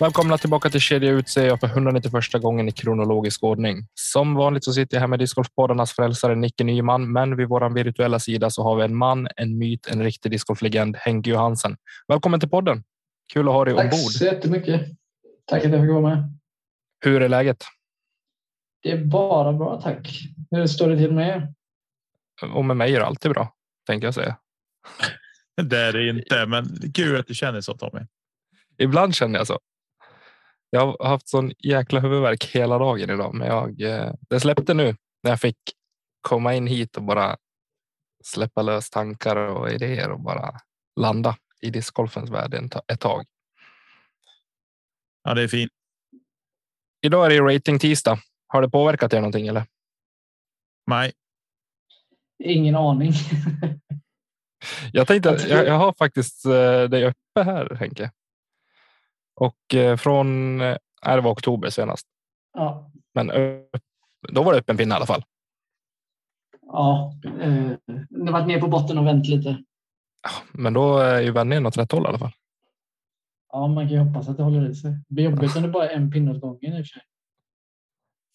[0.00, 3.86] Välkomna tillbaka till Kedja ut sig för 191 gången i kronologisk ordning.
[3.94, 8.18] Som vanligt så sitter jag här med discgolfpoddarnas frälsare Nicke Nyman, men vid vår virtuella
[8.18, 11.76] sida så har vi en man, en myt, en riktig discgolflegend, Henke Johansen.
[12.08, 12.84] Välkommen till podden.
[13.32, 14.12] Kul att ha dig Tack ombord.
[14.12, 14.80] så jättemycket.
[15.46, 16.38] Tack att jag fick vara med.
[17.04, 17.64] Hur är läget?
[18.82, 20.20] Det är bara bra, tack.
[20.50, 21.54] Hur står det till med er?
[22.54, 23.54] Och med mig är det alltid bra,
[23.86, 24.36] tänker jag säga.
[25.62, 28.00] Det är det inte, men kul att du känner så Tommy.
[28.78, 29.58] Ibland känner jag så.
[30.70, 34.96] Jag har haft sån jäkla huvudvärk hela dagen idag, men jag, eh, det släppte nu
[35.22, 35.58] när jag fick
[36.20, 37.36] komma in hit och bara
[38.24, 40.60] släppa lös tankar och idéer och bara
[41.00, 42.54] landa i discgolfens värld
[42.92, 43.24] ett tag.
[45.22, 45.72] Ja, det är fint.
[47.02, 48.18] Idag är det rating tisdag.
[48.46, 49.66] Har det påverkat er någonting eller?
[50.86, 51.12] Nej,
[52.44, 53.12] Ingen aning.
[54.92, 58.10] Jag tänkte, Jag jag, har faktiskt eh, det uppe här Henke.
[59.38, 62.06] Och eh, från, eh, nej, det var oktober senast,
[62.54, 63.26] ja, men
[64.32, 65.24] då var det öppen pinne i alla fall.
[66.62, 67.14] ja.
[67.40, 67.72] Eh,
[68.08, 69.64] det varit ner på botten och vänt lite.
[70.52, 72.32] Men då är ju vändningen åt rätt håll i alla fall.
[73.52, 74.90] Ja, man kan ju hoppas att det håller i sig.
[74.90, 77.02] Det blir jobbigt om det bara är en pinne åt gången i och för sig.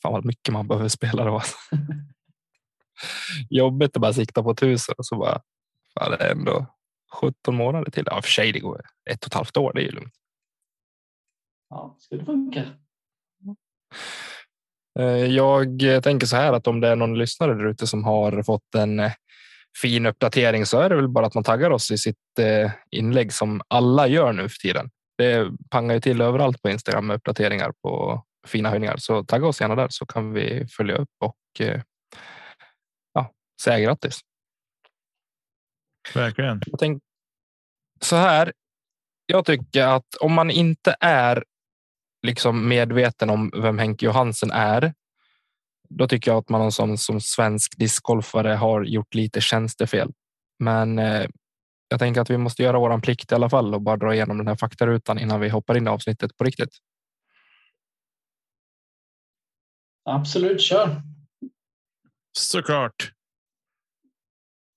[0.02, 1.42] Fan vad mycket man behöver spela då.
[3.50, 5.42] Jobbigt att bara sikta på tusen och så bara.
[5.94, 6.66] Fan, det är ändå
[7.12, 8.04] 17 månader till.
[8.06, 9.72] Ja, för sig, det går ett och ett halvt år.
[9.74, 10.14] Det är ju lugnt.
[11.74, 12.66] Ja, ska det funka?
[15.00, 18.44] Eh, Jag tänker så här att om det är någon lyssnare där ute som har
[18.44, 19.12] fått en eh,
[19.82, 23.34] fin uppdatering så är det väl bara att man taggar oss i sitt eh, inlägg
[23.34, 24.90] som alla gör nu för tiden.
[25.18, 28.98] Det pangar ju till överallt på Instagram med uppdateringar på fina höjningar.
[28.98, 31.62] Så tagga oss gärna där så kan vi följa upp och
[33.14, 33.32] ja,
[33.62, 34.20] säga grattis.
[36.14, 36.62] verkligen.
[36.66, 37.04] Jag tänk,
[38.02, 38.54] så här.
[39.26, 41.44] Jag tycker att om man inte är
[42.24, 44.94] liksom medveten om vem Henke Johansen är.
[45.90, 50.12] Då tycker jag att man som, som svensk discgolfare har gjort lite tjänstefel.
[50.60, 51.28] Men eh,
[51.88, 54.38] jag tänker att vi måste göra våran plikt i alla fall och bara dra igenom
[54.38, 56.78] den här faktarutan innan vi hoppar in i avsnittet på riktigt.
[60.06, 61.02] Absolut, kör.
[62.38, 63.12] Såklart.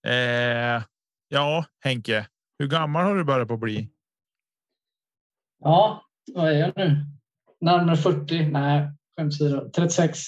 [0.06, 0.82] Eh,
[1.28, 2.26] ja, Henke,
[2.58, 3.90] hur gammal har du börjat på bli?
[5.58, 6.04] Ja,
[6.34, 7.06] vad är jag nu?
[7.60, 8.48] Närmare 40?
[8.48, 9.70] Nej, skämt åsido.
[9.74, 10.18] 36.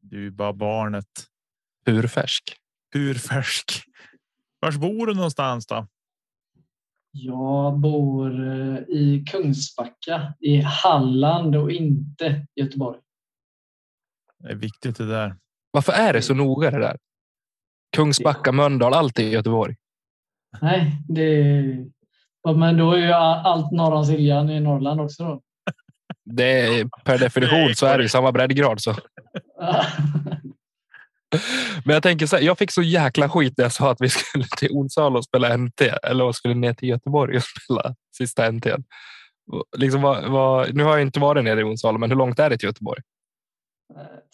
[0.00, 1.06] Du är bara barnet.
[1.86, 2.56] Hur färsk?
[2.90, 3.84] Hur färsk?
[4.60, 5.86] Vars bor du någonstans då?
[7.10, 13.00] Jag bor eh, i Kungsbacka i Halland och inte Göteborg.
[14.38, 15.36] Det är viktigt det där.
[15.70, 16.98] Varför är det så noga det där?
[17.96, 19.76] Kungsbacka, Mölndal, allt i Göteborg.
[20.60, 21.42] Nej, det
[22.46, 25.42] Ja, Men då är ju allt norr om Siljan i Norrland också då.
[26.26, 28.80] Det är, per definition så är det ju samma breddgrad.
[28.80, 28.94] Så.
[31.84, 34.08] Men jag tänker så här, jag fick så jäkla skit när jag sa att vi
[34.08, 38.66] skulle till Onsala och spela NT eller skulle ner till Göteborg och spela sista NT.
[39.76, 42.50] Liksom vad, vad, nu har jag inte varit nere i Onsala, men hur långt är
[42.50, 43.02] det till Göteborg?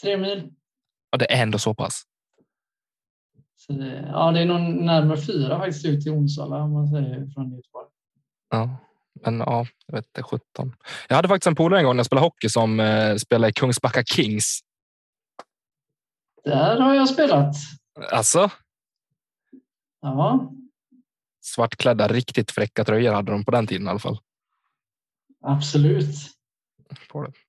[0.02, 0.50] Tre mil.
[1.10, 2.02] Ja, det är ändå så pass.
[3.56, 7.26] Så det, ja, det är nog närmare fyra faktiskt ut till Onsala om man säger
[7.34, 7.86] från Göteborg.
[8.50, 8.76] Ja,
[9.24, 10.76] men ja, jag vet inte, 17.
[11.08, 13.52] Jag hade faktiskt en polare en gång när jag spelade hockey som eh, spelade i
[13.52, 14.60] Kungsbacka Kings.
[16.44, 17.54] Där har jag spelat.
[18.10, 18.50] Alltså,
[20.02, 20.52] Ja,
[21.44, 24.18] svartklädda, riktigt fräcka tröjor hade de på den tiden i alla fall.
[25.40, 26.14] absolut.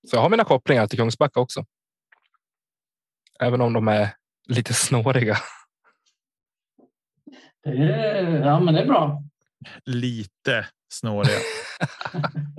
[0.07, 1.65] Så jag har mina kopplingar till Kungsbacka också.
[3.39, 4.15] Även om de är
[4.47, 5.37] lite snåriga.
[7.63, 9.23] Det är, ja, men det är bra.
[9.85, 11.37] Lite snåriga.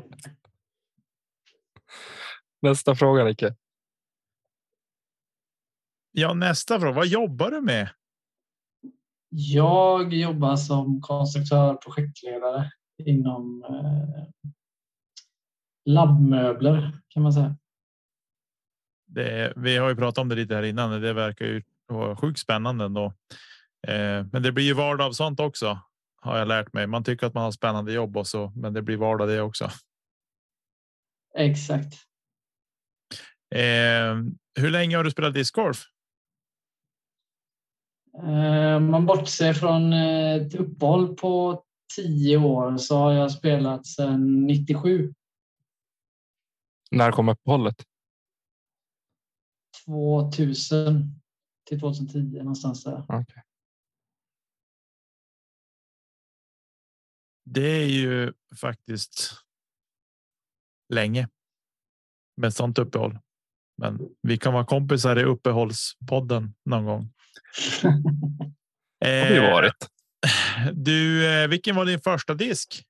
[2.62, 3.54] Nästa fråga, Nicke.
[6.12, 6.92] Ja, nästa fråga.
[6.92, 7.88] Vad jobbar du med?
[9.28, 12.70] Jag jobbar som konstruktör och projektledare
[13.04, 14.52] inom eh,
[15.84, 17.56] labbmöbler kan man säga.
[19.06, 21.00] Det, vi har ju pratat om det lite här innan.
[21.00, 23.04] Det verkar ju vara sjukt spännande ändå.
[23.86, 25.78] Eh, men det blir ju vardag av sånt också
[26.24, 26.86] har jag lärt mig.
[26.86, 29.70] Man tycker att man har spännande jobb och så, men det blir vardag det också.
[31.38, 31.94] Exakt.
[33.54, 34.14] Eh,
[34.60, 35.82] hur länge har du spelat discgolf?
[38.18, 41.64] Eh, man bortser från ett uppehåll på
[41.96, 45.14] tio år så har jag spelat sedan 97.
[46.90, 47.76] När kom uppehållet?
[49.86, 51.20] 2000
[51.68, 53.02] till 2010 någonstans där.
[53.02, 53.42] Okay.
[57.44, 59.32] Det är ju faktiskt.
[60.92, 61.28] Länge.
[62.36, 63.18] Med sånt uppehåll.
[63.78, 67.12] Men vi kan vara kompisar i uppehållspodden någon gång.
[69.04, 69.88] Har vi varit.
[70.72, 72.84] Du, eh, vilken var din första disk?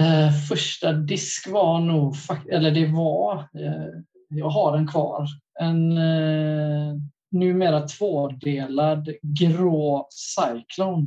[0.00, 2.14] Eh, första disk var nog,
[2.50, 5.26] eller det var, eh, jag har den kvar,
[5.60, 6.94] en eh,
[7.30, 11.06] numera tvådelad grå Cyclone.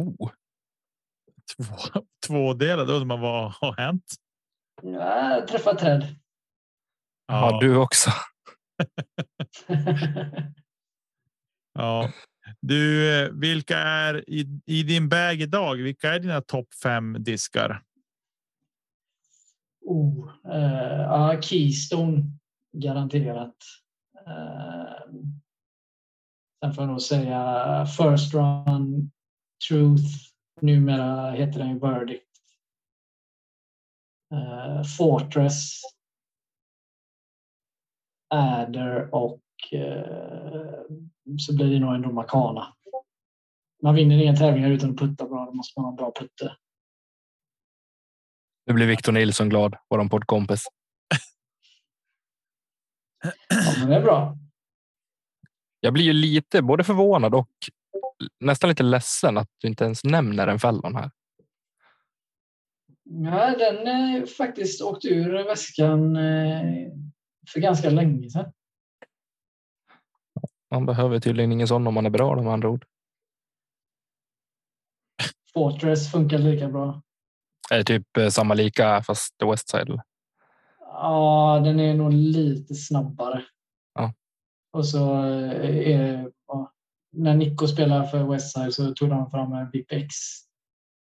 [0.00, 0.30] Oh.
[1.56, 4.14] Två, tvådelad, undrar man vad har hänt?
[4.82, 6.02] Jag träffat träd.
[7.26, 8.10] Ja, ja du också.
[11.74, 12.12] ja,
[12.60, 15.76] du, eh, vilka är i, i din bag idag?
[15.76, 17.82] Vilka är dina topp fem diskar?
[19.84, 22.22] Oh, uh, ja, Keystone
[22.72, 23.56] garanterat.
[24.28, 25.20] Uh,
[26.60, 29.10] sen får jag nog säga First Run,
[29.68, 30.32] Truth.
[30.60, 32.22] Numera heter den Verdict.
[34.32, 35.80] Uh, Fortress.
[38.28, 39.42] Adder och
[41.38, 42.74] så blir det nog ändå Makana.
[43.82, 45.44] Man vinner inga tävlingar utan att putta bra.
[45.44, 46.56] Då måste man ha en bra putte.
[48.66, 50.64] Nu blir Victor Nilsson glad, vår poddkompis.
[53.48, 54.36] ja, men det är bra.
[55.80, 57.50] Jag blir ju lite både förvånad och
[58.40, 61.10] nästan lite ledsen att du inte ens nämner en fällon här.
[63.04, 66.92] Ja, den är faktiskt åkt ur väskan eh,
[67.52, 68.52] för ganska länge sedan.
[70.70, 72.86] Man behöver tydligen ingen sån om man är bra med andra ord.
[75.54, 77.02] Fortress funkar lika bra.
[77.70, 80.00] Är det typ eh, samma lika fast the West Side?
[80.80, 83.44] Ja, den är nog lite snabbare.
[83.94, 84.14] Ja.
[84.72, 86.72] Och så eh, är ja,
[87.16, 90.14] när Nico spelar för Westside så tog de fram en VIP-X.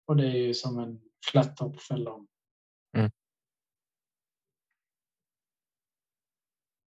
[0.06, 1.00] Och det är ju som en
[1.30, 2.26] flat top fällon.
[2.96, 3.10] Mm.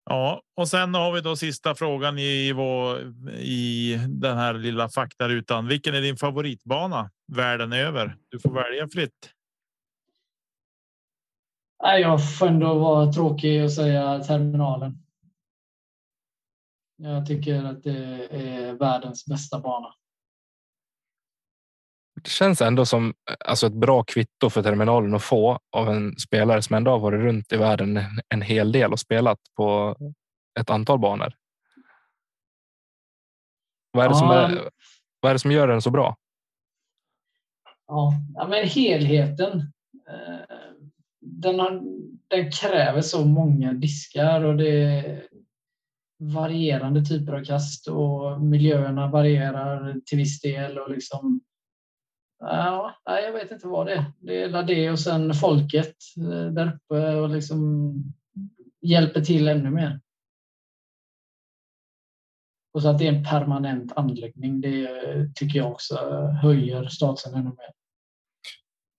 [0.06, 3.00] Ja, och sen har vi då sista frågan i, vår,
[3.38, 5.68] i den här lilla faktarutan.
[5.68, 8.18] Vilken är din favoritbana världen över?
[8.30, 9.34] Du får välja fritt.
[11.84, 14.98] Nej, jag får ändå vara tråkig och säga terminalen.
[17.02, 19.94] Jag tycker att det är världens bästa bana.
[22.24, 23.14] Det känns ändå som
[23.46, 27.20] alltså ett bra kvitto för terminalen att få av en spelare som ändå har varit
[27.20, 28.00] runt i världen
[28.30, 29.96] en hel del och spelat på
[30.60, 31.34] ett antal banor.
[33.92, 34.20] Vad är det, ja.
[34.20, 34.70] som, är,
[35.20, 36.16] vad är det som gör den så bra?
[37.88, 38.14] Ja,
[38.50, 39.60] men helheten.
[40.10, 40.56] Eh,
[41.22, 41.82] den, har,
[42.28, 45.30] den kräver så många diskar och det
[46.20, 51.42] varierande typer av kast och miljöerna varierar till viss del och liksom
[52.40, 54.06] Ja, jag vet inte vad det är.
[54.20, 57.94] Det är det och sen folket eh, där uppe och liksom
[58.82, 60.02] hjälper till ännu mer.
[62.74, 64.90] Och så att det är en permanent anläggning, det
[65.36, 65.96] tycker jag också
[66.42, 67.72] höjer statusen ännu mer.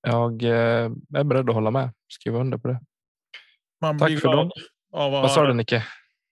[0.03, 1.91] Jag eh, är beredd att hålla med.
[2.09, 2.81] Skriva under på det.
[3.81, 4.51] Man Tack för dem.
[4.91, 5.85] Vad sa du Nicke?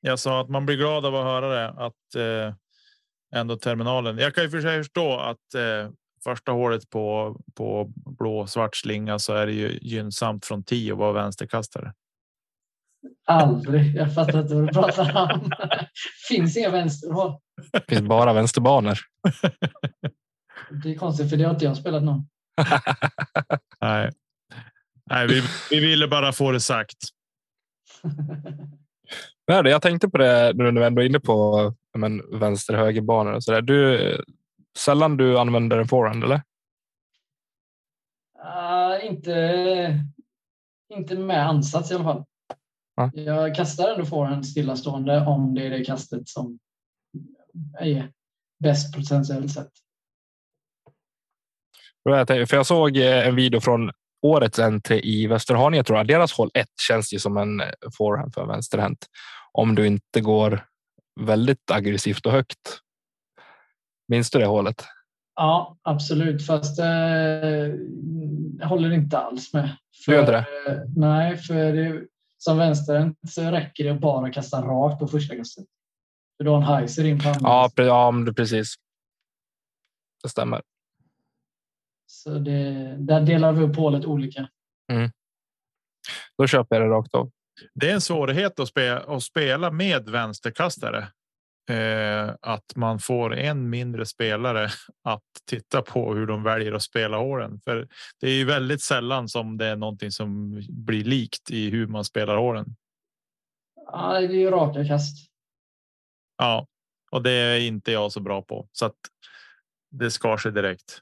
[0.08, 1.68] Jag sa att man blir glad av att höra det.
[1.68, 2.54] Att eh,
[3.34, 4.18] ändå terminalen.
[4.18, 5.90] Jag kan ju för sig förstå att eh,
[6.24, 10.98] första hålet på på blå svart slinga så är det ju gynnsamt från 10 att
[10.98, 11.92] vara vänsterkastare.
[13.26, 13.96] Aldrig.
[13.96, 15.52] Jag fattar inte vad du pratar om.
[16.28, 17.38] finns inga vänsterhål.
[17.72, 18.98] Det finns bara vänsterbanor.
[20.82, 22.28] Det är konstigt för det har inte jag spelat någon.
[23.80, 24.12] Nej,
[25.10, 26.98] Nej vi, vi ville bara få det sagt.
[29.48, 33.44] jag tänkte på det nu när vi ändå är inne på men, vänster högerbanor och
[33.44, 33.62] så där.
[33.62, 34.16] Du,
[34.78, 36.42] sällan du använder en forehand eller?
[38.44, 40.04] Uh, inte,
[40.94, 42.24] inte med ansats i alla fall.
[43.12, 46.58] Jag kastar ändå forehand stillastående om det är det kastet som
[47.78, 48.12] är
[48.58, 49.70] bäst potentiellt sett.
[52.48, 53.90] För jag såg eh, en video från
[54.22, 56.06] årets NT i Västerhaninge tror jag.
[56.06, 57.66] Deras håll 1 känns ju som en eh,
[57.98, 59.06] forehand för vänsterhänt.
[59.52, 60.68] Om du inte går
[61.20, 62.80] väldigt aggressivt och högt.
[64.08, 64.84] Minns du det hålet?
[65.34, 66.46] Ja, absolut.
[66.46, 66.86] Fast eh,
[68.58, 69.76] jag håller inte alls med.
[70.04, 70.72] För, du gör inte det?
[70.72, 72.06] Eh, nej, för det,
[72.38, 75.64] som vänsterhänt så räcker det att bara kasta rakt på första kastet.
[76.36, 77.48] För du har en heiser in på andra.
[77.48, 78.74] Ja, ja precis.
[80.22, 80.62] Det stämmer.
[82.06, 84.48] Så det, där delar vi upp hålet olika.
[84.92, 85.10] Mm.
[86.38, 87.30] Då köper jag det rakt av.
[87.74, 91.08] Det är en svårighet att spela, att spela med vänsterkastare.
[91.70, 94.70] Eh, att man får en mindre spelare
[95.04, 97.60] att titta på hur de väljer att spela håren.
[97.64, 97.88] För
[98.20, 102.04] det är ju väldigt sällan som det är någonting som blir likt i hur man
[102.04, 102.66] spelar håren.
[103.92, 105.28] Ja, det är ju raka kast.
[106.38, 106.66] Ja,
[107.10, 108.96] och det är inte jag så bra på så att
[109.90, 111.00] det skar sig direkt.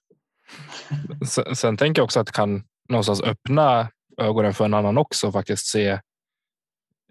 [1.29, 5.33] Sen, sen tänker jag också att det kan någonstans öppna ögonen för en annan också
[5.33, 6.01] faktiskt se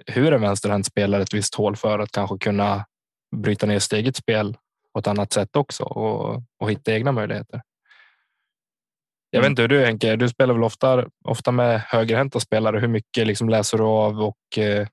[0.08, 2.86] hur en vänsterhänt spelar ett visst hål för att kanske kunna
[3.36, 4.58] bryta ner sitt eget spel
[4.94, 7.62] på ett annat sätt också och, och hitta egna möjligheter.
[9.30, 9.52] Jag vet mm.
[9.52, 12.80] inte hur du Henke, du spelar väl ofta, ofta med högerhänta spelare.
[12.80, 14.88] Hur mycket liksom läser du av och eh,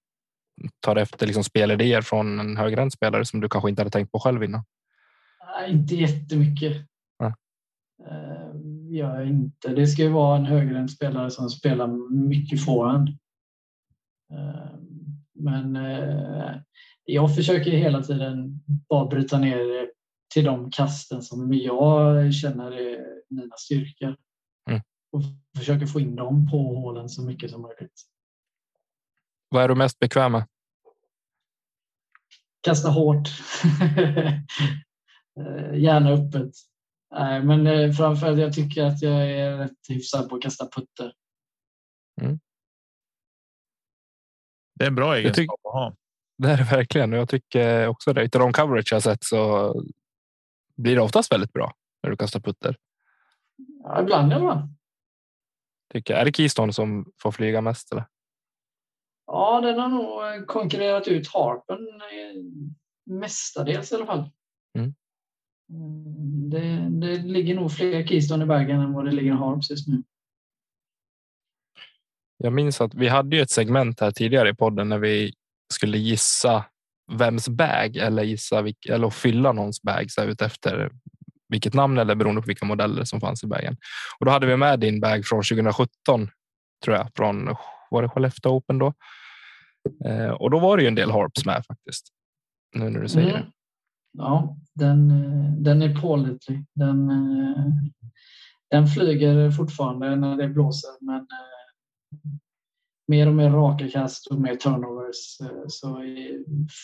[0.81, 4.19] tar efter liksom spelidéer från en högerhänt spelare som du kanske inte hade tänkt på
[4.19, 4.65] själv innan?
[5.47, 6.77] Nej, inte jättemycket.
[7.19, 7.27] Ja.
[8.11, 9.69] Uh, jag inte.
[9.69, 11.87] Det ska ju vara en högerhänt spelare som spelar
[12.29, 13.09] mycket forehand.
[14.33, 14.75] Uh,
[15.35, 16.57] men uh,
[17.05, 19.91] jag försöker hela tiden bara bryta ner det
[20.35, 24.17] till de kasten som jag känner är mina styrkor.
[24.71, 24.83] Mm.
[25.13, 25.23] Och
[25.59, 28.03] försöker få in dem på hålen så mycket som möjligt.
[29.49, 30.47] Vad är du mest bekväm med?
[32.61, 33.29] Kasta hårt.
[35.41, 36.51] Eh, gärna öppet.
[37.15, 41.13] Nej, men eh, framförallt jag tycker att jag är rätt hyfsad på att kasta putter.
[42.21, 42.41] Mm.
[44.75, 45.95] Det är en bra egenskap att ha.
[46.39, 48.23] Det är det verkligen och jag tycker också det.
[48.23, 49.75] Utav de coverage jag sett så
[50.77, 52.77] blir det oftast väldigt bra när du kastar putter.
[53.83, 54.69] Ja, ibland är det bra.
[55.93, 57.93] Tycker, är det Keystone som får flyga mest?
[57.93, 58.07] Eller?
[59.27, 61.79] Ja, den har nog konkurrerat ut Harpen
[63.07, 64.31] mestadels i alla fall.
[64.79, 64.95] Mm.
[65.71, 66.51] mm.
[66.51, 70.03] Det, det, ligger nog fler Keystone i bagen än vad det ligger Harps just nu.
[72.43, 75.33] Jag minns att vi hade ju ett segment här tidigare i podden när vi
[75.75, 76.65] skulle gissa
[77.13, 80.91] vems bag eller gissa eller fylla någons bag så ut efter
[81.49, 83.77] vilket namn eller beroende på vilka modeller som fanns i bagen.
[84.19, 86.29] Och då hade vi med din bag från 2017
[86.85, 87.57] tror jag från
[87.91, 88.93] var det Skellefteå Open då?
[90.05, 92.07] Eh, och då var det ju en del harps med faktiskt.
[92.77, 93.43] Nu när du säger mm.
[93.43, 93.53] det.
[94.19, 95.09] Ja, den,
[95.63, 96.65] den är pålitlig.
[96.75, 97.65] Den, eh,
[98.71, 101.52] den flyger fortfarande när det blåser, men eh,
[103.09, 105.87] mer och mer raka kast och mer turnovers eh, så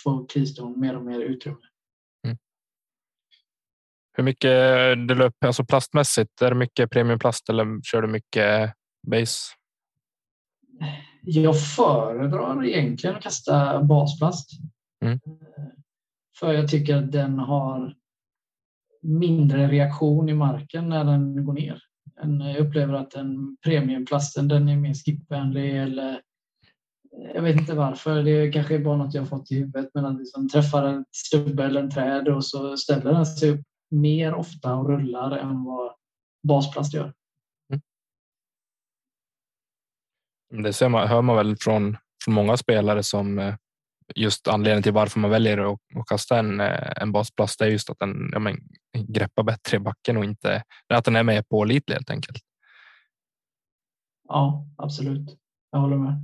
[0.05, 1.59] får Keystone mer och mer utrymme.
[2.25, 2.39] Mm.
[4.13, 4.51] Hur mycket
[5.09, 6.43] det löper alltså plastmässigt?
[6.43, 8.75] Är det mycket premiumplast eller kör du mycket
[9.07, 9.55] base?
[11.23, 14.51] Jag föredrar egentligen att kasta basplast.
[15.05, 15.21] Mm.
[16.39, 17.95] För jag tycker att den har
[19.03, 21.83] mindre reaktion i marken när den går ner.
[22.23, 26.21] Jag upplever att den premiumplasten den är mer skipvänlig eller
[27.35, 28.23] jag vet inte varför.
[28.23, 29.91] Det kanske är bara något jag fått i huvudet.
[29.95, 33.61] Men att liksom träffar en stubbe eller en träd och så ställer den sig upp
[33.91, 35.93] mer ofta och rullar än vad
[36.49, 37.13] basplast gör.
[40.53, 40.63] Mm.
[40.63, 43.55] Det ser man, hör man väl från, från många spelare som eh,
[44.15, 47.91] just anledningen till varför man väljer att, att kasta en, eh, en basplast är just
[47.91, 48.57] att den ja, men,
[48.99, 50.63] greppar bättre i backen och inte
[50.95, 52.43] att den är mer pålitlig helt enkelt.
[54.29, 55.39] Ja, absolut.
[55.71, 56.15] Jag håller med.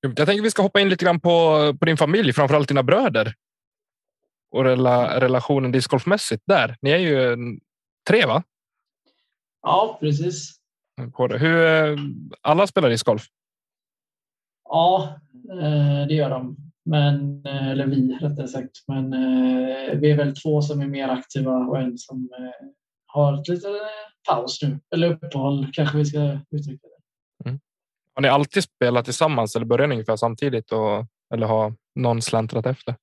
[0.00, 3.34] Jag tänker vi ska hoppa in lite grann på, på din familj, framförallt dina bröder.
[4.50, 6.76] Och rela, relationen discgolfmässigt där.
[6.80, 7.36] Ni är ju
[8.08, 8.42] tre va?
[9.62, 10.58] Ja, precis.
[11.18, 11.96] Hur, eh,
[12.42, 13.22] alla spelar discgolf?
[14.68, 15.20] Ja,
[15.52, 16.56] eh, det gör de.
[16.84, 18.84] Men, eh, eller vi rättare sagt.
[18.86, 19.10] Men
[20.00, 22.28] vi är väl två som är mer aktiva och en som
[23.06, 23.72] har ett litet
[24.28, 24.80] paus nu.
[24.94, 27.48] Eller uppehåll kanske vi ska uttrycka det.
[27.48, 27.60] Mm.
[28.14, 30.72] Har ni alltid spelat tillsammans eller började ni ungefär samtidigt?
[30.72, 32.94] Och, eller har någon släntrat efter?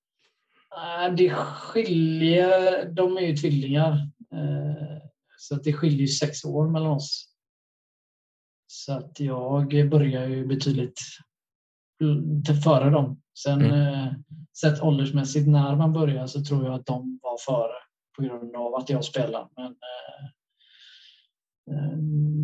[1.17, 2.85] Det skiljer.
[2.89, 4.09] De är ju tvillingar.
[5.37, 7.29] Så det skiljer sex år mellan oss.
[8.67, 10.99] Så att jag börjar ju betydligt
[12.63, 13.21] före dem.
[13.43, 13.93] Sen Mm.
[13.93, 14.13] eh,
[14.61, 17.73] sett åldersmässigt när man börjar så tror jag att de var före
[18.17, 19.49] på grund av att jag spelar.
[19.55, 20.25] Men eh,
[21.71, 21.97] eh,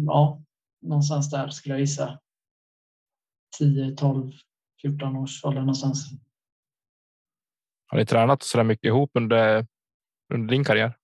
[0.05, 0.41] ja,
[0.81, 2.19] någonstans där skulle jag gissa.
[3.57, 4.31] 10, 12,
[4.81, 6.09] 14 års ålder någonstans.
[7.87, 9.67] Har ni tränat så där mycket ihop under,
[10.33, 10.97] under din karriär?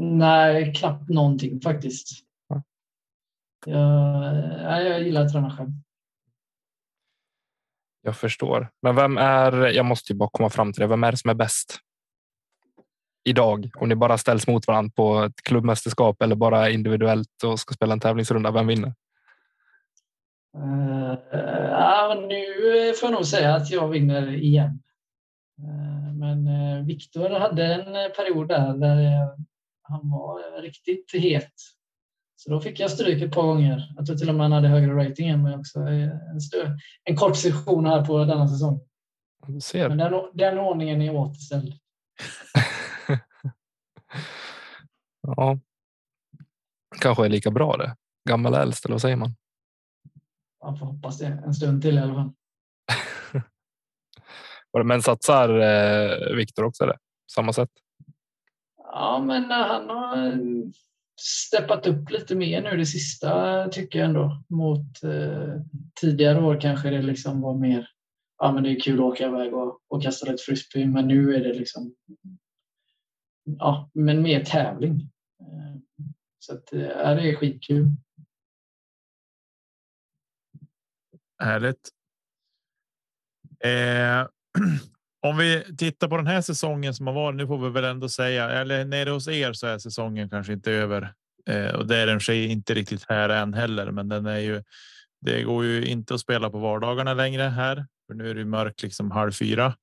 [0.00, 2.08] Nej, knappt någonting faktiskt.
[2.48, 2.62] Ja.
[3.66, 5.70] Jag, jag gillar att träna själv.
[8.02, 8.68] Jag förstår.
[8.82, 11.30] Men vem är, jag måste ju bara komma fram till det, vem är det som
[11.30, 11.78] är bäst?
[13.24, 17.74] Idag, om ni bara ställs mot varandra på ett klubbmästerskap eller bara individuellt och ska
[17.74, 18.94] spela en tävlingsrunda, vem vinner?
[20.56, 21.14] Uh,
[21.70, 24.82] ja, nu får jag nog säga att jag vinner igen.
[25.62, 29.34] Uh, men uh, Viktor hade en period där, där uh,
[29.82, 31.52] han var riktigt het.
[32.40, 33.92] Så då fick jag stryk ett par gånger.
[33.96, 35.78] Jag tror till och med han hade högre rating än mig också.
[35.80, 38.80] En, stö- en kort session här på denna säsong.
[39.46, 39.88] Du ser.
[39.88, 41.74] Men den, den ordningen är återställd.
[45.22, 45.58] ja.
[47.00, 47.96] Kanske är lika bra det.
[48.28, 49.34] Gammal äldst, eller vad säger man?
[50.64, 52.32] Man får hoppas det en stund till i alla fall.
[54.84, 56.98] Men satsar eh, Viktor också det?
[57.32, 57.70] Samma sätt?
[58.76, 60.32] Ja, men eh, han har
[61.20, 64.42] steppat upp lite mer nu det sista tycker jag ändå.
[64.48, 65.54] Mot eh,
[66.00, 67.88] tidigare år kanske det liksom var mer.
[68.38, 71.34] Ja, men det är kul att åka iväg och, och kasta lite frisbee, men nu
[71.34, 71.94] är det liksom.
[73.44, 75.10] Ja, men mer tävling.
[75.40, 76.04] Eh,
[76.38, 77.86] så att, eh, ja, det är skitkul.
[81.38, 81.88] Härligt.
[83.64, 84.26] Eh,
[85.20, 88.08] om vi tittar på den här säsongen som har varit, nu får vi väl ändå
[88.08, 91.12] säga, eller nere hos er så är säsongen kanske inte över
[91.48, 94.62] eh, och det är den sig inte riktigt här än heller, men den är ju.
[95.20, 98.82] Det går ju inte att spela på vardagarna längre här, för nu är det mörkt
[98.82, 99.74] liksom halv fyra.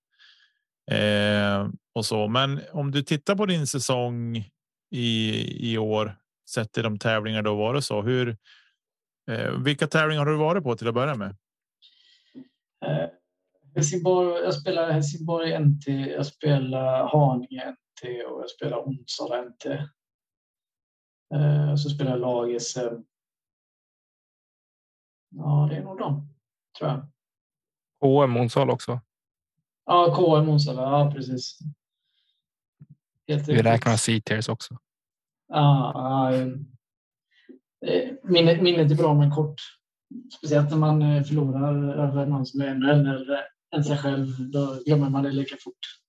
[0.91, 4.37] Eh, och så, men om du tittar på din säsong
[4.91, 6.15] i i år
[6.49, 8.01] sett till de tävlingar då var det så.
[8.01, 8.37] Hur?
[9.31, 11.35] Eh, vilka tävlingar har du varit på till att börja med?
[12.85, 13.07] Eh,
[13.75, 19.65] Helsingborg, jag spelar Helsingborg NT, jag spelar Haninge NT och jag spelar Onsala NT.
[21.35, 23.03] Eh, så spelar jag lag SM.
[25.29, 26.27] Ja, det är nog de,
[26.77, 27.07] tror jag.
[28.01, 28.99] HM Onsala också.
[29.85, 31.59] Ja, KM Onsala, ja precis.
[33.27, 34.77] Helt Vi räknar C-tiers också.
[35.47, 36.33] Ja, ja,
[37.87, 39.61] eh, minnet, minnet är bra men kort.
[40.37, 44.51] Speciellt när man eh, förlorar över någon som är ännu äldre än sig själv.
[44.51, 45.99] Då glömmer man det lika fort.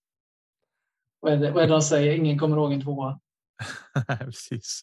[1.21, 2.13] Vad är det, vad är det de säger?
[2.13, 3.21] Ingen kommer ihåg en tvåa.
[4.19, 4.83] Precis.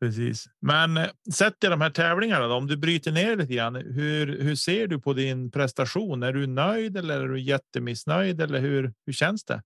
[0.00, 3.74] Precis, men eh, sett i de här tävlingarna, då, om du bryter ner lite grann.
[3.74, 6.22] Hur, hur ser du på din prestation?
[6.22, 9.62] Är du nöjd eller är du jättemissnöjd eller hur, hur känns det?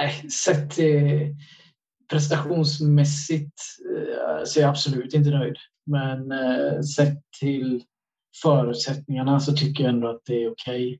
[0.00, 1.36] Nej, sett till
[2.10, 3.60] prestationsmässigt
[3.96, 5.56] eh, så är jag absolut inte nöjd.
[5.86, 7.84] Men eh, sett till
[8.42, 10.88] förutsättningarna så tycker jag ändå att det är okej.
[10.88, 10.98] Okay.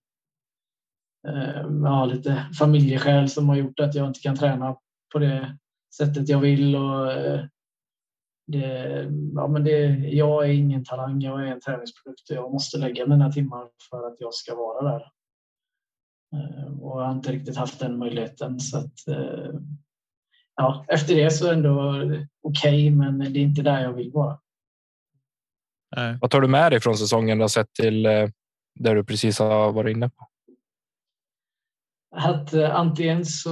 [1.83, 4.77] jag har lite familjeskäl som har gjort att jag inte kan träna
[5.12, 5.59] på det
[5.96, 6.77] sättet jag vill.
[6.77, 7.44] Och, eh,
[8.46, 12.31] det, ja, men det, jag är ingen talang, jag är en träningsprodukt.
[12.31, 15.11] och Jag måste lägga mina timmar för att jag ska vara där.
[16.37, 18.61] Ehm, och jag har inte riktigt haft den möjligheten.
[18.61, 19.55] Så att, eh,
[20.57, 22.03] ja, efter det så är det ändå
[22.42, 24.38] okej, men det är inte där jag vill vara.
[25.96, 26.18] Nej.
[26.20, 28.29] Vad tar du med dig från säsongen då sett till eh,
[28.75, 30.29] där du precis har varit inne på?
[32.16, 33.51] Att eh, antingen så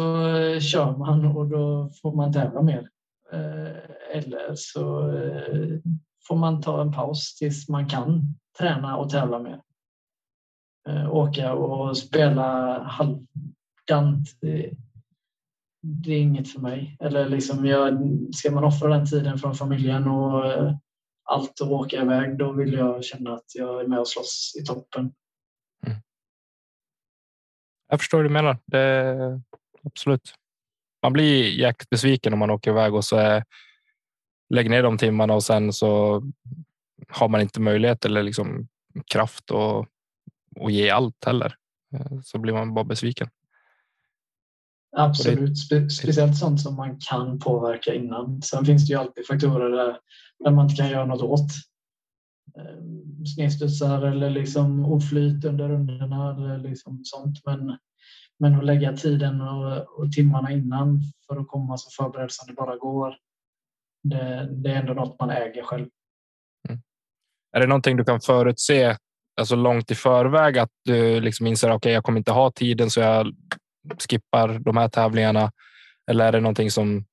[0.60, 2.88] kör man och då får man tävla mer.
[3.32, 5.12] Eh, eller så
[6.28, 8.22] får man ta en paus tills man kan
[8.58, 9.60] träna och tävla mer.
[11.10, 14.28] Åka och spela halvdant.
[14.40, 16.96] Det, är inget för mig.
[17.00, 17.98] Eller liksom jag,
[18.34, 20.44] ska man offra den tiden från familjen och
[21.24, 24.64] allt och åka iväg, då vill jag känna att jag är med och slåss i
[24.64, 25.12] toppen.
[25.86, 25.98] Mm.
[27.88, 28.58] Jag förstår hur du menar.
[28.66, 29.16] Det,
[29.82, 30.34] absolut.
[31.02, 33.44] Man blir jäkligt besviken om man åker iväg och så är,
[34.54, 36.22] lägger ner de timmarna och sen så
[37.08, 38.68] har man inte möjlighet eller liksom
[39.12, 39.86] kraft och,
[40.56, 41.56] och ge allt heller.
[41.94, 43.28] Eh, så blir man bara besviken.
[44.96, 48.42] Absolut, Spe speciellt sånt som man kan påverka innan.
[48.42, 49.98] Sen finns det ju alltid faktorer där,
[50.44, 51.50] där man inte kan göra något åt.
[52.58, 57.38] Eh, Snedstudsar eller liksom oflyt under rundorna eller liksom sånt.
[57.46, 57.78] Men,
[58.38, 62.54] men att lägga tiden och, och timmarna innan för att komma så förberedd som det
[62.54, 63.16] bara går.
[64.02, 65.88] Det, det är ändå något man äger själv.
[67.52, 68.96] Är det någonting du kan förutse
[69.40, 72.90] alltså långt i förväg att du liksom inser att okay, jag kommer inte ha tiden
[72.90, 73.34] så jag
[73.98, 75.52] skippar de här tävlingarna?
[76.10, 77.04] Eller är det någonting som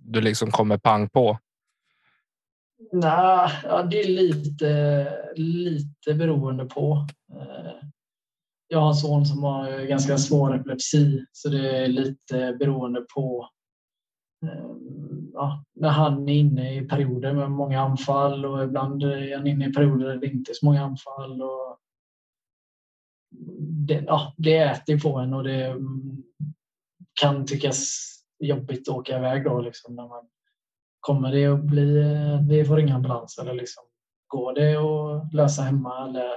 [0.00, 1.38] du liksom kommer pang på?
[2.92, 7.06] Nej, ja, det är lite, lite beroende på.
[7.32, 7.88] Eh,
[8.68, 13.48] jag har en son som har ganska svår epilepsi så det är lite beroende på
[14.44, 14.70] eh,
[15.32, 19.68] ja, när han är inne i perioder med många anfall och ibland är han inne
[19.68, 21.42] i perioder där det inte är så många anfall.
[21.42, 21.78] Och
[23.86, 25.76] det, ja, det äter på en och det
[27.20, 30.28] kan tyckas jobbigt att åka iväg då liksom när man
[31.00, 32.02] kommer det att bli,
[32.48, 33.84] vi får ringa ambulans eller liksom
[34.26, 36.30] går det att lösa hemma eller?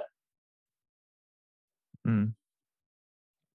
[2.07, 2.33] Mm.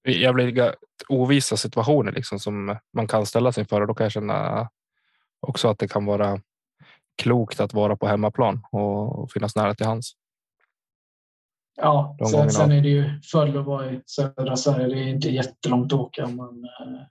[0.07, 0.75] Jävligt
[1.09, 4.69] ovisa situationer liksom som man kan ställa sig inför och då kan jag känna
[5.39, 6.41] också att det kan vara
[7.21, 10.15] klokt att vara på hemmaplan och finnas nära till hands.
[11.81, 14.87] Ja, sen, sen, är det ju fördel att vara i södra Sverige.
[14.87, 17.01] Det är inte jättelångt att åka om man eh,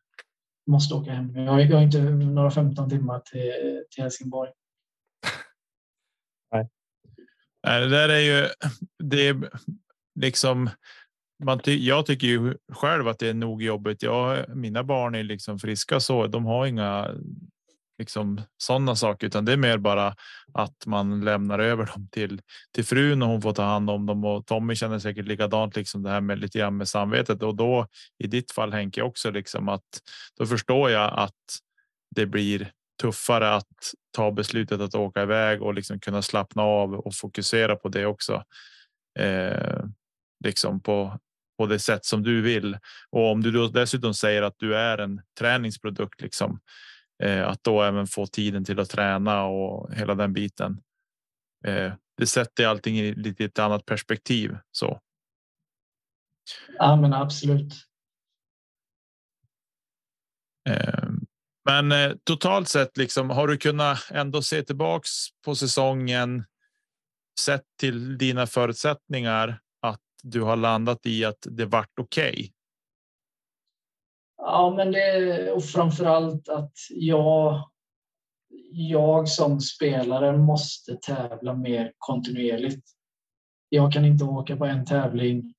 [0.67, 1.37] måste åka hem.
[1.37, 3.53] Jag, jag har inte några 15 timmar till,
[3.91, 4.51] till Helsingborg.
[6.53, 6.69] Nej.
[7.63, 8.49] Det där är ju
[8.99, 9.51] det är
[10.21, 10.71] liksom.
[11.45, 14.03] Man ty jag tycker ju själv att det är nog jobbigt.
[14.03, 17.15] Jag, mina barn är liksom friska så de har inga
[18.01, 20.15] liksom sådana saker, utan det är mer bara
[20.55, 22.41] att man lämnar över dem till
[22.75, 24.25] till frun och hon får ta hand om dem.
[24.25, 27.43] Och Tommy känner säkert likadant, liksom det här med lite grann med samvetet.
[27.43, 27.87] Och då
[28.19, 29.89] i ditt fall Henke också liksom att
[30.39, 31.59] då förstår jag att
[32.17, 37.15] det blir tuffare att ta beslutet att åka iväg och liksom kunna slappna av och
[37.15, 38.45] fokusera på det också.
[39.19, 39.85] Eh,
[40.45, 41.19] liksom på
[41.59, 42.79] på det sätt som du vill.
[43.11, 46.61] Och om du då dessutom säger att du är en träningsprodukt liksom
[47.23, 50.81] att då även få tiden till att träna och hela den biten.
[51.65, 54.57] Eh, det sätter allting i lite ett annat perspektiv.
[54.73, 55.01] Så.
[56.79, 57.75] Ja, men absolut.
[60.69, 61.11] Eh,
[61.65, 65.11] men totalt sett, liksom, har du kunnat ändå se tillbaks
[65.45, 66.45] på säsongen
[67.41, 72.31] sett till dina förutsättningar att du har landat i att det vart okej?
[72.31, 72.51] Okay?
[74.43, 77.71] Ja, men det och framför allt att jag,
[78.73, 82.85] jag som spelare måste tävla mer kontinuerligt.
[83.69, 85.55] Jag kan inte åka på en tävling,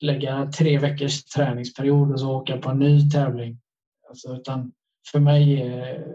[0.00, 3.60] lägga tre veckors träningsperiod och så åka på en ny tävling.
[4.08, 4.72] Alltså, utan
[5.12, 6.06] för mig är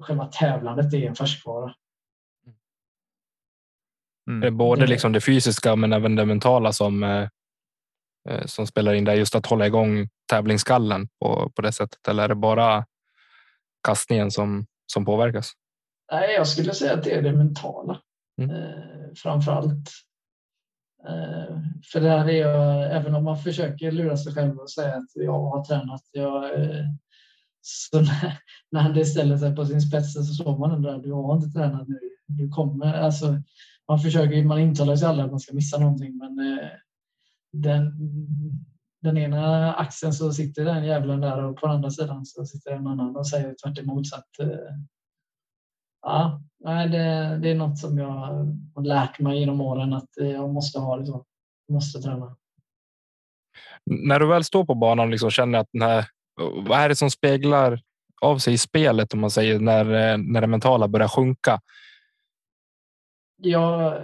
[0.00, 1.74] själva tävlandet är en färskvara.
[4.28, 4.40] Mm.
[4.40, 7.28] Det är både liksom det fysiska men även det mentala som Eh,
[8.46, 12.08] som spelar in där just att hålla igång tävlingsskallen på, på det sättet?
[12.08, 12.86] Eller är det bara
[13.86, 15.52] kastningen som, som påverkas?
[16.12, 18.00] Nej, jag skulle säga att det är det mentala
[18.42, 18.56] mm.
[18.56, 19.90] eh, framför allt.
[21.08, 21.58] Eh,
[21.92, 25.40] för där är jag, även om man försöker lura sig själv och säga att jag
[25.40, 26.84] har tränat, jag, eh,
[27.60, 28.38] så när,
[28.70, 31.58] när det ställer sig på sin spets så slår man den där, du har inte
[31.58, 32.00] tränat nu.
[32.26, 33.42] Du kommer, alltså,
[33.88, 36.68] man försöker, man intalar sig aldrig att man ska missa någonting, men eh,
[37.54, 37.92] den,
[39.02, 42.86] den ena axeln så sitter den djävulen där och på andra sidan så sitter en
[42.86, 44.06] annan och säger tvärt emot.
[44.06, 44.58] Så att, eh,
[46.02, 48.10] ja, det, det är något som jag
[48.74, 51.24] har lärt mig genom åren att eh, jag måste ha det så.
[51.66, 52.36] Jag måste träna.
[53.86, 56.06] När du väl står på banan och liksom känner att den här,
[56.66, 57.80] vad är det som speglar
[58.22, 61.60] av sig i spelet om man säger när, eh, när det mentala börjar sjunka?
[63.44, 63.98] Ja,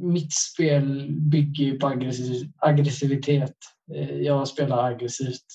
[0.00, 3.56] mitt spel bygger ju på aggressiv, aggressivitet.
[3.94, 5.46] Eh, jag spelar aggressivt.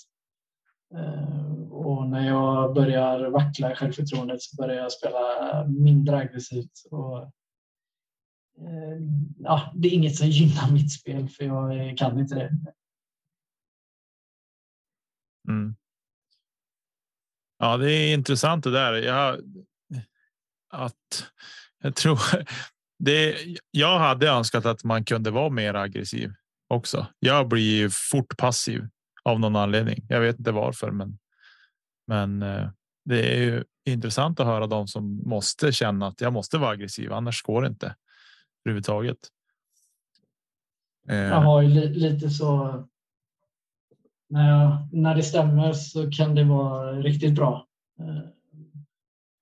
[0.96, 6.72] Eh, och när jag börjar vackla i självförtroendet så börjar jag spela mindre aggressivt.
[6.92, 7.18] Och,
[8.58, 9.00] eh,
[9.38, 12.52] ja, det är inget som gynnar mitt spel för jag kan inte det.
[15.48, 15.76] Mm.
[17.58, 18.94] Ja, det är intressant det där.
[18.94, 19.40] Jag,
[20.70, 21.32] att
[21.82, 22.20] jag tror
[23.00, 23.36] det,
[23.72, 26.34] jag hade önskat att man kunde vara mer aggressiv
[26.68, 27.08] också.
[27.20, 28.88] Jag blir fort passiv
[29.24, 30.06] av någon anledning.
[30.10, 31.18] Jag vet inte varför, men.
[32.08, 32.70] Men eh,
[33.06, 37.14] det är ju intressant att höra de som måste känna att jag måste vara aggressiv,
[37.14, 37.96] annars går det inte
[38.66, 39.18] överhuvudtaget.
[41.10, 41.18] Eh.
[41.18, 42.84] Jag har ju lite så.
[44.30, 47.68] När, jag, när det stämmer så kan det vara riktigt bra.
[48.00, 48.30] Eh,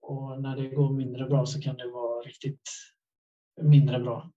[0.01, 2.61] och när det går mindre bra så kan det vara riktigt
[3.61, 4.31] mindre bra.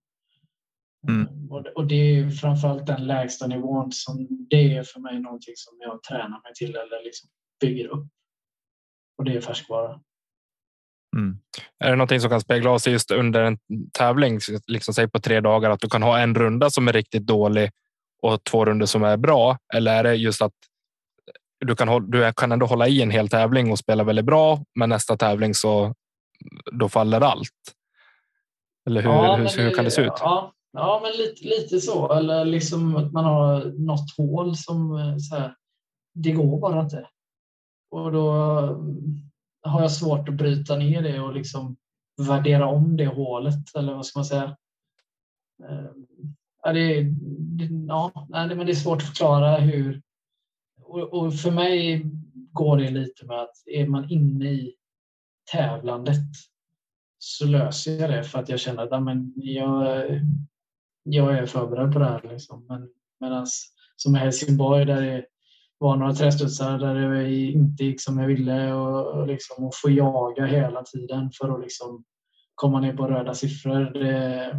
[1.07, 1.51] Mm.
[1.51, 5.77] Och, och det är framförallt den lägsta nivån som det är för mig någonting som
[5.79, 7.29] jag tränar mig till eller liksom
[7.61, 8.07] bygger upp.
[9.17, 10.01] Och det är färskvara.
[11.17, 11.37] Mm.
[11.79, 13.57] Är det någonting som kan spegla sig just under en
[13.91, 17.25] tävling, liksom säg på tre dagar, att du kan ha en runda som är riktigt
[17.25, 17.71] dålig
[18.21, 19.57] och två runder som är bra?
[19.73, 20.53] Eller är det just att
[21.65, 24.89] du kan, du kan ändå hålla i en hel tävling och spela väldigt bra, men
[24.89, 25.95] nästa tävling så
[26.71, 27.49] då faller allt?
[28.85, 30.13] Eller hur, ja, hur, hur kan det se ut?
[30.19, 32.13] Ja, ja men lite, lite så.
[32.13, 35.55] Eller liksom att man har något hål som eh, så här,
[36.13, 37.07] det går bara inte.
[37.91, 38.31] Och då
[39.61, 41.77] har jag svårt att bryta ner det och liksom
[42.27, 44.57] värdera om det hålet, eller vad ska man säga?
[45.69, 45.91] Eh,
[46.63, 47.03] ja, det,
[47.39, 50.01] det, ja, men det är svårt att förklara hur...
[51.11, 52.05] Och, för mig
[52.51, 54.75] går det lite med att är man inne i
[55.51, 56.25] tävlandet
[57.23, 60.05] så löser jag det för att jag känner att amen, jag,
[61.03, 62.21] jag är förberedd på det här.
[62.23, 62.65] Liksom.
[62.69, 63.47] Men medan
[63.95, 65.25] som i Helsingborg där det
[65.77, 69.89] var några trästudsar där det inte gick som jag ville och, och, liksom, och få
[69.89, 72.03] jaga hela tiden för att liksom
[72.55, 73.93] komma ner på röda siffror.
[73.93, 74.55] Det,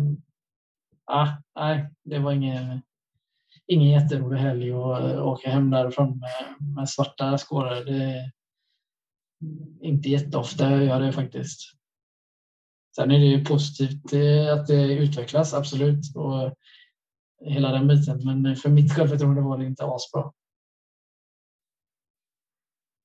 [1.05, 2.83] ah, nej, det var ingen,
[3.67, 7.85] ingen jätterolig helg att åka hem därifrån med, med svarta skårar.
[7.85, 8.33] Det,
[9.81, 11.82] inte jätteofta jag gör det faktiskt.
[12.97, 16.17] Sen är det ju positivt eh, att det utvecklas, absolut.
[16.17, 16.55] Och
[17.45, 18.21] hela den biten.
[18.25, 20.33] Men för mitt självförtroende var det inte asbra.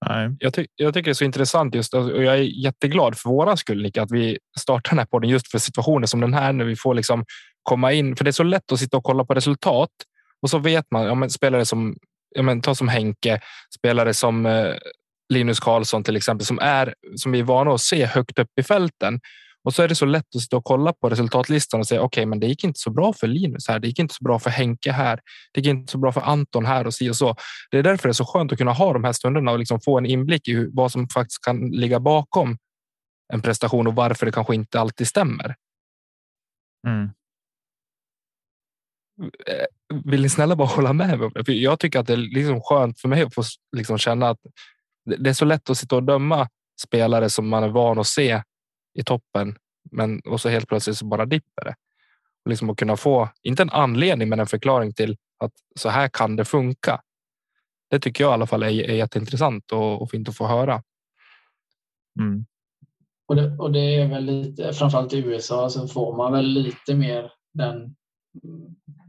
[0.06, 0.36] Nej.
[0.40, 3.58] Jag, ty jag tycker det är så intressant just och jag är jätteglad för våra
[3.58, 6.66] skull, Nick, att vi startar den här podden just för situationer som den här när
[6.66, 7.26] vi får liksom
[7.64, 8.16] komma in.
[8.16, 9.90] För det är så lätt att sitta och kolla på resultat
[10.42, 11.04] och så vet man.
[11.04, 11.96] Ja, men spelare som
[12.36, 13.42] ja, men, ta som Henke,
[13.78, 14.74] spelare som eh,
[15.34, 18.64] Linus Karlsson till exempel, som är som vi är vana att se högt upp i
[18.64, 19.20] fälten.
[19.68, 22.22] Och så är det så lätt att sitta och kolla på resultatlistan och säga okej,
[22.22, 23.80] okay, men det gick inte så bra för Linus här.
[23.80, 25.20] Det gick inte så bra för Henke här.
[25.54, 27.36] Det gick inte så bra för Anton här och si och så.
[27.72, 29.82] Det är därför det är så skönt att kunna ha de här stunderna och liksom
[29.82, 32.58] få en inblick i vad som faktiskt kan ligga bakom
[33.34, 35.56] en prestation och varför det kanske inte alltid stämmer.
[36.88, 37.10] Mm.
[39.48, 41.46] Eh, vill ni snälla bara hålla med mig?
[41.46, 43.44] För jag tycker att det är liksom skönt för mig att få
[43.76, 44.40] liksom känna att
[45.18, 46.50] det är så lätt att sitta och döma
[46.82, 48.42] spelare som man är van att se
[48.98, 49.56] i toppen,
[49.92, 51.76] men och så helt plötsligt så bara dipper det.
[52.46, 56.08] Och liksom att kunna få, inte en anledning, men en förklaring till att så här
[56.08, 57.02] kan det funka.
[57.90, 60.84] Det tycker jag i alla fall är, är jätteintressant och, och fint att få höra.
[62.20, 62.46] Mm.
[63.28, 66.96] Och, det, och det är väl lite, framförallt i USA så får man väl lite
[66.96, 67.96] mer den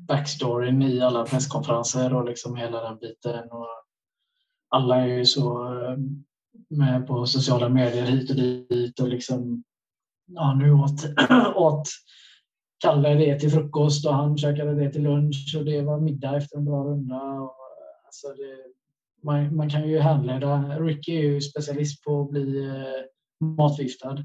[0.09, 3.51] backstoryn i alla presskonferenser och liksom hela den biten.
[3.51, 3.69] Och
[4.69, 5.97] alla är ju så eh,
[6.71, 9.65] med på sociala medier hit och dit och liksom
[10.29, 11.05] ja, nu åt,
[11.57, 11.89] åt
[12.81, 16.57] Kalle det till frukost och han käkade det till lunch och det var middag efter
[16.57, 17.23] en bra runda.
[17.23, 17.55] Och,
[18.07, 18.57] alltså det,
[19.23, 20.79] man, man kan ju härleda.
[20.81, 24.17] Ricky är ju specialist på att bli eh, matviftad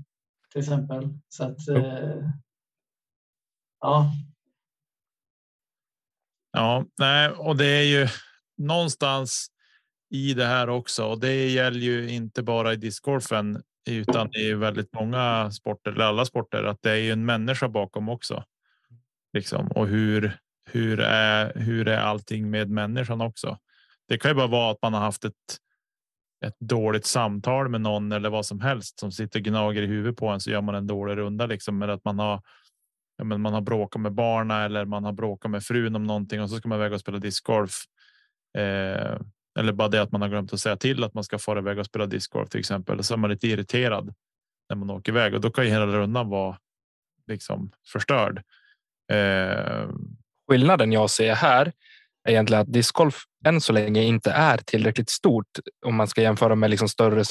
[0.51, 1.09] till exempel.
[1.29, 2.29] Så att, eh,
[3.81, 4.11] ja.
[6.51, 8.07] Ja, nej, och det är ju
[8.57, 9.47] någonstans
[10.09, 11.05] i det här också.
[11.05, 16.25] Och det gäller ju inte bara i discgolfen utan i väldigt många sporter eller alla
[16.25, 18.43] sporter att det är ju en människa bakom också.
[19.33, 20.37] Liksom och hur
[20.71, 23.57] hur är hur är allting med människan också?
[24.07, 25.59] Det kan ju bara vara att man har haft ett
[26.45, 30.17] ett dåligt samtal med någon eller vad som helst som sitter och gnager i huvudet
[30.17, 32.41] på en så gör man en dålig runda liksom med att man har
[33.17, 36.41] ja, men man har bråkat med barna eller man har bråkat med frun om någonting
[36.41, 37.83] och så ska man väga och spela discgolf.
[38.57, 39.17] Eh,
[39.59, 41.79] eller bara det att man har glömt att säga till att man ska fara iväg
[41.79, 43.03] och spela discgolf till exempel.
[43.03, 44.13] Så är man lite irriterad
[44.69, 46.57] när man åker iväg och då kan ju hela rundan vara
[47.27, 48.43] liksom förstörd.
[49.11, 49.89] Eh...
[50.49, 51.71] Skillnaden jag ser här
[52.23, 55.47] är egentligen att discgolf än så länge inte är tillräckligt stort
[55.85, 57.23] om man ska jämföra med liksom större,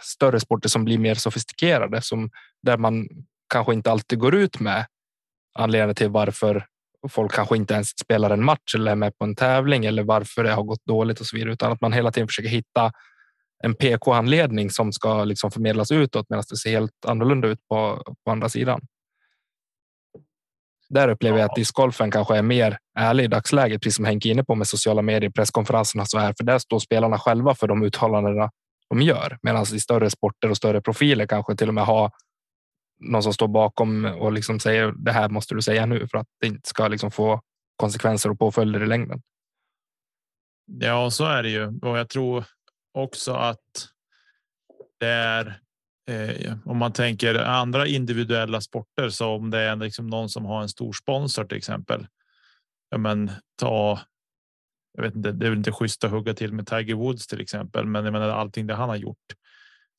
[0.00, 2.30] större sporter som blir mer sofistikerade, som
[2.62, 3.08] där man
[3.52, 4.86] kanske inte alltid går ut med
[5.54, 6.66] anledningen till varför
[7.08, 10.44] folk kanske inte ens spelar en match eller är med på en tävling eller varför
[10.44, 12.92] det har gått dåligt och så vidare, utan att man hela tiden försöker hitta
[13.64, 18.30] en PK-anledning som ska liksom förmedlas utåt medan det ser helt annorlunda ut på, på
[18.30, 18.80] andra sidan.
[20.90, 24.44] Där upplever jag att discgolfen kanske är mer ärlig i dagsläget, precis som Henke inne
[24.44, 28.50] på med sociala medier, presskonferenserna så här, för där står spelarna själva för de uttalandena
[28.90, 29.38] de gör.
[29.42, 32.10] Medan i större sporter och större profiler kanske till och med ha
[32.98, 36.26] någon som står bakom och liksom säger det här måste du säga nu för att
[36.40, 37.40] det inte ska liksom få
[37.76, 39.22] konsekvenser och påföljder i längden.
[40.66, 42.44] Ja, så är det ju och jag tror
[42.94, 43.88] också att
[45.00, 45.60] det är
[46.08, 50.62] eh, om man tänker andra individuella sporter så om det är liksom någon som har
[50.62, 52.06] en stor sponsor till exempel.
[52.90, 54.00] Ja, men ta.
[54.92, 57.40] Jag vet inte, det är väl inte schysst att hugga till med Tiger Woods till
[57.40, 59.26] exempel, men jag menar allting det han har gjort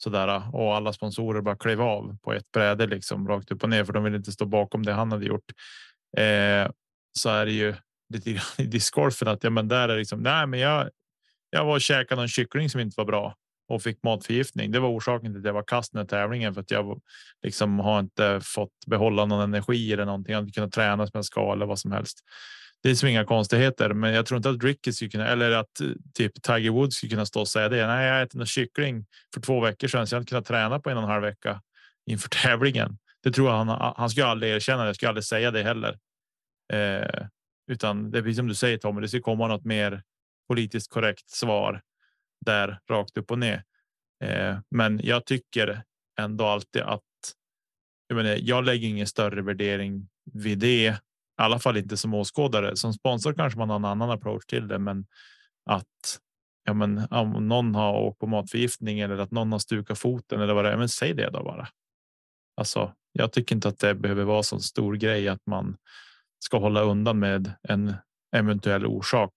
[0.04, 3.70] sådär äh, och alla sponsorer bara klev av på ett bräde liksom rakt upp och
[3.70, 5.52] ner för de vill inte stå bakom det han hade gjort.
[6.18, 6.72] Eh,
[7.20, 7.76] så är det ju
[8.14, 10.20] lite grann i discgolfen att ja, men där är liksom.
[10.20, 10.90] Nej, men jag.
[11.52, 13.36] Jag var och käkade någon kyckling som inte var bra
[13.70, 14.72] och fick matförgiftning.
[14.72, 17.02] Det var orsaken till att jag var kast när tävlingen för att jag
[17.44, 20.32] liksom har inte fått behålla någon energi eller någonting.
[20.32, 22.20] Jag har inte kunnat träna som jag ska eller vad som helst.
[22.84, 25.82] Det är som inga konstigheter, men jag tror inte att Ricky skulle kunna eller att
[25.82, 27.88] eh, typ Tiger Woods skulle kunna stå och säga det.
[27.88, 30.80] Nej, jag äter en kyckling för två veckor sedan, så jag har inte kunnat träna
[30.80, 31.62] på en och en halv vecka
[32.06, 32.98] inför tävlingen.
[33.24, 33.94] Det tror jag han.
[33.98, 34.86] Han skulle aldrig erkänna.
[34.86, 36.00] Jag skulle aldrig säga det heller.
[36.74, 37.28] Eh,
[37.72, 40.04] utan det är precis som du säger Tommy, det ska komma något mer
[40.48, 41.82] politiskt korrekt svar
[42.46, 43.63] där rakt upp och ner.
[44.24, 45.84] Eh, men jag tycker
[46.20, 47.02] ändå alltid att
[48.08, 50.96] jag, menar, jag lägger ingen större värdering vid det.
[51.39, 52.75] I alla fall inte som åskådare.
[52.75, 55.06] Som sponsor kanske man har en annan approach till det, men
[55.65, 56.19] att
[56.65, 60.54] ja, men om någon har åkt på matförgiftning eller att någon har stukat foten eller
[60.54, 61.67] vad det är, men säg det då bara.
[62.56, 65.78] Alltså, jag tycker inte att det behöver vara så stor grej att man
[66.39, 67.93] ska hålla undan med en
[68.36, 69.34] eventuell orsak.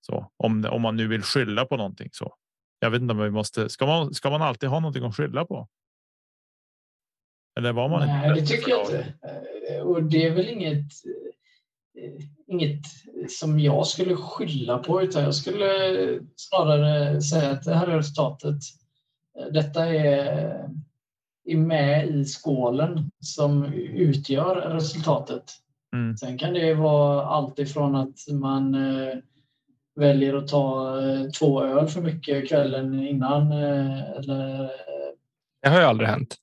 [0.00, 2.34] Så om, om man nu vill skylla på någonting så.
[2.78, 3.68] Jag vet inte om vi måste.
[3.68, 5.68] Ska man, ska man alltid ha någonting att skylla på?
[7.58, 9.14] Eller var man Nej, det tycker jag inte.
[9.82, 10.92] Och det är väl inget,
[12.46, 12.80] inget
[13.28, 15.68] som jag skulle skylla på, utan jag skulle
[16.36, 18.58] snarare säga att det här är resultatet.
[19.52, 20.70] Detta är,
[21.44, 25.44] är med i skålen som utgör resultatet.
[25.94, 26.16] Mm.
[26.16, 29.14] Sen kan det vara allt ifrån att man eh,
[29.94, 33.52] väljer att ta eh, två öl för mycket kvällen innan.
[33.52, 34.70] Eh, eller,
[35.62, 36.36] det har ju aldrig hänt.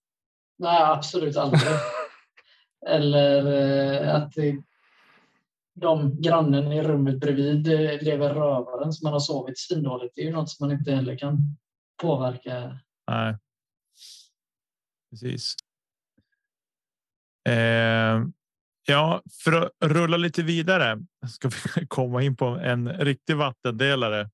[0.57, 1.61] Nej, absolut aldrig.
[2.87, 4.33] eller att
[5.73, 10.15] de grannen i rummet bredvid eh, lever rövaren som man har sovit svindåligt.
[10.15, 11.37] Det är ju något som man inte heller kan
[12.01, 12.79] påverka.
[13.07, 13.37] Nej.
[15.11, 15.55] Precis.
[17.49, 18.21] Eh,
[18.87, 24.29] Ja, för att rulla lite vidare ska vi komma in på en riktig vattendelare.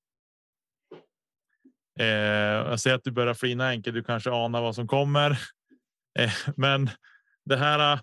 [2.00, 3.90] Eh, jag ser att du börjar flina Enke.
[3.90, 5.30] Du kanske anar vad som kommer,
[6.18, 6.90] eh, men
[7.44, 8.00] det här.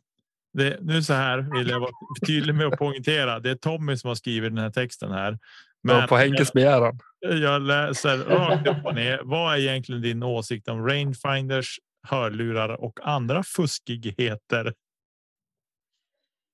[0.57, 1.91] Det, nu så här vill jag vara
[2.27, 3.39] tydlig med att poängtera.
[3.39, 5.37] Det är Tommy som har skrivit den här texten här.
[5.83, 6.99] Men ja, på Henkes begäran.
[7.19, 9.21] Jag, jag läser rakt upp och ner.
[9.23, 14.73] Vad är egentligen din åsikt om rangefinders, hörlurar och andra fuskigheter?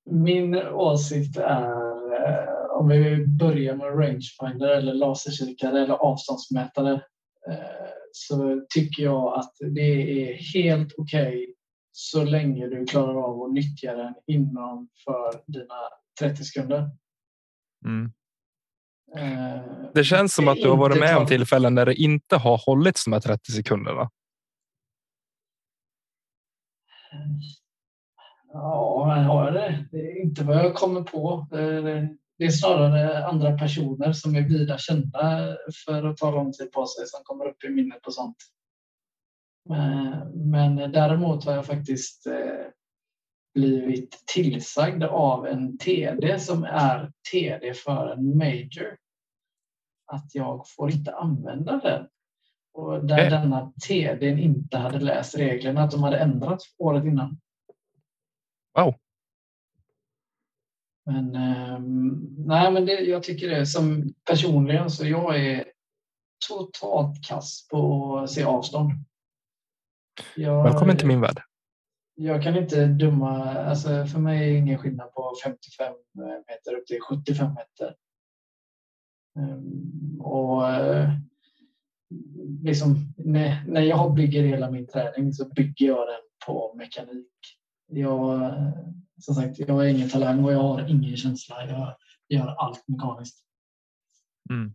[0.10, 6.94] Min åsikt är eh, om vi börjar med rangefinder eller laserkikare eller avståndsmätare
[7.50, 11.54] eh, så tycker jag att det är helt okej okay
[11.92, 15.76] så länge du klarar av att nyttja den inom för dina
[16.20, 16.90] 30 sekunder.
[17.86, 18.12] Mm.
[19.16, 19.62] Eh,
[19.94, 23.06] det känns som att du har varit med om tillfällen när det inte har hållits
[23.06, 24.10] de här 30 sekunderna.
[28.54, 29.86] Ja, jag har det.
[29.92, 31.48] Det är inte vad jag kommer på.
[32.38, 36.86] Det är snarare andra personer som är vida kända för att ta lång tid på
[36.86, 38.38] sig som kommer upp i minnet på sånt.
[40.34, 42.66] Men däremot har jag faktiskt eh,
[43.54, 48.98] blivit tillsagd av en TD som är TD för en major
[50.12, 52.08] att jag får inte använda den.
[52.74, 57.40] Och där denna TD inte hade läst reglerna, att de hade ändrat året innan.
[58.78, 58.96] Wow.
[61.06, 61.80] Men, eh,
[62.38, 65.66] nej, men det, jag tycker det som personligen så jag är
[66.50, 68.92] totalt kass på att se avstånd.
[70.36, 71.42] Jag, Välkommen till min värld.
[72.16, 75.94] Jag kan inte döma, alltså för mig är det ingen skillnad på 55
[76.48, 77.96] meter upp till 75 meter.
[79.40, 81.10] Um, och uh,
[82.64, 87.28] liksom när, när jag bygger hela min träning så bygger jag den på mekanik
[87.92, 88.54] jag,
[89.20, 91.66] som sagt, jag har ingen talang och jag har ingen känsla.
[91.66, 91.96] Jag
[92.30, 93.44] gör allt mekaniskt.
[94.50, 94.74] Mm.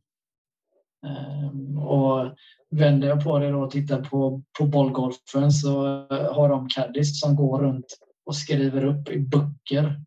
[1.02, 2.36] Um, och
[2.70, 7.58] vänder jag på det och tittar på, på bollgolfen så har de caddies som går
[7.62, 10.00] runt och skriver upp i böcker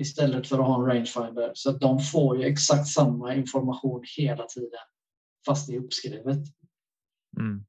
[0.00, 1.50] istället för att ha en rangefinder.
[1.54, 4.80] Så att de får ju exakt samma information hela tiden
[5.46, 6.38] fast det är uppskrivet.
[7.38, 7.64] Mm.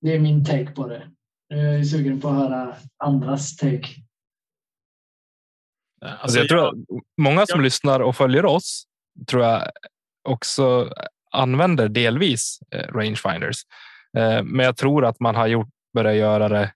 [0.00, 1.10] Det är min take på det.
[1.48, 3.88] Jag är sugen på att höra andras take.
[6.00, 6.74] Alltså, alltså jag tror att
[7.16, 7.64] många som ja.
[7.64, 8.86] lyssnar och följer oss
[9.26, 9.70] tror jag
[10.28, 10.92] också
[11.32, 13.56] använder delvis eh, rangefinders.
[14.16, 16.72] Eh, men jag tror att man har gjort, börjat göra det.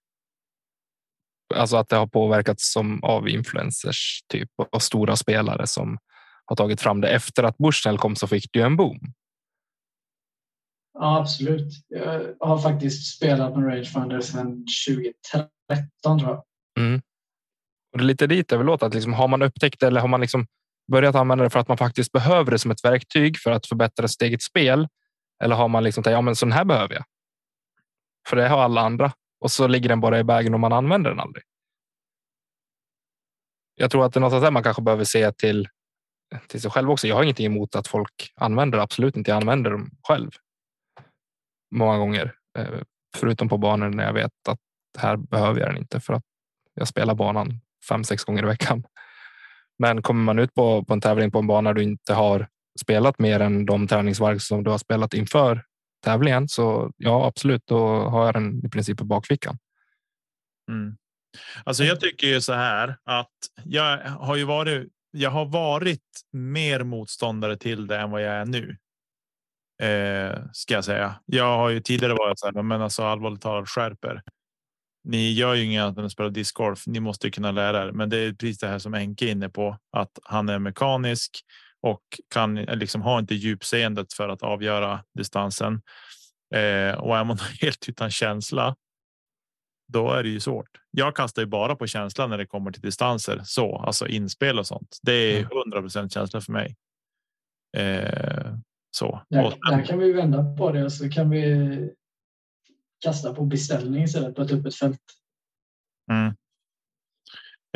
[1.54, 5.98] Alltså att det har påverkats som av influencers typ och stora spelare som
[6.44, 8.98] har tagit fram det efter att Bushnell kom så fick du en boom.
[10.92, 11.72] Ja, absolut.
[11.88, 16.44] Jag har faktiskt spelat med rangefinder sedan 2013 tror jag.
[16.78, 17.00] Mm.
[17.92, 18.86] Och det är lite dit jag vill låta.
[18.86, 20.46] Att liksom, har man upptäckt det eller har man liksom
[20.90, 24.08] börjat använda det för att man faktiskt behöver det som ett verktyg för att förbättra
[24.08, 24.88] sitt eget spel?
[25.42, 27.04] Eller har man liksom tänkt, ja men sån här behöver jag.
[28.28, 31.10] För det har alla andra och så ligger den bara i vägen och man använder
[31.10, 31.44] den aldrig.
[33.74, 35.68] Jag tror att det är något där man kanske behöver se till,
[36.48, 37.08] till sig själv också.
[37.08, 38.84] Jag har ingenting emot att folk använder det.
[38.84, 39.30] Absolut inte.
[39.30, 40.30] Jag använder dem själv.
[41.74, 42.80] Många gånger, eh,
[43.16, 44.58] förutom på banor när jag vet att
[44.98, 46.24] här behöver jag den inte för att
[46.74, 48.84] jag spelar banan fem, sex gånger i veckan.
[49.80, 52.48] Men kommer man ut på, på en tävling på en bana du inte har
[52.80, 55.64] spelat mer än de träningsvarv som du har spelat inför
[56.04, 59.58] tävlingen så ja, absolut, då har jag den i princip i bakfickan.
[60.70, 60.96] Mm.
[61.64, 64.88] Alltså, jag tycker ju så här att jag har ju varit.
[65.10, 66.02] Jag har varit
[66.32, 68.76] mer motståndare till det än vad jag är nu.
[69.82, 71.14] Eh, ska jag säga.
[71.26, 74.22] Jag har ju tidigare varit så här, men alltså allvarligt talat skärper.
[75.04, 76.86] Ni gör ju inget annat än att spela discgolf.
[76.86, 79.48] Ni måste kunna lära er, men det är precis det här som Enke är inne
[79.48, 81.40] på att han är mekanisk
[81.82, 82.02] och
[82.34, 85.82] kan liksom ha inte djupseendet för att avgöra distansen.
[86.54, 88.76] Eh, och är man helt utan känsla.
[89.92, 90.68] Då är det ju svårt.
[90.90, 94.66] Jag kastar ju bara på känslan när det kommer till distanser så alltså inspel och
[94.66, 94.98] sånt.
[95.02, 96.08] Det är 100 mm.
[96.08, 96.76] känsla för mig.
[97.76, 98.54] Eh,
[98.90, 99.22] så.
[99.28, 101.90] Där, där kan vi vända på det så kan vi
[103.00, 105.00] kasta på beställning istället på ett öppet fält.
[106.12, 106.34] Mm.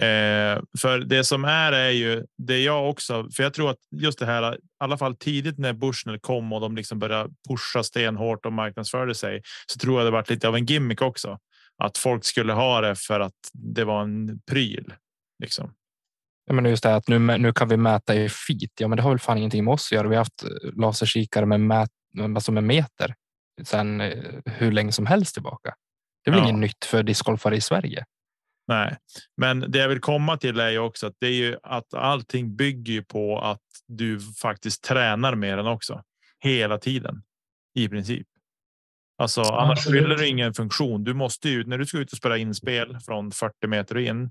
[0.02, 4.18] Eh, för det som är är ju det jag också, för jag tror att just
[4.18, 8.46] det här, i alla fall tidigt när Bushnell kom och de liksom började pusha stenhårt
[8.46, 11.38] och marknadsförde sig, så tror jag det varit lite av en gimmick också.
[11.78, 14.94] Att folk skulle ha det för att det var en pryl.
[15.42, 15.74] Liksom.
[16.46, 18.70] Ja, men just det att nu, nu kan vi mäta i feet.
[18.80, 20.08] Ja, men det har väl fan ingenting med oss att göra.
[20.08, 20.44] Vi har haft
[20.76, 21.90] laserkikare med, mät,
[22.36, 23.14] alltså med meter
[23.62, 25.74] sedan eh, hur länge som helst tillbaka.
[26.24, 26.48] Det är väl ja.
[26.48, 28.04] inget nytt för discgolfare i Sverige.
[28.66, 28.96] Nej,
[29.36, 32.56] men det jag vill komma till är ju också att det är ju att allting
[32.56, 36.02] bygger på att du faktiskt tränar med den också
[36.40, 37.22] hela tiden
[37.74, 38.26] i princip.
[39.18, 40.02] Alltså ja, annars absolut.
[40.02, 41.04] fyller det ingen funktion.
[41.04, 44.30] Du måste ju när du ska ut och spela inspel från 40 meter in.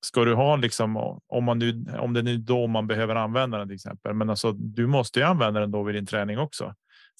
[0.00, 3.68] Ska du ha liksom om man nu om det är då man behöver använda den
[3.68, 4.14] till exempel.
[4.14, 6.74] Men alltså, du måste ju använda den då vid din träning också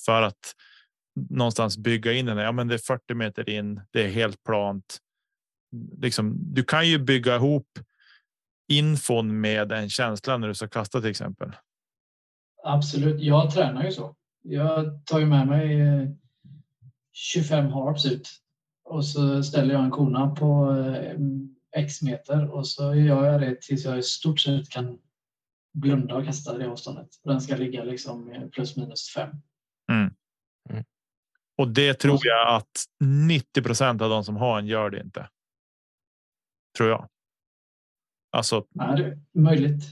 [0.04, 0.54] för att
[1.30, 2.38] någonstans bygga in den.
[2.38, 3.80] Ja, men det är 40 meter in.
[3.90, 5.00] Det är helt plant
[5.98, 7.78] liksom, du kan ju bygga ihop
[8.68, 11.52] infon med en känsla när du ska kasta till exempel.
[12.64, 13.20] Absolut.
[13.20, 14.16] Jag tränar ju så.
[14.42, 15.78] Jag tar ju med mig
[17.12, 18.28] 25 eh, harps ut
[18.84, 21.16] och så ställer jag en kona på eh,
[21.76, 24.98] x meter och så gör jag det tills jag i stort sett kan
[25.72, 27.08] blunda och kasta det avståndet.
[27.24, 29.30] Den ska ligga liksom plus minus fem.
[29.92, 30.14] Mm.
[30.70, 30.84] Mm.
[31.60, 35.28] Och det tror jag att 90 procent av de som har en gör det inte
[36.76, 37.08] tror jag.
[38.30, 38.66] Alltså.
[38.74, 39.84] Ja, det är möjligt.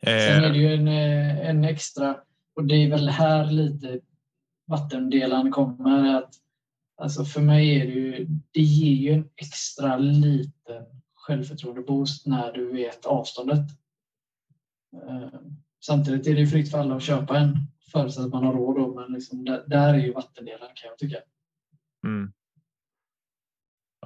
[0.00, 2.16] Eh, Sen är det ju en, eh, en extra
[2.56, 4.00] och det är väl här lite
[4.66, 6.14] vattendelaren kommer.
[6.14, 6.34] Att,
[6.96, 10.84] alltså för mig är det ju, det ger ju en extra liten
[11.14, 13.70] självförtroende-boost när du vet avståndet.
[15.08, 15.40] Eh,
[15.84, 18.76] samtidigt är det fritt för alla att köpa en förutsatt att man har råd.
[18.76, 21.18] Då, men liksom där, där är ju vattendelaren kan jag tycka.
[22.06, 22.32] Mm.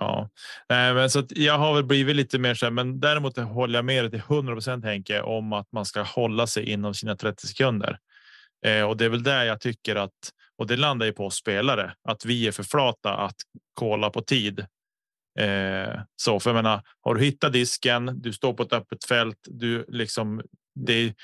[0.01, 0.29] Ja,
[0.69, 3.85] Nej, men så jag har väl blivit lite mer så här, men däremot håller jag
[3.85, 7.47] med dig till 100 procent Henke om att man ska hålla sig inom sina 30
[7.47, 7.99] sekunder.
[8.67, 11.35] Eh, och det är väl där jag tycker att och det landar ju på oss
[11.35, 13.37] spelare att vi är för flata att
[13.75, 14.67] kolla på tid.
[15.39, 19.39] Eh, så för jag menar, har du hittat disken, du står på ett öppet fält,
[19.45, 20.43] du liksom
[20.75, 21.15] det.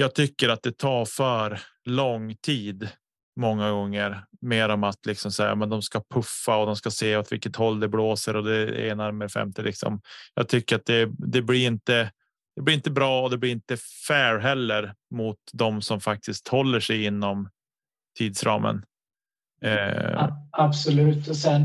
[0.00, 2.88] Jag tycker att det tar för lång tid
[3.36, 7.16] många gånger mer om att liksom säga men de ska puffa och de ska se
[7.16, 9.62] åt vilket håll det blåser och det ena med femte.
[9.62, 10.00] Liksom.
[10.34, 12.12] Jag tycker att det, det blir inte.
[12.56, 13.76] Det blir inte bra och det blir inte
[14.08, 17.50] fair heller mot de som faktiskt håller sig inom
[18.18, 18.84] tidsramen.
[19.62, 20.28] Eh.
[20.52, 21.28] Absolut.
[21.28, 21.62] Och sen,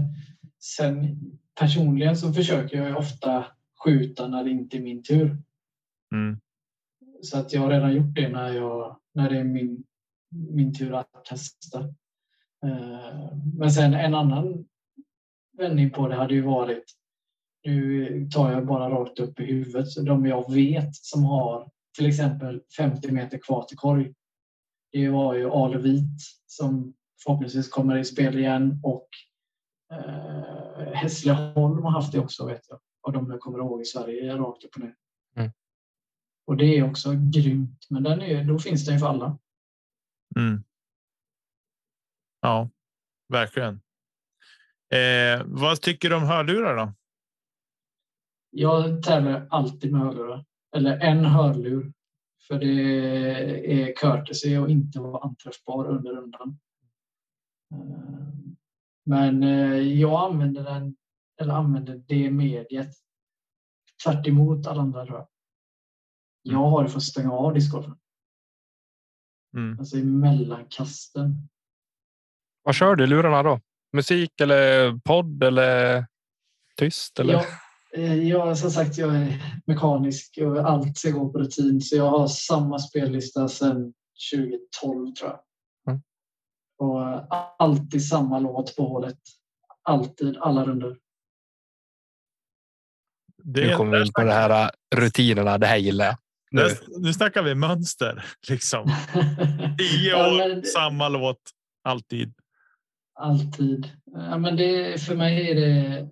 [0.59, 1.19] sen
[1.59, 3.45] personligen så försöker jag ofta
[3.83, 5.37] skjuta när det inte är min tur.
[6.13, 6.39] Mm.
[7.23, 9.83] Så att jag har redan gjort det när jag när det är min
[10.29, 11.79] min tur att kasta.
[12.65, 14.65] Eh, men sen en annan
[15.57, 16.83] vändning på det hade ju varit
[17.65, 19.87] nu tar jag bara rakt upp i huvudet.
[19.87, 24.13] Så de jag vet som har till exempel 50 meter kvar till korg.
[24.91, 26.93] Det var ju Ale Vit som
[27.23, 29.07] förhoppningsvis kommer i spel igen och
[29.93, 32.79] eh, Hässleholm har haft det också vet jag.
[33.01, 34.95] Av de jag kommer ihåg i Sverige rakt upp och ner.
[36.45, 37.87] Och det är också grymt.
[37.89, 39.39] Men den är, då finns den ju för alla.
[40.35, 40.63] Mm.
[42.41, 42.69] Ja,
[43.29, 43.81] verkligen.
[44.93, 46.93] Eh, vad tycker du om hörlurar då?
[48.49, 51.93] Jag tävlar alltid med hörlurar eller en hörlur
[52.47, 56.59] för det är courtesy och inte vara anträffbar under rundan.
[57.73, 58.33] Eh,
[59.05, 60.95] men eh, jag använder den
[61.41, 62.95] eller använder det mediet
[64.03, 65.27] tvärt emot alla andra tror jag.
[66.43, 67.95] Jag har det för att stänga av discgolfen.
[69.57, 69.79] Mm.
[69.79, 71.49] Alltså i mellankasten.
[72.63, 73.59] Vad kör du i lurarna då?
[73.93, 76.05] Musik eller podd eller
[76.77, 77.19] tyst?
[77.19, 77.33] Eller?
[77.33, 77.45] Jag,
[77.93, 81.81] eh, jag, som sagt, jag är mekanisk och allt ska gå på rutin.
[81.81, 83.93] Så jag har samma spellista sedan
[84.33, 85.39] 2012 tror jag.
[85.87, 86.01] Mm.
[86.77, 87.25] Och eh,
[87.59, 89.19] alltid samma låt på hålet.
[89.83, 90.97] Alltid, alla runder.
[93.43, 95.57] Det, nu kommer vi in på det här äh, rutinerna.
[95.57, 96.15] Det här gillar jag.
[96.53, 96.67] Nu.
[96.99, 98.85] Nu, snackar vi mönster liksom.
[99.77, 101.41] Tio Ja, år, samma låt
[101.83, 102.33] alltid.
[103.19, 103.91] Alltid.
[104.05, 106.09] Ja, men det, för mig är det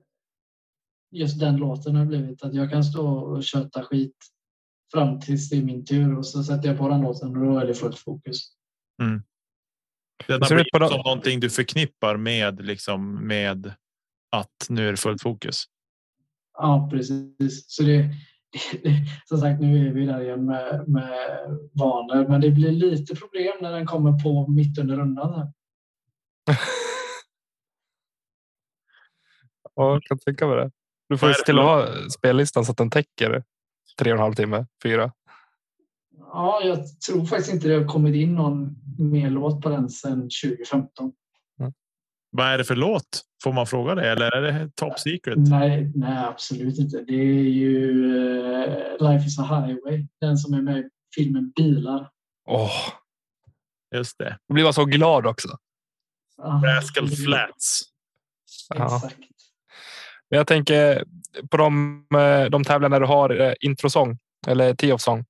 [1.11, 4.15] just den låten har blivit att jag kan stå och köta skit
[4.93, 7.59] fram tills det är min tur och så sätter jag på den låten och då
[7.59, 8.51] är det fullt fokus.
[10.27, 13.73] Den Ser har ut på blivit de- som någonting du förknippar med liksom med
[14.31, 15.63] att nu är det fullt fokus.
[16.57, 17.65] Ja, precis.
[17.67, 18.15] Så det, det,
[19.26, 21.20] som sagt, nu är vi där igen med, med
[21.74, 25.34] vanor, men det blir lite problem när den kommer på mitt under rundan.
[25.34, 25.47] här.
[29.76, 30.72] Ja, jag kan tänka mig det.
[31.10, 33.43] Du får se till att ha spellistan så att den täcker
[33.99, 35.12] tre och en halv timme, fyra.
[36.18, 40.30] Ja, jag tror faktiskt inte det har kommit in någon mer låt på den sedan
[40.43, 41.12] 2015.
[42.32, 43.21] Vad är det för låt?
[43.43, 45.38] Får man fråga det eller är det top secret?
[45.38, 46.97] Nej, nej, absolut inte.
[47.01, 47.91] Det är ju
[48.63, 52.09] eh, Life is a highway, den som är med i filmen Bilar.
[52.47, 52.71] Åh,
[53.95, 54.38] Just det.
[54.47, 55.47] jag blir bara så glad också.
[56.38, 57.82] Ah, Rascal Flats.
[58.69, 58.86] Ja.
[58.95, 59.17] Exakt.
[60.29, 61.03] Men Jag tänker
[61.51, 64.17] på de, eh, de tävlingar när du har eh, introsång
[64.47, 65.25] eller tee-off-sång.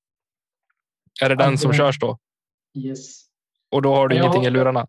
[1.22, 2.18] Är det den som körs då?
[2.78, 3.24] Yes.
[3.72, 4.22] Och då har du Ja.
[4.22, 4.88] ingenting i lurarna?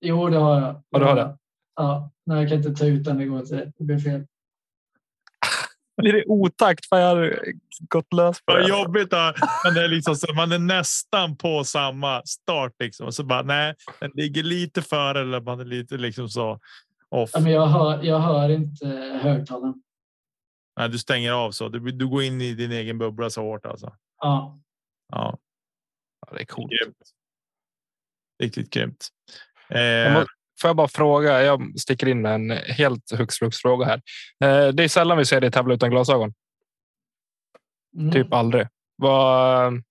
[0.00, 0.82] Jo, det har jag.
[0.90, 1.36] Ja, du har det?
[1.76, 3.18] Ja, nej, jag kan inte ta ut den.
[3.18, 3.72] Det går inte.
[3.78, 4.26] Det blir fel.
[6.02, 6.86] Blir det otakt?
[6.86, 7.38] För jag har
[7.88, 8.68] gått lös på Vad det.
[8.68, 9.16] jobbigt då.
[9.64, 13.06] Man är, liksom, så, man är nästan på samma start liksom.
[13.06, 16.60] Och så bara nej, den ligger lite före eller man är lite liksom så
[17.08, 17.30] off.
[17.34, 18.86] Ja, men jag, hör, jag hör inte
[19.22, 19.82] högtalaren.
[20.78, 23.66] Nej, du stänger av så du, du går in i din egen bubbla så hårt
[23.66, 23.96] alltså.
[24.20, 24.58] Ja.
[25.12, 25.38] Ja,
[26.26, 26.70] Ja, det är coolt.
[26.70, 26.96] grymt.
[28.42, 29.08] Riktigt grymt.
[29.68, 30.26] Jag Eh, må-
[30.60, 31.42] Får jag bara fråga?
[31.42, 34.02] Jag sticker in en helt hux flux fråga här.
[34.44, 36.34] Eh, Det är sällan vi ser dig tävla utan glasögon.
[37.98, 38.12] Mm.
[38.12, 38.68] Typ aldrig.
[38.96, 39.82] Vad?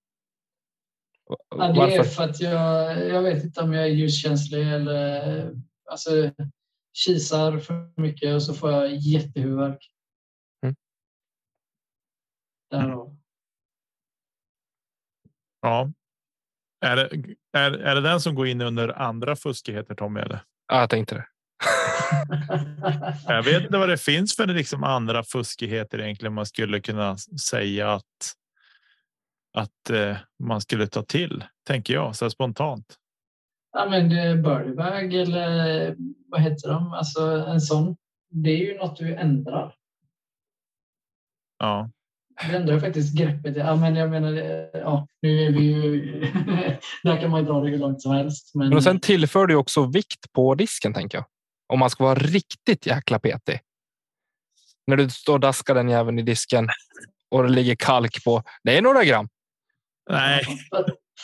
[1.50, 2.04] Ja, det är Varför?
[2.04, 5.52] för att jag, jag vet inte om jag är ljuskänslig eller
[5.92, 6.32] alltså,
[6.94, 9.92] kisar för mycket och så får jag jättehuvudvärk.
[10.64, 10.76] Mm.
[12.72, 13.18] Därav.
[15.62, 15.92] ja.
[16.86, 17.10] Är det,
[17.58, 20.20] är, är det den som går in under andra fuskigheter Tommy?
[20.20, 20.40] Eller?
[20.68, 21.26] Ja, jag tänkte det.
[23.28, 27.18] Jag vet inte vad det finns för liksom andra fuskigheter egentligen man skulle kunna
[27.50, 28.34] säga att.
[29.58, 32.96] Att eh, man skulle ta till, tänker jag så här spontant.
[33.72, 35.96] Ja, men det är birdiebag eller
[36.28, 36.94] vad heter de?
[36.94, 37.98] Alltså en sån.
[38.30, 39.76] Det är ju något du ändrar.
[41.60, 41.90] Ja,
[42.42, 43.56] Det ändrar faktiskt greppet.
[43.58, 46.20] Ja, men jag menar, det- ja, nu är vi ju...
[47.04, 48.56] där kan man ju dra det hur långt som helst.
[48.56, 51.26] Men, Men och sen tillför du också vikt på disken, tänker jag.
[51.74, 53.60] Om man ska vara riktigt jäkla petig.
[54.88, 56.70] När du står och daskar den jäveln i disken
[57.32, 58.44] och det ligger kalk på.
[58.64, 59.28] Det är några gram.
[60.10, 60.44] nej,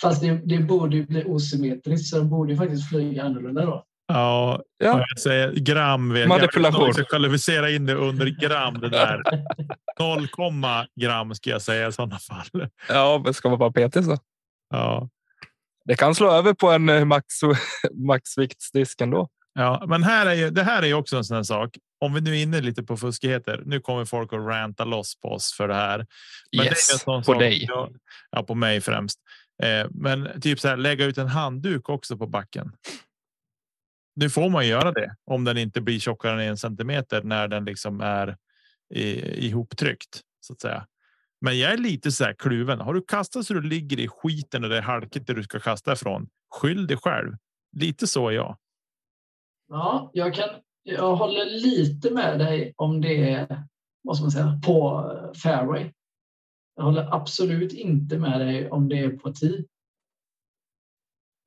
[0.01, 3.85] Fast det, det borde ju bli osymmetriskt så de borde ju faktiskt flyga annorlunda då.
[4.13, 5.05] Ja, Ja.
[5.09, 6.13] jag säger gram.
[6.13, 6.85] Vet Manipulation.
[6.85, 6.95] Jag.
[6.95, 8.79] Ska kvalificera in det under gram.
[8.79, 9.21] Det där
[9.99, 10.27] 0,
[10.95, 12.67] gram ska jag säga i sådana fall.
[12.89, 14.17] Ja, men ska man vara petig så.
[14.69, 15.09] Ja,
[15.85, 17.25] Det kan slå över på en eh, max,
[17.93, 19.29] maxviktsdisk ändå.
[19.53, 21.77] ja, men här är ju, det här är ju också en sån sak.
[22.01, 23.61] Om vi nu är inne lite på fuskigheter.
[23.65, 25.97] Nu kommer folk att ranta loss på oss för det här.
[25.97, 26.05] Men
[26.51, 27.67] det är yes, sån på dig.
[28.31, 29.19] Ja, på mig främst.
[29.63, 32.71] Eh, men typ så här lägga ut en handduk också på backen.
[34.21, 37.65] Nu får man göra det om den inte blir tjockare än en centimeter när den
[37.65, 38.37] liksom är
[38.93, 40.87] i, ihoptryckt så att säga.
[41.41, 42.79] Men jag är lite så här kluven.
[42.79, 45.59] Har du kastat så du ligger i skiten och det är halkigt där du ska
[45.59, 46.27] kasta ifrån?
[46.55, 47.33] Skyll dig själv.
[47.77, 48.57] Lite så är jag.
[49.67, 50.49] Ja, jag, kan,
[50.83, 53.63] jag håller lite med dig om det är
[54.03, 55.05] vad ska man säga, på
[55.43, 55.91] fairway.
[56.75, 59.63] Jag håller absolut inte med dig om det är på tee.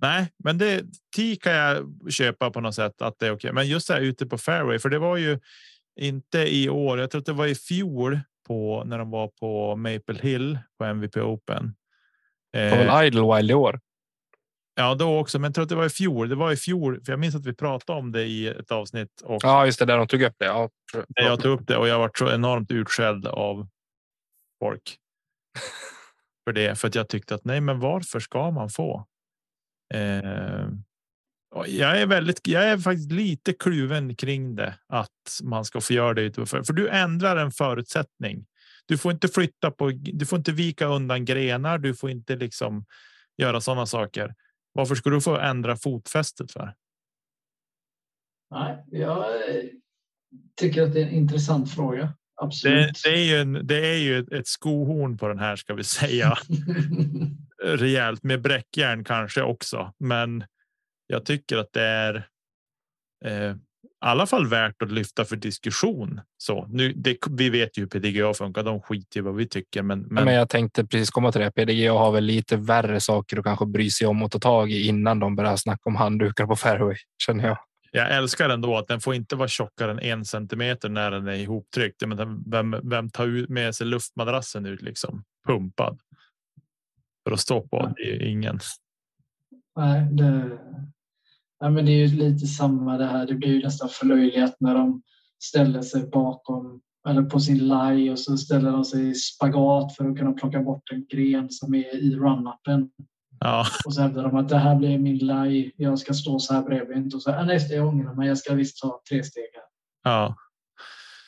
[0.04, 0.84] Nej, men det
[1.16, 3.52] tee kan jag köpa på något sätt att det är okej.
[3.52, 5.38] Men just det här ute på fairway, för det var ju
[6.00, 6.98] inte i år.
[6.98, 10.84] Jag tror att det var i fjol på när de var på Maple Hill på
[10.84, 11.74] MVP Open.
[12.52, 13.80] Det var väl Idlewild i år?
[14.74, 16.28] Ja, då också, men jag tror att det var i fjol.
[16.28, 19.20] Det var i fjol, för jag minns att vi pratade om det i ett avsnitt.
[19.24, 20.44] Och Ja, just det, där de tog upp det.
[20.44, 20.70] Ja,
[21.14, 23.68] jag tog upp det och jag var så enormt utskälld av
[24.58, 24.96] folk.
[26.44, 29.06] för det, för att jag tyckte att nej, men varför ska man få?
[29.94, 30.68] Eh,
[31.66, 36.14] jag är väldigt, jag är faktiskt lite kluven kring det att man ska få göra
[36.14, 38.46] det för du ändrar en förutsättning.
[38.86, 41.78] Du får inte flytta på, du får inte vika undan grenar.
[41.78, 42.84] Du får inte liksom
[43.36, 44.34] göra sådana saker.
[44.72, 46.74] Varför ska du få ändra fotfästet för?
[48.50, 49.26] Nej, jag
[50.60, 52.12] tycker att det är en intressant fråga.
[52.62, 55.84] Det, det är ju en, det är ju ett, skohorn på den här ska vi
[55.84, 56.38] säga.
[57.64, 60.44] rejält med bräckjärn kanske också, men
[61.06, 62.28] jag tycker att det är.
[63.24, 66.20] Eh, i alla fall värt att lyfta för diskussion.
[66.38, 68.62] Så nu, det, vi vet ju hur PDGA funkar.
[68.62, 71.50] De skiter i vad vi tycker, men, men, Men jag tänkte precis komma till det.
[71.50, 74.86] PDG har väl lite värre saker att kanske bry sig om och ta tag i
[74.86, 77.58] innan de börjar snacka om handdukar på fairway känner jag.
[77.96, 81.34] Jag älskar ändå att den får inte vara tjockare än en centimeter när den är
[81.34, 82.06] ihoptryckt.
[82.06, 86.00] Men vem, vem tar ut med sig luftmadrassen ut liksom pumpad?
[87.24, 87.94] För att stå på.
[87.96, 88.58] Det är ingen.
[89.76, 90.58] Nej, det,
[91.60, 93.26] nej, men det är ju lite samma det här.
[93.26, 95.02] Det blir ju nästan förlöjligat när de
[95.42, 100.10] ställer sig bakom eller på sin laj och så ställer de sig i spagat för
[100.10, 102.90] att kunna plocka bort en gren som är i run-upen.
[103.40, 105.72] Ja, Och så hävdar de att det här blir min laj.
[105.76, 107.14] Jag ska stå så här bredvid.
[107.14, 108.28] Och så, ah, nej, jag ångrar mig.
[108.28, 109.62] Jag ska visst ta tre steg här.
[110.12, 110.36] ja,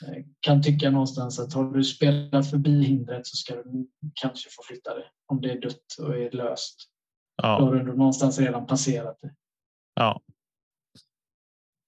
[0.00, 4.62] Jag kan tycka någonstans att har du spelat förbi hindret så ska du kanske få
[4.62, 5.04] flytta det.
[5.26, 6.76] Om det är dött och är löst.
[7.42, 9.30] Då ja, har du någonstans redan passerat det.
[9.94, 10.20] ja.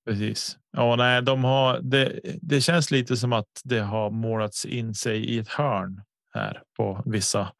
[0.07, 0.59] Precis.
[0.73, 2.21] Ja, nej, de har det.
[2.43, 6.03] Det känns lite som att det har målats in sig i ett hörn
[6.35, 7.53] här på vissa,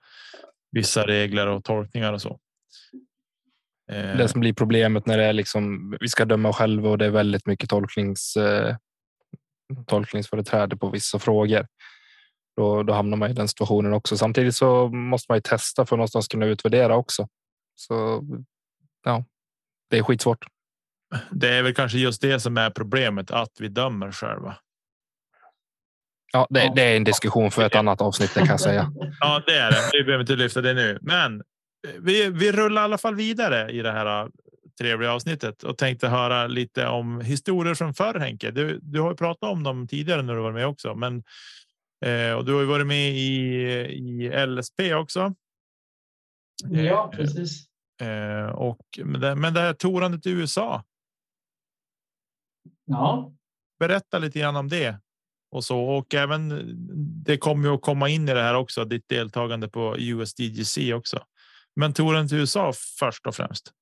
[0.70, 2.38] vissa regler och tolkningar och så.
[3.89, 7.07] Eh, Det som blir problemet när det är liksom vi ska döma själva och det
[7.07, 8.76] är väldigt mycket tolknings eh,
[9.86, 11.66] tolkningsföreträde på vissa frågor.
[12.57, 14.16] Då, då hamnar man i den situationen också.
[14.16, 17.28] Samtidigt så måste man ju testa för att någonstans kunna utvärdera också.
[17.74, 18.24] Så
[19.05, 19.24] ja,
[19.91, 20.47] det är skitsvårt.
[21.30, 24.57] Det är väl kanske just det som är problemet, att vi dömer själva.
[26.32, 28.93] Ja, det, det är en diskussion för ett annat avsnitt, det kan jag säga.
[29.20, 29.91] Ja, det är det.
[29.93, 31.43] Vi behöver inte lyfta det nu, men
[32.00, 34.28] vi, vi rullar i alla fall vidare i det här äh,
[34.78, 38.14] trevliga avsnittet och tänkte höra lite om historier från förr.
[38.14, 41.22] Henke, du, du har ju pratat om dem tidigare när du var med också, men
[42.04, 43.32] eh, och du har ju varit med i,
[43.92, 45.34] i LSP också.
[46.64, 47.66] Ja, precis.
[48.00, 50.84] Eh, och men det, men det här tourandet i USA.
[52.84, 53.32] Ja,
[53.78, 55.00] Berätta lite grann om det
[55.50, 56.64] och så och även.
[57.24, 58.84] Det kommer ju att komma in i det här också.
[58.84, 61.24] Ditt deltagande på USDGC också.
[61.78, 63.72] Mentoren till USA först och främst.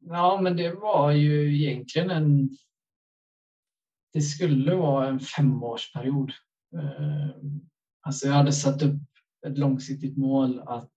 [0.00, 2.50] ja, men det var ju egentligen en.
[4.12, 6.32] Det skulle vara en femårsperiod.
[6.76, 7.28] Eh,
[8.00, 9.00] alltså jag hade satt upp
[9.46, 10.92] ett långsiktigt mål att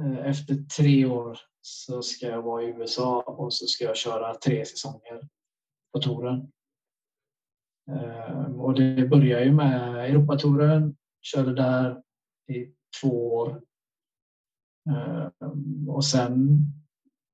[0.00, 4.34] eh, efter tre år så ska jag vara i USA och så ska jag köra
[4.34, 5.28] tre säsonger
[5.92, 6.52] på touren.
[7.90, 12.02] Eh, och det börjar ju med Europatouren, körde där
[12.52, 13.62] i två år.
[14.90, 15.28] Eh,
[15.88, 16.58] Och sen,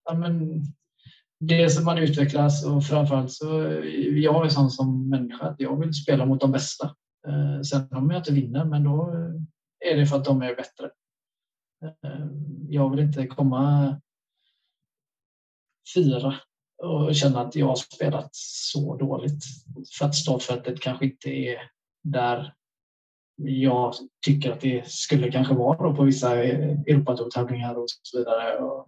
[0.05, 0.63] ja men,
[1.41, 5.81] det som man utvecklas och framförallt så eh, jag är sån som människa att jag
[5.81, 6.97] vill spela mot de bästa.
[7.29, 10.57] Eh, Sen om jag inte vinner, men då eh, är det för att de är
[10.57, 10.91] bättre.
[12.05, 12.27] Eh,
[12.69, 13.97] Jag vill inte komma
[15.95, 16.35] fyra
[16.83, 19.45] och känna att jag har spelat så dåligt.
[19.99, 21.57] För att startfältet kanske inte är
[22.03, 22.55] där
[23.45, 23.95] jag
[24.27, 28.59] tycker att det skulle kanske vara på vissa eh, Europatourtävlingar och så vidare.
[28.59, 28.87] Och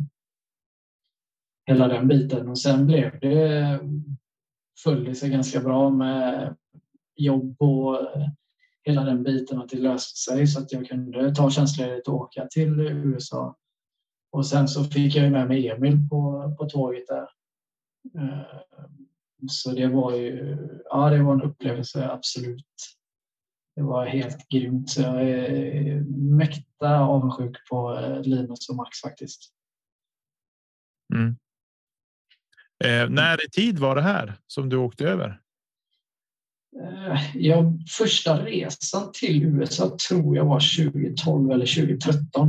[1.67, 2.49] hela den biten.
[2.49, 3.81] Och sen blev det
[4.83, 6.57] följde det sig ganska bra med
[7.17, 8.29] jobb och eh,
[8.85, 12.47] hela den biten att det löste sig så att jag kunde ta tjänstledigt och åka
[12.47, 13.57] till USA.
[14.33, 17.29] Och sen så fick jag ju med mig Emil på, på tåget där.
[18.19, 18.61] Eh,
[19.49, 22.67] så det var ju ja, det var en upplevelse, absolut.
[23.77, 24.91] Det var helt grymt.
[24.91, 26.01] Så jag är
[26.37, 29.53] mäkta avundsjuk på eh, Linus och Max faktiskt.
[31.15, 31.37] Mm.
[32.85, 35.41] Eh, när i tid var det här som du åkte över?
[36.81, 42.49] Eh, Ja, första resan till USA tror jag var 2012 eller 2013.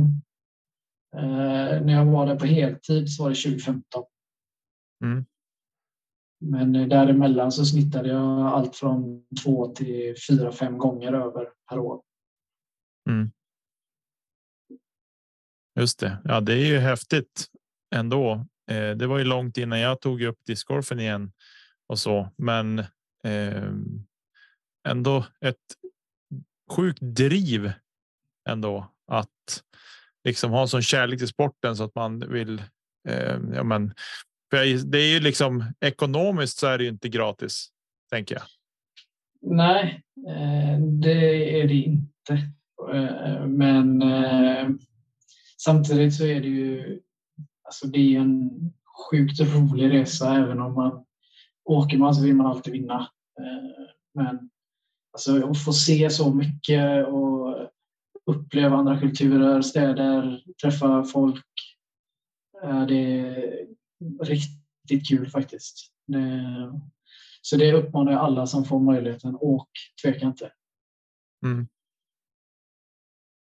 [1.16, 4.04] Eh, när jag var där på heltid så var det 2015.
[5.04, 5.24] Mm.
[6.44, 11.78] Men eh, däremellan så snittade jag allt från två till fyra, fem gånger över per
[11.78, 12.00] år.
[13.10, 13.30] Mm.
[15.80, 16.18] Just det.
[16.24, 17.46] Ja, det är ju häftigt
[17.94, 18.46] ändå.
[18.70, 21.32] Eh, det var ju långt innan jag tog upp discgolfen igen
[21.86, 22.84] och så, men
[23.24, 24.06] ehm,
[24.88, 25.56] ändå ett
[26.70, 27.72] sjukt driv
[28.48, 29.62] ändå att
[30.24, 32.62] liksom ha en sån kärlek till sporten så att man vill.
[33.08, 33.94] Eh, ja, men
[34.50, 37.70] för det är ju liksom ekonomiskt så är det ju inte gratis
[38.10, 38.44] tänker jag.
[39.46, 42.32] Nej, eh, det är det inte.
[42.92, 44.68] Eh, men eh,
[45.64, 47.00] samtidigt så är det ju.
[47.64, 48.50] Alltså det är en
[49.10, 51.04] sjukt rolig resa även om man
[51.64, 53.08] åker man så vill man alltid vinna.
[54.14, 54.50] Men
[55.12, 57.70] alltså att få se så mycket och
[58.26, 61.44] uppleva andra kulturer, städer, träffa folk.
[62.88, 63.66] Det
[64.22, 65.90] riktigt kul faktiskt.
[67.40, 69.36] Så det uppmanar jag alla som får möjligheten.
[69.40, 69.68] Åk,
[70.02, 70.52] tveka inte.
[71.44, 71.68] Mm.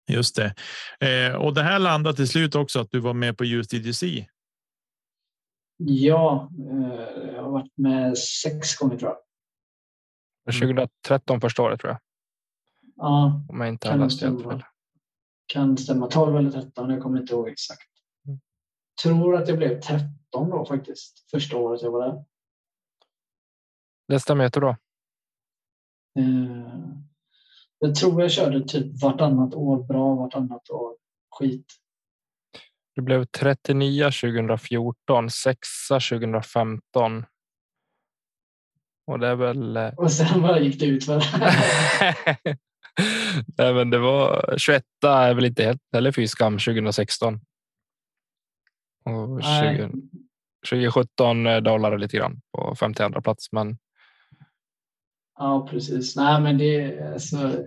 [0.08, 0.56] Just det.
[0.99, 4.28] Eh, och det här landade till slut också att du var med på USDGC.
[5.78, 9.18] Ja, eh, jag har varit med sex gånger tror jag.
[10.60, 11.99] 2013 första året tror jag.
[12.95, 14.64] Ja, Om jag inte kan stämma.
[15.45, 16.08] kan stämma.
[16.08, 17.93] 12 eller 13, jag kommer inte ihåg exakt.
[19.04, 22.24] Tror att det blev 13 då faktiskt, första året jag var där.
[24.08, 24.78] Det stämmer jättebra.
[26.20, 26.80] Eh,
[27.80, 30.96] jag tror jag körde typ vartannat år bra, vartannat år
[31.39, 31.66] skit.
[32.96, 37.26] Du blev 39 2014, sexa 2015.
[39.08, 39.78] Och det är väl.
[39.78, 41.16] eh, Och sen bara gick det ut för
[43.58, 47.39] Nej, men det var 21 är väl inte helt heller fy skam 2016.
[49.06, 49.78] Och Nej.
[49.78, 49.91] 20,
[50.70, 53.78] 2017 dollar lite grann på 52 plats, men
[55.38, 56.16] Ja, precis.
[56.16, 57.66] Nej, men det är alltså.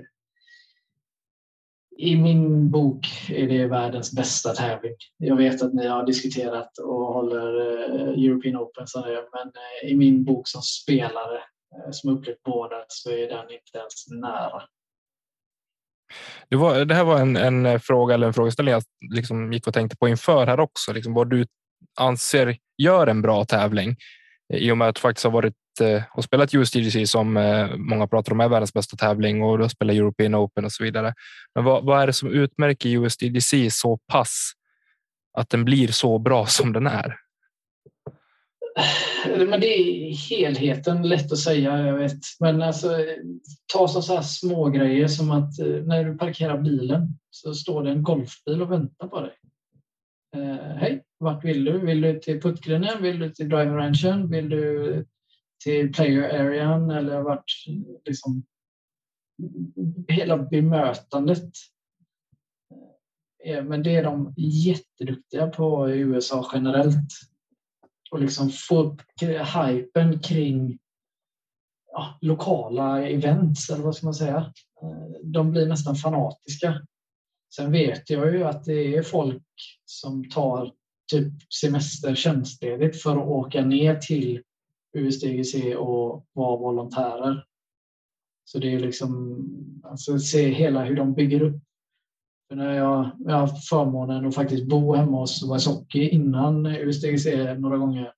[1.99, 4.95] I min bok är det världens bästa tävling.
[5.17, 9.91] Jag vet att ni har diskuterat och håller eh, European Open som det men eh,
[9.91, 14.63] i min bok som spelare eh, som upplevt båda så är den inte ens nära
[16.49, 18.83] det, var, det här var en, en eh, fråga eller en frågeställning jag
[19.15, 20.93] liksom gick och tänkte på inför här också.
[20.93, 21.47] Liksom vad du
[22.01, 23.97] anser gör en bra tävling
[24.55, 28.07] i och med att du faktiskt har varit eh, och spelat USDGC som eh, många
[28.07, 31.15] pratar om är världens bästa tävling och du har spelat European Open och så vidare.
[31.55, 34.53] Men vad, vad är det som utmärker USDGC så pass
[35.39, 37.17] att den blir så bra som den är?
[39.27, 42.19] Men det är helheten, lätt att säga, jag vet.
[42.41, 42.97] Men alltså,
[43.73, 47.91] ta så här små grejer som att eh, när du parkerar bilen så står det
[47.91, 49.33] en golfbil och väntar på dig.
[50.37, 51.79] Eh, Hej, vart vill du?
[51.79, 53.03] Vill du till puttgrenen?
[53.03, 54.31] Vill du till driver ranchen?
[54.31, 55.05] Vill du
[55.65, 56.91] till player arean?
[56.91, 57.45] Eller vart
[58.05, 58.43] liksom
[60.09, 61.51] hela bemötandet.
[63.45, 67.11] Eh, men det är de jätteduktiga på i USA generellt
[68.17, 69.03] och liksom få upp
[69.67, 70.79] hypen kring
[71.93, 74.53] ja, lokala events, eller vad ska man säga.
[74.83, 76.87] Eh, de blir nästan fanatiska.
[77.57, 79.43] Sen vet jag ju att det är folk
[79.85, 80.73] som tar
[81.13, 84.43] typ semester tjänstledigt för att åka ner till
[84.97, 87.45] USDGC och vara volontärer.
[88.45, 89.39] Så det är liksom,
[89.85, 91.63] alltså se hela hur de bygger upp.
[92.49, 97.55] För när jag, jag har haft förmånen att faktiskt bo hemma hos Wasocki innan USDGC
[97.59, 98.13] några gånger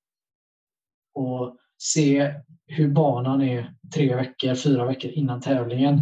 [1.14, 2.35] och se
[2.66, 6.01] hur banan är tre veckor, fyra veckor innan tävlingen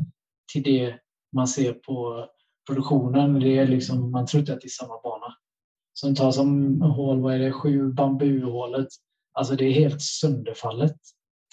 [0.53, 0.99] till det
[1.33, 2.29] man ser på
[2.67, 3.41] produktionen.
[3.41, 5.35] Det är liksom, man tror inte att det är samma bana.
[5.93, 8.89] Som tar som hål, vad är det, sju bambuhålet.
[9.33, 10.97] Alltså det är helt sönderfallet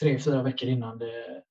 [0.02, 1.44] tre, fyra veckor innan det.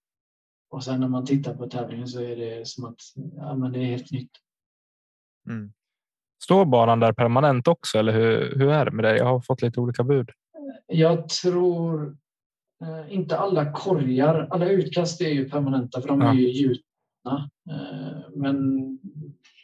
[0.71, 3.01] Och sen när man tittar på tävlingen så är det som att
[3.37, 4.31] ja, men det är helt nytt.
[5.49, 5.73] Mm.
[6.45, 9.17] Står banan där permanent också eller hur, hur är det med det?
[9.17, 10.31] Jag har fått lite olika bud.
[10.87, 12.17] Jag tror
[12.85, 16.29] eh, inte alla korgar, alla utkast är ju permanenta för de Ja.
[16.31, 17.51] är ju gjutna.
[17.71, 18.89] Eh, men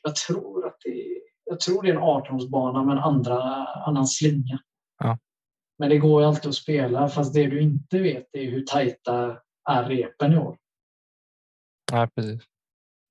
[0.03, 4.07] jag tror att det är, jag tror det är en 18-hålsbana med en andra, annan
[4.07, 4.59] slinga.
[4.99, 5.19] Ja.
[5.79, 9.39] Men det går ju alltid att spela fast det du inte vet är hur tajta
[9.71, 10.57] är repen i år.
[11.93, 12.43] Nej, precis.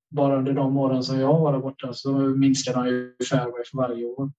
[0.10, 3.78] Bara under de åren som jag var där borta så minskar de ju fairway för
[3.78, 4.32] varje år.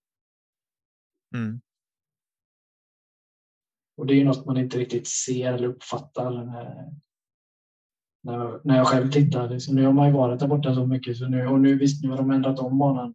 [1.35, 1.61] Mm.
[3.97, 6.93] Och det är ju något man inte riktigt ser eller uppfattar när,
[8.23, 9.59] när, när jag själv tittar.
[9.59, 12.05] Så nu har man ju varit där borta så mycket så nu, och nu visst
[12.05, 13.15] nu har de ändrat om banan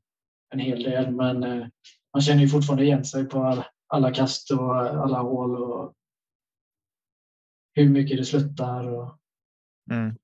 [0.49, 1.68] en hel del men eh,
[2.14, 5.93] man känner ju fortfarande igen sig på alla, alla kast och alla hål och
[7.76, 8.88] hur mycket det sluttar.
[8.88, 9.18] Och...
[9.91, 10.16] Mm.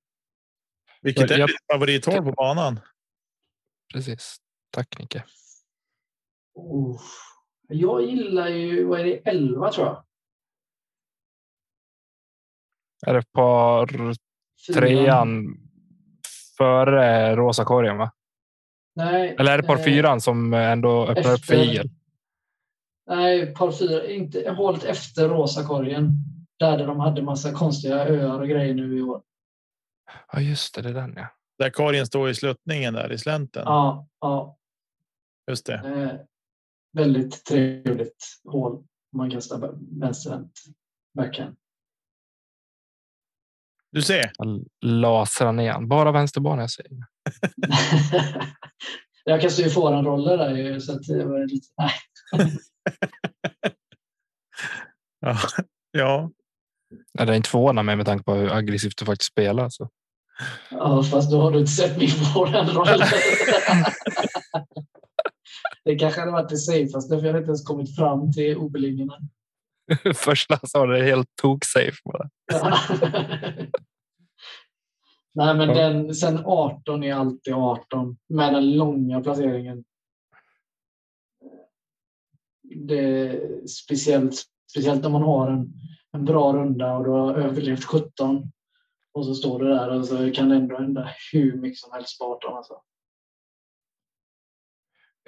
[1.01, 2.79] Vilket är Jag- ditt favorithål på banan?
[3.93, 4.37] Precis.
[4.71, 5.23] Tack Nicke.
[6.53, 7.01] Oh.
[7.67, 10.03] Jag gillar ju, vad är det, 11 tror jag.
[13.07, 14.13] Är det par
[14.73, 15.57] trean
[16.57, 17.97] före rosa korgen?
[17.97, 18.11] Va?
[18.95, 21.89] Nej, Eller är det par eh, fyran som ändå öppnar upp för efter- igel?
[23.07, 24.07] Nej, par fyra.
[24.07, 26.11] Inte hålet efter rosa korgen.
[26.59, 29.21] Där de hade massa konstiga öar och grejer nu i år.
[30.31, 30.81] Ja, just det.
[30.81, 31.27] Det är den ja.
[31.57, 33.63] Där korgen står i sluttningen där i slänten.
[33.65, 34.57] Ja, ja.
[35.49, 35.73] Just det.
[35.73, 36.19] Eh,
[36.93, 38.83] väldigt trevligt hål.
[39.11, 40.59] Man kastar vänsterhänt
[41.13, 41.55] backhand.
[43.91, 44.31] Du ser.
[44.37, 45.87] Jag lasrar ner han.
[45.87, 46.91] Bara vänsterbana jag säger.
[49.23, 51.67] jag kastar ju forehandroller där så att det var lite...
[51.77, 51.91] Nej.
[55.21, 55.37] Ja,
[55.91, 56.31] ja.
[57.13, 59.69] Det är inte förvånande mig med tanke på hur aggressivt du faktiskt spelar.
[59.69, 59.89] Så.
[60.71, 62.87] Ja, fast då har du inte sett min forehandroll.
[65.85, 69.17] det kanske hade varit det safeaste, för jag hade inte ens kommit fram till OB-linjerna.
[70.15, 72.29] Första sa det helt tok safe bara.
[75.33, 79.83] Nej, men den, sen 18 är alltid 18 med den långa placeringen.
[82.75, 84.35] Det är speciellt,
[84.71, 85.73] speciellt om man har en,
[86.11, 88.51] en bra runda och du har överlevt 17
[89.13, 92.19] och så står du där och så kan det ändå hända hur mycket som helst
[92.19, 92.57] på 18.
[92.57, 92.73] Alltså.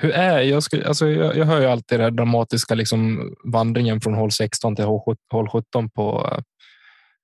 [0.02, 0.64] Hur är jag?
[0.64, 4.86] Skulle, alltså, jag, jag hör ju alltid den dramatiska liksom, vandringen från håll 16 till
[4.86, 6.38] håll 17 håll 17 på,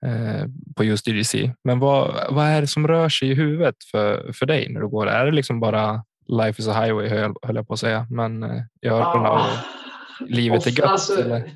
[0.05, 0.45] eh,
[0.76, 1.51] på just EDC.
[1.64, 4.88] Men vad, vad är det som rör sig i huvudet för, för dig när du
[4.88, 5.08] går?
[5.08, 8.43] Är det liksom bara life is a highway höll, höll jag på att säga, men
[8.43, 10.89] eh, i öronen och livet är gött?
[10.89, 11.51] alltså, eller?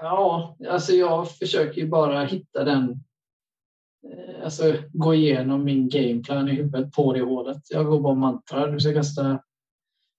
[0.00, 3.04] Ja, alltså jag försöker ju bara hitta den.
[4.02, 7.62] Eh, alltså gå igenom min gameplan i huvudet på det hålet.
[7.70, 8.66] Jag går bara mantra.
[8.66, 9.42] Du ska kasta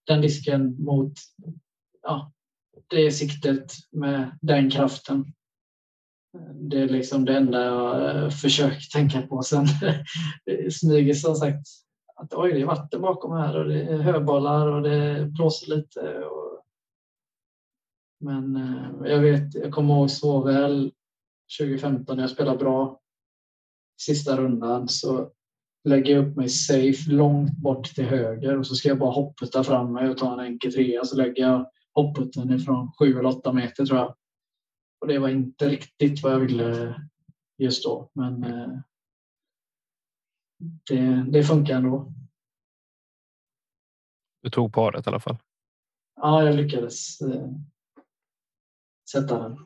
[0.08, 1.14] den disken mot
[2.02, 2.32] ja,
[2.88, 5.26] det siktet med den kraften.
[6.54, 9.44] Det är liksom det enda jag eh, försöker tänka på.
[9.44, 9.66] Sen
[10.46, 11.68] det smyger som sagt
[12.16, 16.20] att oj, det är vatten bakom här och det är höbollar och det blåser lite.
[16.20, 16.64] Och...
[18.20, 20.92] Men eh, jag vet, jag kommer ihåg så väl
[21.60, 23.01] 2015 när jag spelade bra
[24.06, 25.32] sista rundan så
[25.84, 29.64] lägger jag upp mig safe långt bort till höger och så ska jag bara hopputta
[29.64, 33.54] fram mig och ta en enkel trea så lägger jag hopputten ifrån sju eller åtta
[33.54, 34.16] meter tror jag.
[35.02, 36.96] Och det var inte riktigt vad jag ville
[37.58, 38.80] just då, men eh,
[40.90, 42.14] det, det funkar ändå.
[44.44, 45.38] Du tog paret i alla fall.
[46.16, 47.50] Ja, jag lyckades eh,
[49.12, 49.66] sätta den.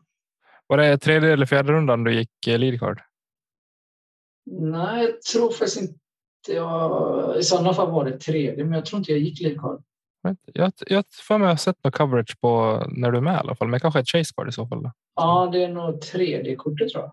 [0.68, 3.02] Var det tredje eller fjärde rundan du gick eh, lead card?
[4.46, 5.96] Nej, jag tror faktiskt inte
[6.48, 7.38] jag...
[7.40, 9.84] I sådana fall var det tredje, men jag tror inte jag gick lead card.
[10.54, 13.56] Jag, jag, för mig har sett något coverage på när du är med i alla
[13.56, 14.84] fall, men kanske ett chase card i så fall.
[14.84, 14.92] Då.
[15.16, 17.12] Ja, det är nog tredje kortet tror jag.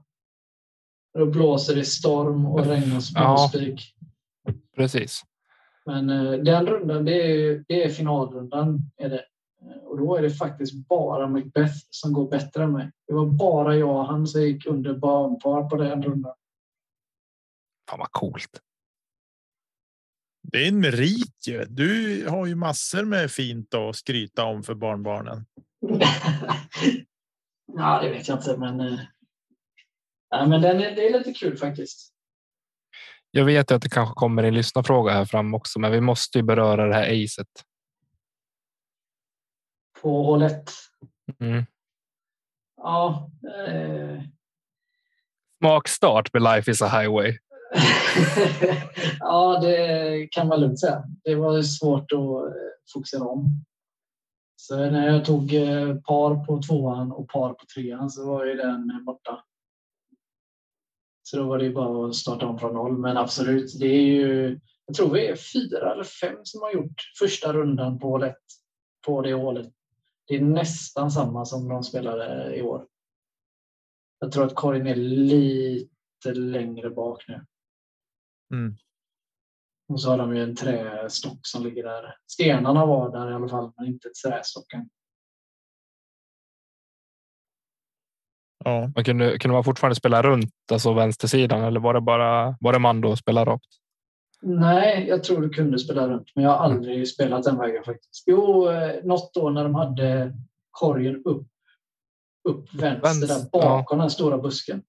[1.19, 3.49] Då blåser det storm och regn och Ja.
[3.49, 3.95] spik.
[4.77, 5.23] Precis.
[5.87, 8.81] Men eh, den rundan, det är, det är finalrundan.
[8.97, 9.25] Är det.
[9.63, 12.91] Eh, Och då är det faktiskt bara Macbeth som går bättre än mig.
[13.09, 16.33] Det var bara jag och han som gick under barnpar på den rundan.
[17.91, 18.61] Fan vad coolt.
[20.43, 21.65] Det är en merit ju.
[21.65, 25.47] Du har ju massor med fint att skryta om för barnbarnen.
[27.77, 28.81] ja, det vet jag inte, men...
[28.81, 29.01] eh,
[30.35, 32.13] Ja, men den är, det är lite kul faktiskt.
[33.31, 36.45] Jag vet att det kanske kommer en lyssnarfråga här fram också, men vi måste ju
[36.45, 37.47] beröra det här acet.
[40.03, 40.71] På hål ett.
[41.41, 41.65] Mm.
[42.77, 43.31] Ja.
[43.67, 44.23] Eh,
[45.59, 47.39] Smakstart med Life is a highway.
[49.21, 51.05] ja, det kan man lugnt säga.
[51.25, 52.53] Det var svårt att eh,
[52.95, 53.65] fokusera om.
[54.57, 58.55] Så när jag tog eh, par på tvåan och par på trean så var ju
[58.55, 59.45] den borta.
[61.23, 62.99] Så då var det ju bara att starta om från noll.
[62.99, 64.61] Men absolut, det är ju.
[64.87, 68.33] Jag tror vi är fyra eller fem som har gjort första rundan på hål
[69.07, 69.73] på det hålet.
[70.27, 72.87] Det är nästan samma som de spelade i år.
[74.19, 77.45] Jag tror att Karin är lite längre bak nu.
[78.53, 78.77] Mm.
[79.89, 82.17] Och så har de ju en trästock som ligger där.
[82.27, 84.89] Stenarna var där i alla fall, men inte trästocken.
[88.65, 92.73] Ja, Man kunde, kunde man fortfarande spela runt alltså vänstersidan eller var det bara var
[92.73, 93.69] det man då spela rakt?
[94.43, 97.07] Nej, jag tror du kunde spela runt, men jag har aldrig mm.
[97.07, 98.25] spelat den vägen faktiskt.
[98.27, 100.33] Jo, eh, något år när de hade
[100.71, 101.47] korgen upp,
[102.49, 104.03] upp vänster, vänster där bakom ja.
[104.03, 104.83] den stora busken.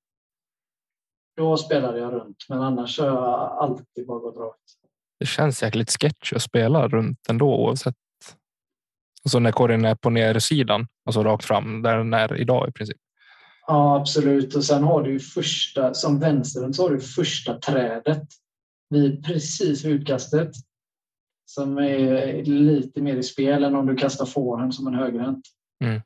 [1.36, 4.60] Då spelade jag runt, men annars har jag alltid bara gått rakt.
[5.20, 7.96] Det känns jäkligt sketch att spela runt ändå oavsett.
[9.26, 12.98] Alltså när korgen är på nersidan, alltså rakt fram där den är idag i princip.
[13.68, 14.56] Ja, absolut.
[14.56, 18.28] Och sen har du första, som vänsterhänt så har du första trädet
[18.90, 20.52] vid, precis vid utkastet.
[21.46, 25.42] Som är lite mer i spel än om du kastar forehand som en högerhänt.
[25.84, 26.02] Mm.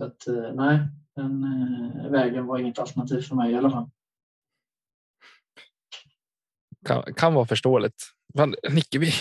[0.00, 0.78] Så att eh, nej,
[1.16, 3.90] den eh, vägen var inget alternativ för mig i alla fall.
[6.86, 8.02] Kan, kan vara förståeligt.
[8.34, 9.12] Men, Nicke, vi,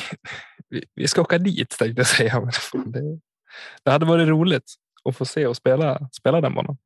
[0.70, 2.40] vi, vi ska åka dit tänkte jag säga.
[2.74, 3.20] Men det,
[3.84, 4.74] det hade varit roligt
[5.04, 6.78] att få se och spela, spela den banan.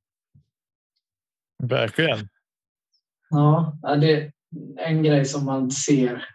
[1.64, 2.30] Verkligen.
[3.30, 4.32] Ja, det är
[4.78, 6.26] en grej som man ser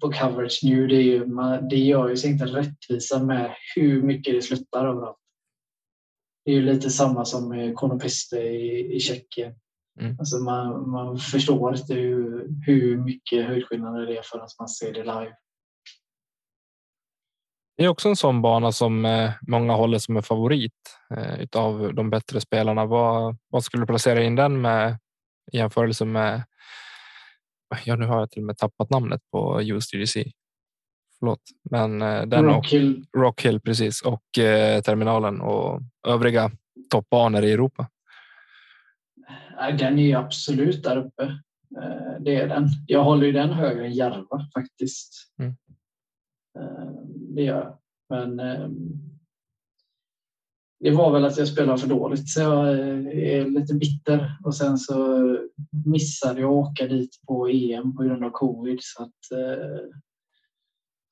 [0.00, 0.86] på coverage nu.
[0.86, 1.26] Det, är ju,
[1.70, 5.18] det gör ju sig inte rättvisa med hur mycket det slutar överallt.
[6.44, 9.54] Det är ju lite samma som med Konopiste i, i Tjeckien.
[10.00, 10.16] Mm.
[10.18, 15.04] Alltså man, man förstår inte hur, hur mycket höjdskillnader det är förrän man ser det
[15.04, 15.36] live.
[17.76, 20.72] Det är också en sån bana som eh, många håller som en favorit
[21.16, 22.86] eh, av de bättre spelarna.
[22.86, 24.98] Vad, vad skulle du placera in den med
[25.52, 26.42] i jämförelse med?
[27.84, 30.16] Ja, nu har jag till och med tappat namnet på USDGC.
[31.24, 33.04] Förlåt, men eh, den Rockhill.
[33.12, 34.22] och Rockhill precis och
[34.84, 36.50] terminalen och övriga
[36.90, 37.88] toppbanor i Europa.
[39.78, 41.38] Den är absolut där uppe.
[42.20, 42.68] Det är den.
[42.86, 45.32] Jag håller ju den högre än Järva faktiskt.
[45.38, 45.56] Mm.
[46.58, 46.92] Eh,
[47.34, 47.78] det gör jag.
[48.08, 49.04] Men ehm,
[50.80, 52.68] det var väl att jag spelade för dåligt så jag
[53.14, 55.28] är lite bitter och sen så
[55.86, 59.80] missade jag att åka dit på EM på grund av covid så att eh,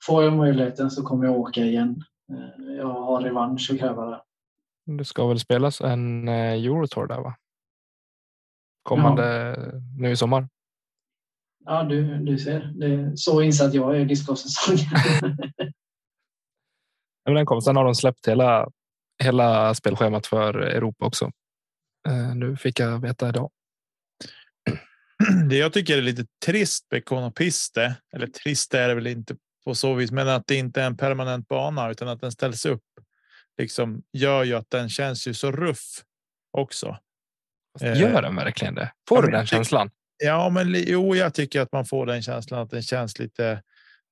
[0.07, 2.05] får jag möjligheten så kommer jag åka igen.
[2.33, 4.23] Eh, jag har revansch att kräva där.
[4.87, 7.37] Det ska väl spelas en Eurotour där va?
[8.83, 9.81] Kommande ja.
[9.99, 10.49] nu i sommar?
[11.65, 12.61] Ja, du, du ser.
[12.61, 14.91] Det så insatt jag är i discgolfsäsongen.
[17.35, 17.63] den kom.
[17.63, 18.69] Sen har de släppt hela,
[19.23, 21.31] hela spelschemat för Europa också.
[22.09, 23.51] Uh, nu fick jag veta idag.
[25.49, 29.75] Det jag tycker är lite trist med Konopiste, eller trist är det väl inte på
[29.75, 32.83] så vis, men att det inte är en permanent bana utan att den ställs upp
[33.59, 36.03] liksom gör ju att den känns ju så ruff
[36.51, 36.99] också.
[37.81, 38.93] Gör den verkligen det?
[39.09, 39.91] Får du den känslan?
[40.25, 43.63] Ja, men jo, jag tycker att man får den känslan att den känns lite.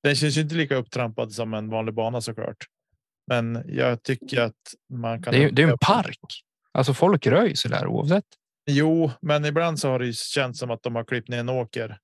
[0.03, 2.57] Den känns ju inte lika upptrampad som en vanlig bana såklart.
[3.27, 5.33] Men jag tycker att man kan.
[5.33, 6.19] Det är, det är en park.
[6.73, 8.25] Alltså folk rör sig där oavsett.
[8.67, 11.99] Jo, men ibland så har det känts som att de har klippt ner en åker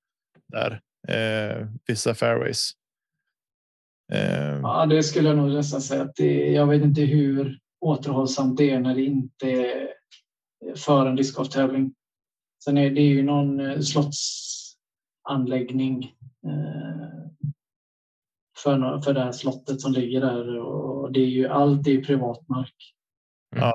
[0.52, 2.72] där eh, vissa fairways.
[4.12, 4.60] Eh.
[4.62, 8.70] Ja, det skulle jag nog nästan säga att det, jag vet inte hur återhållsamt det
[8.70, 9.88] är när det inte är
[10.76, 11.94] för en discgolftävling.
[12.64, 16.14] Sen är det ju någon eh, slottsanläggning
[16.46, 17.08] eh,
[18.62, 22.48] för, för det här slottet som ligger där och det är ju allt är privat
[22.48, 22.94] mark.
[23.56, 23.72] Ja.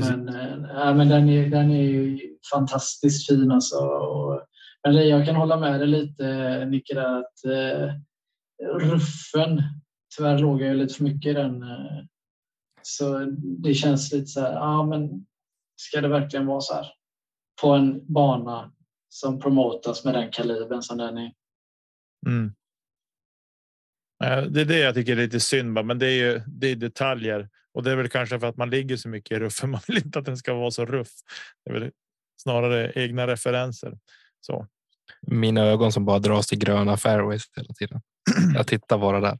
[0.00, 3.78] Men, äh, men den, är, den är ju fantastiskt fin alltså.
[3.78, 4.42] Och,
[4.84, 7.94] men jag kan hålla med dig lite Nicke där att eh,
[8.80, 9.62] ruffen,
[10.16, 11.62] tyvärr låg jag lite för mycket i den.
[11.62, 12.04] Eh,
[12.82, 15.26] så det känns lite så här, ja men
[15.80, 16.86] Ska det verkligen vara så här?
[17.62, 18.72] På en bana
[19.08, 21.32] som promotas med den kalibern som den är.
[22.26, 22.52] Mm.
[24.52, 27.48] Det är det jag tycker är lite synd, men det är ju det är detaljer
[27.72, 29.70] och det är väl kanske för att man ligger så mycket i ruffen.
[29.70, 31.12] Man vill inte att den ska vara så ruff.
[31.64, 31.90] Det är väl
[32.42, 33.98] snarare egna referenser.
[34.40, 34.66] Så.
[35.22, 38.00] Mina ögon som bara dras till gröna fairways hela tiden.
[38.54, 39.38] Jag tittar bara där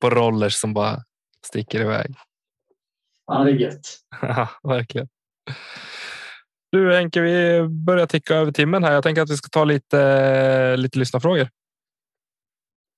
[0.00, 1.04] på rollers som bara
[1.46, 2.14] sticker iväg.
[3.26, 3.98] Ja, det är gött.
[4.22, 5.08] Ja, verkligen.
[6.72, 8.92] Du Henke, vi börjar ticka över timmen här.
[8.92, 11.48] Jag tänker att vi ska ta lite, lite lyssnarfrågor.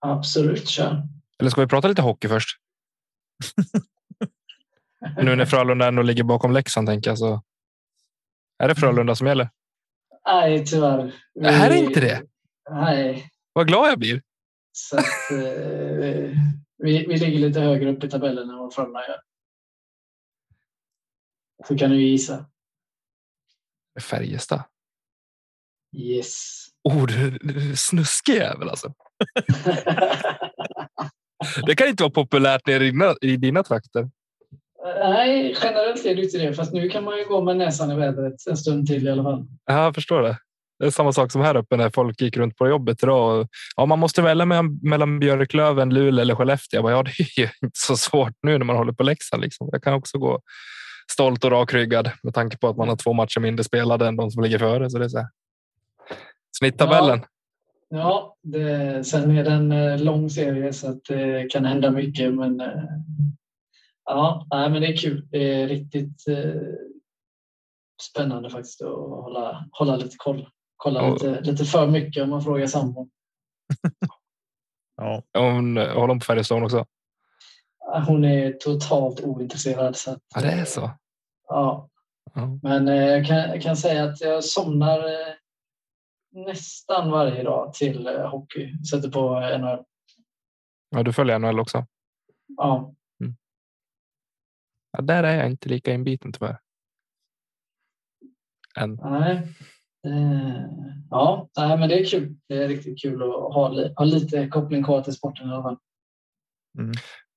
[0.01, 1.03] Absolut, kör.
[1.39, 2.59] Eller ska vi prata lite hockey först?
[5.23, 7.43] nu när Frölunda ändå ligger bakom Leksand tänker jag så.
[8.59, 9.49] Är det Frölunda som gäller?
[10.27, 11.15] Nej, tyvärr.
[11.35, 11.47] Vi...
[11.47, 12.23] Är det inte det?
[12.71, 13.31] Nej.
[13.53, 14.23] Vad glad jag blir.
[14.73, 16.31] Så att, eh,
[16.79, 19.21] vi, vi ligger lite högre upp i tabellen än vad Frölunda gör.
[21.69, 22.47] Så kan du gissa.
[24.01, 24.63] Färjestad.
[25.97, 26.65] Yes.
[26.85, 28.95] Oh, du, du snuskig jävel alltså.
[31.67, 34.11] det kan inte vara populärt nere i dina, i dina trakter.
[34.85, 36.55] Nej, generellt är det inte det.
[36.55, 39.23] Fast nu kan man ju gå med näsan i vädret en stund till i alla
[39.23, 39.47] fall.
[39.67, 40.39] Ja, jag förstår det.
[40.79, 43.41] Det är samma sak som här uppe när folk gick runt på jobbet idag.
[43.41, 44.47] Och, ja, man måste välja
[44.83, 46.79] mellan, Björklöven, Luleå eller Skellefteå.
[46.79, 49.43] Jag bara, ja, det är ju inte så svårt nu när man håller på Leksand.
[49.43, 49.69] Liksom.
[49.73, 50.41] Jag kan också gå
[51.13, 54.31] stolt och rakryggad med tanke på att man har två matcher mindre spelade än de
[54.31, 54.91] som ligger före.
[54.91, 55.29] Så det är så här.
[56.59, 57.19] Snitttabellen.
[57.19, 57.29] Ja.
[57.89, 62.35] Ja, det, sen är det en eh, lång serie så att det kan hända mycket.
[62.35, 62.69] Men eh,
[64.05, 65.29] ja, nej, men det är kul.
[65.31, 66.63] Det är riktigt eh,
[68.03, 70.49] spännande faktiskt att hålla, hålla lite koll.
[70.77, 71.13] Kolla Ja.
[71.13, 73.11] lite, lite för mycket om man frågar sambon.
[74.97, 76.87] Ja, Hon håller hon på Färjestad också.
[78.07, 79.97] Hon är totalt ointresserad.
[79.97, 80.91] Så att, Ja, det är så.
[81.49, 81.89] Ja,
[82.35, 82.59] Ja.
[82.63, 85.35] men eh, jag kan, jag kan säga att jag somnar eh,
[86.47, 88.85] nästan varje dag till eh, hockey.
[88.85, 89.85] Sätter på NHL.
[90.91, 91.87] Ja, du följer NHL också.
[92.57, 92.95] Ja,
[94.97, 96.59] Ja, där är jag inte lika inbiten tyvärr.
[98.77, 98.99] Än.
[99.03, 99.37] nej.
[100.07, 100.67] Eh,
[101.11, 102.37] ja, nej, men det är kul.
[102.49, 105.63] Det är riktigt kul att ha, li- ha lite koppling kvar till sporten i alla
[105.63, 105.77] fall.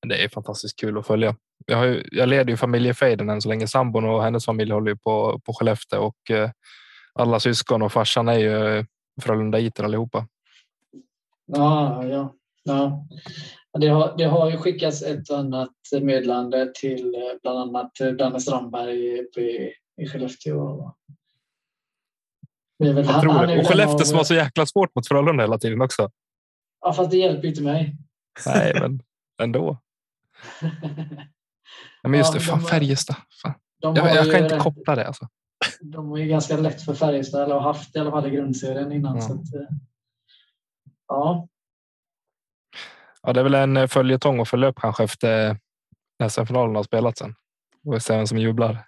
[0.01, 1.35] Men Det är fantastiskt kul att följa.
[1.65, 3.67] Jag, har ju, jag leder ju familjefejden än så länge.
[3.67, 6.49] Sambon och hennes familj håller ju på, på Skellefteå och eh,
[7.13, 8.85] alla syskon och farsan är ju
[9.21, 10.27] Frölundaiter allihopa.
[11.45, 12.33] Ja, ja,
[12.63, 13.05] ja.
[13.79, 15.69] Det har, det har ju skickats ett och annat
[16.01, 20.93] meddelande till eh, bland annat eh, Danne Strandberg uppe i, i Skellefteå.
[22.79, 25.07] Det är väl, tror han är Och Skellefteå av- som var så jäkla svårt mot
[25.07, 26.09] Frölunda hela tiden också.
[26.81, 27.95] Ja, fast det hjälper ju inte mig.
[28.45, 29.01] Nej, men
[29.41, 29.77] ändå.
[32.03, 33.15] Men just Ja, det, fan de- Färjestad.
[33.41, 33.53] Fan.
[33.79, 35.07] Jag, har jag kan inte rätt- koppla det.
[35.07, 35.27] Alltså.
[35.81, 38.91] De är ju ganska lätt för Färjestad, eller har haft i alla fall i grundserien
[38.91, 39.15] innan.
[39.15, 39.21] Ja.
[39.21, 39.61] Så att, eh,
[41.07, 41.47] ja,
[43.27, 45.57] Ja, det är väl en eh, följetong att följa upp kanske efter
[46.19, 47.35] när SM-finalen har spelat sen.
[47.85, 48.87] Och se vem som jublar.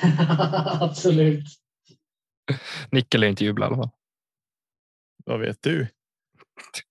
[0.80, 1.44] absolut.
[2.90, 3.90] Nickel är inte jublar i alla fall.
[5.24, 5.88] vad vet du?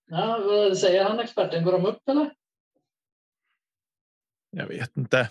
[0.06, 1.64] Ja, vad säger han experten?
[1.64, 2.34] Går de upp eller?
[4.50, 5.30] Jag vet inte.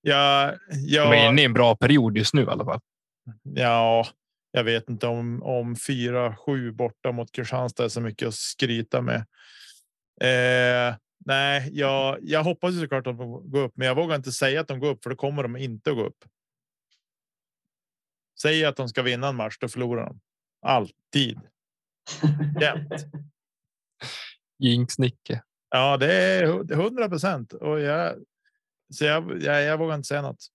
[0.00, 2.80] Ja, ja, De är inne i en bra period just nu i alla fall.
[3.42, 4.06] ja,
[4.52, 9.00] jag vet inte om om fyra, sju borta mot Kristianstad är så mycket att skryta
[9.00, 9.16] med.
[10.20, 14.60] Eh, nej, jag, jag hoppas såklart att de går upp, men jag vågar inte säga
[14.60, 16.24] att de går upp för då kommer de inte att gå upp.
[18.42, 20.20] Säg att de ska vinna en match, då förlorar de
[20.62, 21.40] alltid.
[22.60, 22.92] Jämt.
[24.58, 25.42] Jinx Nicke.
[25.70, 28.16] Ja, det är hundra procent och jag,
[28.92, 30.46] så jag, jag, jag vågar inte säga något.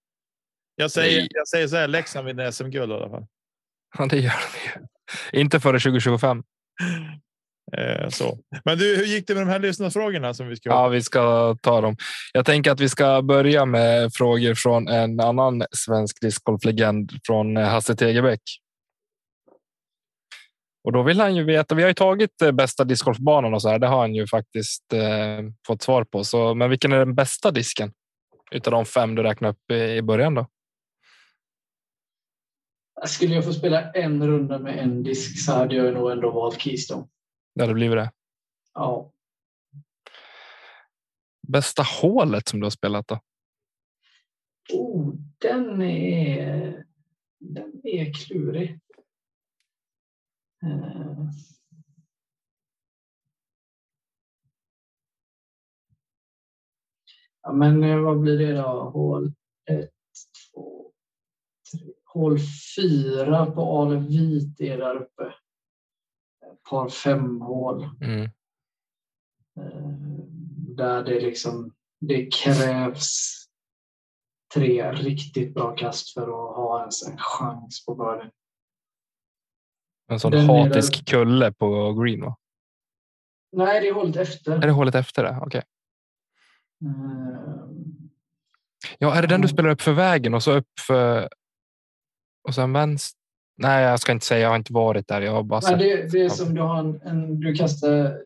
[0.76, 1.28] Jag säger, Nej.
[1.32, 1.88] jag säger så här.
[1.88, 3.28] Leksand vinner SM-guld i alla fall.
[3.98, 5.42] Ja, det gör de ju.
[5.42, 6.44] Inte före 2025.
[7.78, 8.38] Eh, så.
[8.66, 10.70] Men du, hur gick det med de här lyssnarfrågorna som vi ska?
[10.70, 11.96] Ja, vi ska ta dem.
[12.34, 17.68] Jag tänker att vi ska börja med frågor från en annan svensk discgolflegend från eh,
[17.68, 18.42] Hasse Tegebäck.
[20.84, 21.76] Och då vill han ju veta.
[21.76, 23.80] Vi har ju tagit eh, bästa discgolfbanan och så här.
[23.80, 26.24] Det har han ju faktiskt eh, fått svar på.
[26.24, 27.92] Så, men vilken är den bästa disken?
[28.52, 30.48] Utav de fem du räknade upp i början då?
[33.06, 36.62] Skulle jag få spela en runda med en disk så hade jag nog ändå valt
[36.62, 37.08] Keystone.
[37.56, 38.12] Det hade blivit det.
[38.74, 39.14] Ja.
[41.48, 43.20] Bästa hålet som du har spelat då?
[44.74, 46.86] Oh, den är,
[47.40, 48.80] den är klurig.
[50.64, 51.30] Eh.
[57.42, 58.90] Ja, men eh, vad blir det då?
[58.90, 59.34] Hål
[59.70, 59.90] 1,
[60.54, 60.92] 2,
[61.84, 61.97] 3.
[62.18, 62.38] Hål
[62.78, 65.24] 4 på Ale Vit är där uppe.
[66.52, 67.90] Ett par fem hål.
[68.02, 68.22] Mm.
[69.60, 69.90] Eh,
[70.78, 73.34] Där det liksom det krävs
[74.54, 78.32] tre riktigt bra kast för att ha ens en chans på birdie.
[80.12, 82.22] En sån Den hatisk kulle på green.
[82.22, 82.38] Va?
[83.52, 84.52] Nej, det är hållet efter.
[84.52, 85.40] Är det hålet efter det?
[85.42, 85.64] Okej.
[86.86, 87.68] Eh,
[89.00, 89.56] Ja, är det den du Mm.
[89.56, 91.30] spelar upp för vägen och så upp för
[92.48, 93.18] och sen vänster?
[93.58, 94.42] Nej, jag ska inte säga.
[94.42, 95.22] Jag har inte varit där.
[95.22, 98.22] Jag har bara Nej, det, det är som du har en, en, du kastar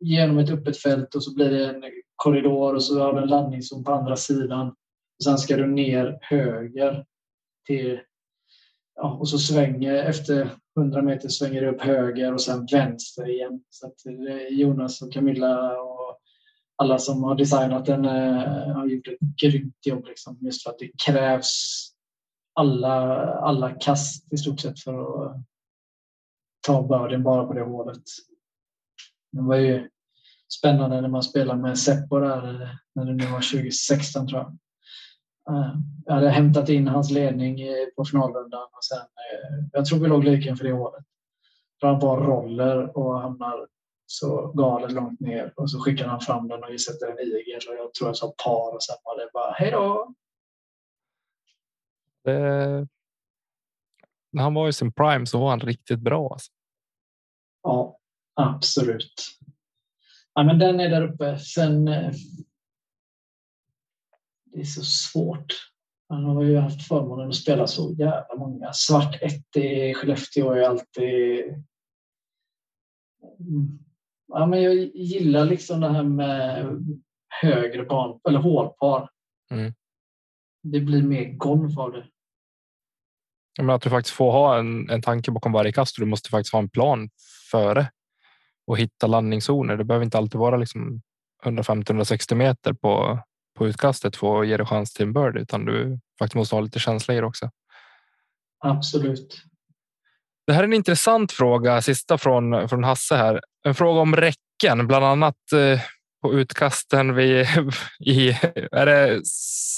[0.00, 1.84] genom ett öppet fält och så blir det en
[2.16, 4.68] korridor och så har du en landningszon på andra sidan.
[4.68, 7.04] Och sen ska du ner höger
[7.66, 8.00] till
[8.94, 13.60] ja, och så svänger efter 100 meter svänger det upp höger och sen vänster igen.
[13.70, 16.18] Så är Jonas och Camilla och
[16.76, 20.78] alla som har designat den eh, har gjort ett grymt jobb liksom, just för att
[20.78, 21.91] det krävs
[22.54, 25.36] alla, alla kast i stort sett för att
[26.66, 28.02] ta börden bara på det hålet.
[29.32, 29.88] Det var ju
[30.58, 34.58] spännande när man spelade med Seppo där, när det nu var 2016 tror jag.
[35.50, 35.74] Eh,
[36.04, 40.08] jag hade hämtat in hans ledning eh, på finalrundan och sen, eh, jag tror vi
[40.08, 41.04] låg lika inför det hålet.
[41.80, 43.66] Han bara roller och hamnar
[44.06, 47.56] så galet långt ner och så skickar han fram den och vi sätter en IG
[47.68, 50.14] och jag tror jag sa par och sen var det bara hej då.
[52.24, 52.86] Det...
[54.32, 56.32] När han var i sin prime så var han riktigt bra.
[56.32, 56.52] Alltså.
[57.62, 57.98] Ja,
[58.34, 59.14] absolut.
[60.34, 61.38] Ja, men den är där uppe.
[61.38, 61.88] Sen.
[61.88, 62.12] Eh,
[64.44, 65.72] det är så svårt.
[66.08, 68.72] Han har ju haft förmånen att spela så jävla många.
[68.72, 71.44] Svart 1 i Skellefteå är alltid.
[73.40, 73.78] Mm.
[74.26, 76.66] Ja, men jag gillar liksom det här med
[77.42, 79.10] högre barn eller hålpar.
[79.50, 79.72] Mm.
[80.62, 82.06] Det blir mer golf av det.
[83.58, 86.30] Men att du faktiskt får ha en, en tanke bakom varje kast och du måste
[86.30, 87.10] faktiskt ha en plan
[87.50, 87.90] före
[88.66, 89.76] och hitta landningszoner.
[89.76, 91.02] Det behöver inte alltid vara liksom
[91.44, 93.18] 150-160 meter på,
[93.58, 96.60] på utkastet för att ge dig chans till en bird, utan du faktiskt måste ha
[96.60, 97.50] lite känsla i det också.
[98.64, 99.42] Absolut.
[100.46, 103.40] Det här är en intressant fråga, sista från, från Hasse här.
[103.64, 105.80] En fråga om räcken, bland annat eh,
[106.22, 107.46] på utkasten vid,
[108.00, 108.30] i,
[108.72, 109.20] är det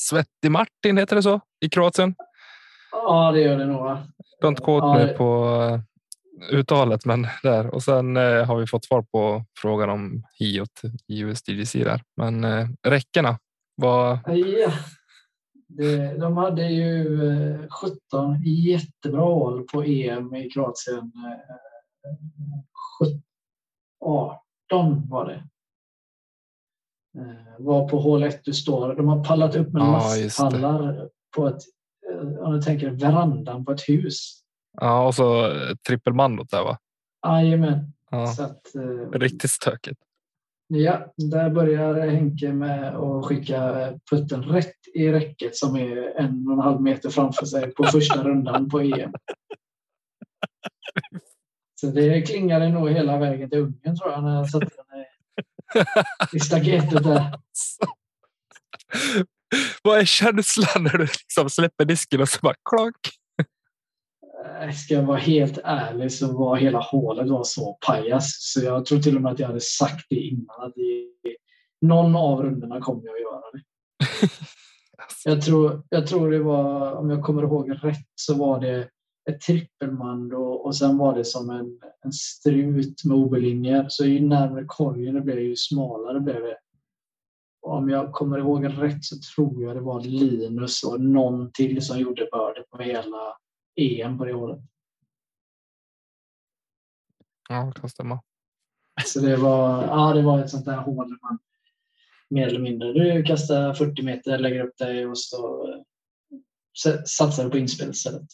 [0.09, 2.15] Svetti Martin, heter det så, i Kroatien?
[3.03, 3.97] Ja, det gör det nog.
[4.43, 5.81] Don't quote ja, mig på eh,
[6.59, 7.75] uttalet, men där.
[7.75, 12.03] Och sen eh, har vi fått svar på frågan om HIOT i USDGC där.
[12.17, 13.39] Men eh, räckena,
[13.75, 14.19] vad?
[14.27, 14.73] Ja,
[15.69, 17.19] det, de hade ju
[17.69, 21.13] 17 eh, jättebra hål på EM i Kroatien.
[24.01, 25.45] 18 var det.
[27.59, 28.95] Var på hål 1 du står.
[28.95, 31.63] De har pallat upp med ja, masspallar på ett
[32.25, 34.41] om du tänker verandan på ett hus.
[34.81, 35.53] Ja, och så
[35.89, 36.79] trippelmandot där va?
[37.27, 37.93] Jajamän.
[38.11, 38.35] Ja.
[38.77, 40.01] uh, Riktigt stökigt.
[40.67, 46.53] Ja, där börjar Henke med att skicka putten rätt i räcket som är en och
[46.53, 49.13] en halv meter framför sig på första rundan på EM.
[51.81, 56.37] Så det klingade nog hela vägen till Ungern tror jag när jag satte den i,
[56.37, 57.39] i staketet där.
[59.83, 62.97] Vad är känslan när du liksom släpper disken och så bara klonk?
[64.61, 68.87] Eh, ska jag vara helt ärlig så var hela hålet var så pajas så jag
[68.87, 71.37] tror till och med att jag hade sagt det innan att det,
[71.81, 73.63] någon av rundorna kommer jag att göra det.
[75.25, 78.89] jag, tror, jag tror det var, om jag kommer ihåg rätt, så var det
[79.31, 83.87] ett trippelmando och sen var det som en, en strut med obelinjer.
[83.89, 86.57] Så ju närmare korgen det blev, ju smalare blev det
[87.65, 91.99] om jag kommer ihåg rätt så tror jag det var Linus och någon till som
[91.99, 93.37] gjorde börde på hela
[93.77, 94.61] EM på det året.
[97.49, 98.23] Ja, det kan stämma.
[99.05, 101.39] Så det var, ja, det var ett sånt där hål där man
[102.31, 105.85] mer eller mindre du kastar 40 meter, lägger upp dig och så
[107.07, 108.29] satsar du på inspel istället.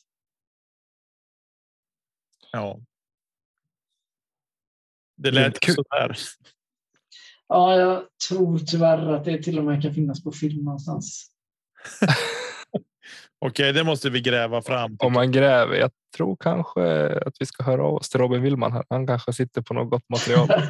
[2.52, 2.80] Ja.
[5.16, 5.74] Det lät kul.
[5.74, 6.16] sådär.
[7.52, 11.30] Ja, jag tror tyvärr att det till och med kan finnas på film någonstans.
[13.46, 14.96] Okej, det måste vi gräva fram.
[14.98, 15.74] Om man gräver.
[15.74, 18.72] Jag tror kanske att vi ska höra av oss till Robin Willman.
[18.72, 18.84] Här.
[18.88, 20.50] Han kanske sitter på något gott material.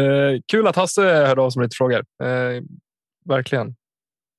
[0.00, 2.04] eh, kul att Hasse hörde av sig med lite frågor.
[2.22, 2.62] Eh,
[3.24, 3.76] verkligen.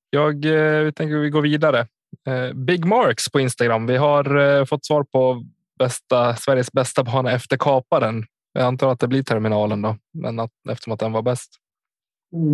[0.09, 1.87] Jag eh, tänker vi går vidare.
[2.27, 3.87] Eh, Big Marks på Instagram.
[3.87, 5.43] Vi har eh, fått svar på
[5.79, 10.51] bästa Sveriges bästa bana efter kaparen jag antar att det blir terminalen då, men att,
[10.69, 11.49] eftersom att den var bäst.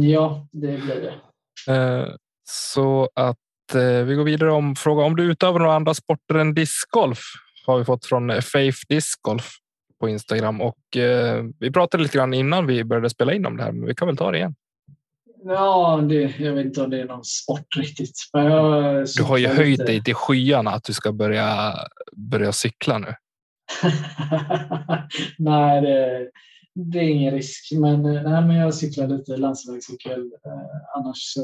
[0.02, 1.14] Ja, det blir det.
[1.74, 2.08] Eh,
[2.44, 6.54] så att eh, vi går vidare om fråga om du utövar några andra sporter än
[6.54, 7.20] discgolf
[7.66, 9.50] har vi fått från Faith Discgolf
[10.00, 13.64] på Instagram och eh, vi pratade lite grann innan vi började spela in om det
[13.64, 14.56] här, men vi kan väl ta det igen.
[15.44, 18.30] Ja, det, jag vet inte om det är någon sport riktigt.
[19.18, 19.84] Du har ju höjt lite.
[19.84, 21.74] dig till skyarna att du ska börja
[22.16, 23.14] börja cykla nu.
[25.38, 26.32] nej, det,
[26.74, 27.72] det, är ingen risk.
[27.72, 30.34] Men, eh, nej, men jag cyklar lite landsvägscykel.
[30.46, 31.42] Eh, annars så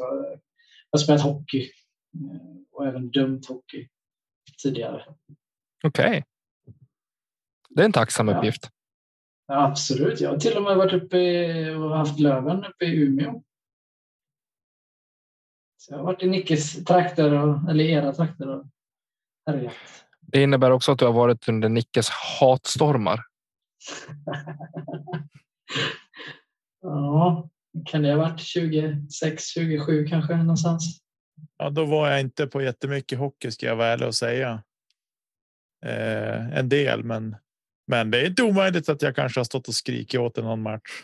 [0.91, 2.41] jag har spelat hockey eh,
[2.72, 3.88] och även dömt hockey
[4.64, 5.06] tidigare.
[5.84, 6.07] Okej.
[6.07, 6.23] Okay.
[7.69, 8.38] Det är en tacksam ja.
[8.38, 8.69] uppgift.
[9.48, 10.22] Ja, absolut.
[10.22, 13.43] Jag har till och med varit uppe och haft Löven uppe i Umeå.
[15.77, 18.65] Så jag har varit i Nickes trakter, och, eller era trakter och
[19.45, 19.73] härjat.
[20.32, 23.22] Det innebär också att du har varit under Nickes hatstormar.
[26.82, 27.49] ja,
[27.86, 30.99] kan det ha varit 26, 27 kanske någonstans.
[31.58, 34.64] Ja, då var jag inte på jättemycket hockey ska jag vara ärlig och säga.
[35.86, 37.36] Eh, en del, men
[37.88, 40.62] men det är inte omöjligt att jag kanske har stått och skrikit åt en någon
[40.62, 41.03] match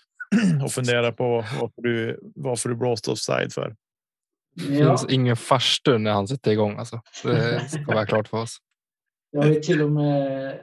[0.64, 3.76] och funderat på varför du varför du blåste offside för.
[4.54, 6.78] Det Ja, finns ingen farstu när han sätter igång.
[6.78, 7.02] Alltså.
[7.22, 8.58] Det ska vara klart för oss.
[9.36, 10.60] Jag har ju till och med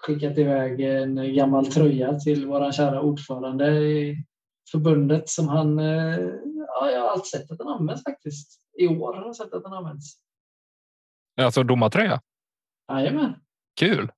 [0.00, 4.24] skickat iväg en gammal tröja till vår kära ordförande i
[4.72, 5.78] förbundet som han...
[5.78, 6.18] eh,
[6.66, 8.60] Ja, jag har alltid sett att den används faktiskt.
[8.78, 10.14] I år har jag sett att den används.
[11.40, 12.20] Alltså domartröja.
[12.92, 13.34] Jajamän.
[13.80, 14.12] Kul.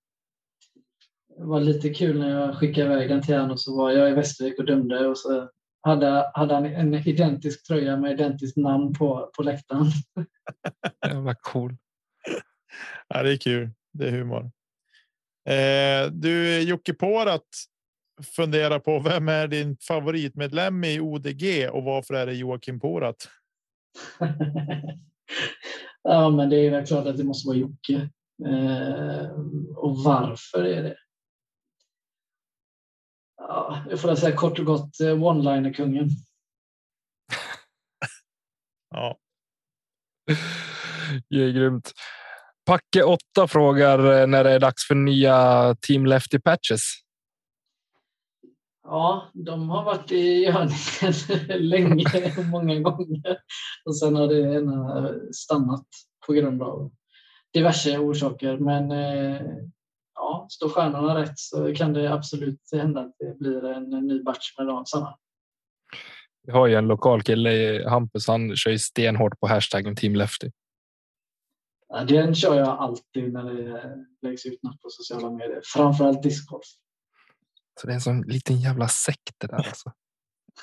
[1.36, 4.10] Det var lite kul när jag skickade iväg den till honom och så var jag
[4.10, 5.48] i Västervik och dömde och så
[5.80, 9.86] hade, hade han en identisk tröja med identiskt namn på, på läktaren.
[11.06, 11.76] Jävla cool.
[13.08, 13.70] Ja, det är kul.
[13.92, 14.50] Det är humor.
[15.48, 17.46] Eh, du Jocke Pårat
[18.36, 23.28] funderar på vem är din favoritmedlem i ODG och varför är det Joakim Pårat?
[26.02, 28.10] ja, men det är väl klart att det måste vara Jocke.
[28.46, 29.30] Eh,
[29.76, 30.96] och varför är det?
[33.36, 36.08] Ja, jag får säga kort och gott eh, one-liner-kungen.
[38.90, 39.18] Ja,
[41.28, 41.92] Det är grymt.
[42.66, 46.82] Packe 8 frågar eh, när det är dags för nya Team Lefty Patches.
[48.84, 53.38] Ja, de har varit i görningen länge och många gånger.
[53.84, 55.86] Och sen har det ena stannat
[56.26, 56.90] på grund av
[57.54, 58.56] diverse orsaker.
[58.58, 59.40] Men eh,
[60.14, 64.58] ja, står stjärnorna rätt så kan det absolut hända att det blir en ny batch
[64.58, 65.14] med dem samma.
[66.46, 70.50] Vi har ju en lokal kille, Hampus, han kör ju stenhårt på hashtaggen Team Lefty.
[71.88, 75.60] Ja, Den kör jag alltid när det läggs ut något på sociala medier.
[75.64, 76.64] Framförallt discgolf.
[77.80, 79.92] Så det är en sån liten jävla sekt det där alltså.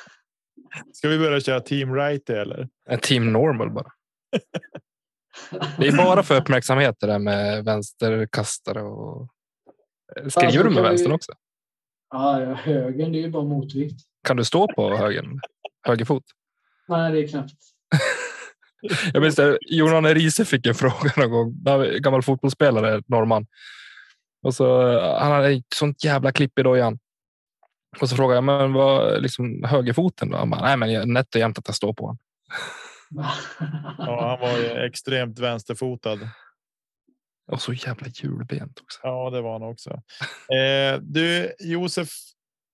[0.93, 2.69] ska vi börja köra team righty eller?
[2.89, 3.91] En Team Normal bara.
[5.77, 9.27] Det är bara för uppmärksamhet det där med vänsterkastare och.
[10.30, 11.31] Skriver Alltså, du med kan vi- vänstern också?
[12.10, 14.02] Ja, ja, högen det är ju bara motvikt.
[14.27, 15.26] Kan du stå på högen?
[15.81, 16.23] Höger fot?
[16.88, 17.53] Nej, det är knappt.
[19.13, 21.63] Jag minns det, Jonan Riese fick en fråga någon gång.
[21.63, 23.47] Var Gammal fotbollsspelare, norrman.
[24.43, 26.99] Och så, han hade ett sånt jävla klipp i dojan.
[27.99, 30.37] Och så frågade jag, men vad liksom högerfoten då?
[30.37, 32.17] Han bara, nej men jag- nätt och jämnt att jag står på honom.
[33.97, 36.19] Ja, han var ju extremt vänsterfotad.
[37.51, 38.99] Och så jävla hjulbent också.
[39.03, 39.89] Ja, det var han också.
[40.55, 42.09] Eh, du Josef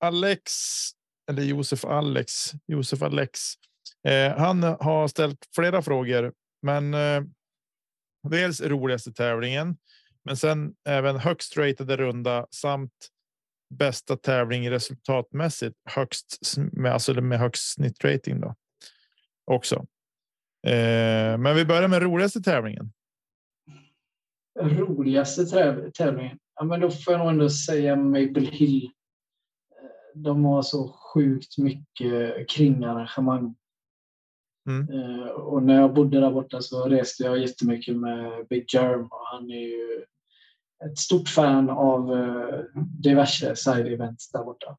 [0.05, 0.51] Alex
[1.31, 3.39] eller Josef Alex, Josef Alex.
[4.07, 7.21] Eh, han har ställt flera frågor, men eh,
[8.29, 9.77] dels roligaste tävlingen,
[10.23, 12.93] men sen även högst ratade runda samt
[13.69, 18.55] bästa tävling resultatmässigt högst med alltså med högst snittrating då
[19.51, 19.75] också.
[20.67, 22.91] Eh, men vi börjar med roligaste tävlingen.
[24.59, 26.39] Roligaste täv- tävlingen?
[26.55, 28.85] Ja, men då får jag nog ändå säga Maple Hill.
[28.85, 33.55] Eh, de har så sjukt mycket kringarrangemang.
[34.68, 34.89] Mm.
[34.89, 39.27] Eh, Och när jag bodde där borta så reste jag jättemycket med Big Jerm och
[39.31, 40.06] han är ju
[40.85, 42.60] ett stort fan av eh,
[43.03, 44.77] diverse side-events där borta.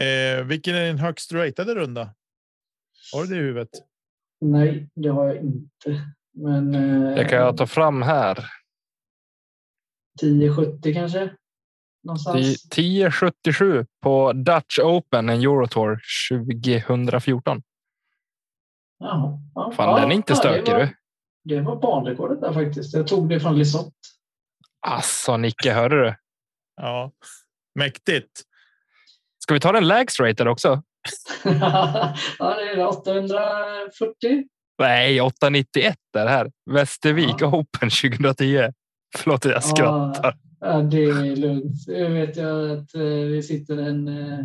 [0.00, 2.14] Eh, vilken är din högst ratade runda?
[3.12, 3.68] Har du det i huvudet?
[4.40, 6.14] Nej, det har jag inte.
[6.34, 8.38] Men eh, Det kan jag ta fram här.
[10.22, 11.36] 1070 kanske?
[12.04, 12.64] Någonstans.
[12.64, 16.00] 1077 på Dutch Open, en Eurotour
[16.30, 17.62] 2014.
[18.98, 19.38] Jaha.
[19.54, 20.94] Ja, Fan, ja, den är inte stökig det var, du.
[21.44, 22.94] Det var banrekordet där faktiskt.
[22.94, 23.92] Jag tog det från Lisotte.
[24.86, 26.14] Alltså Nicke, hörde du?
[26.76, 27.12] Ja,
[27.74, 28.42] mäktigt.
[29.38, 30.82] Ska vi ta den lägst rated också?
[31.44, 32.86] ja, det är det.
[32.86, 34.44] 840.
[34.78, 36.50] Nej, 891 är det här.
[36.70, 37.46] Västervik Ja.
[37.46, 38.72] Open 2010.
[39.16, 40.22] Förlåt, jag skrattar.
[40.22, 41.88] Ja, det är lugnt.
[41.88, 44.44] Jag vet jag att eh, det sitter en eh,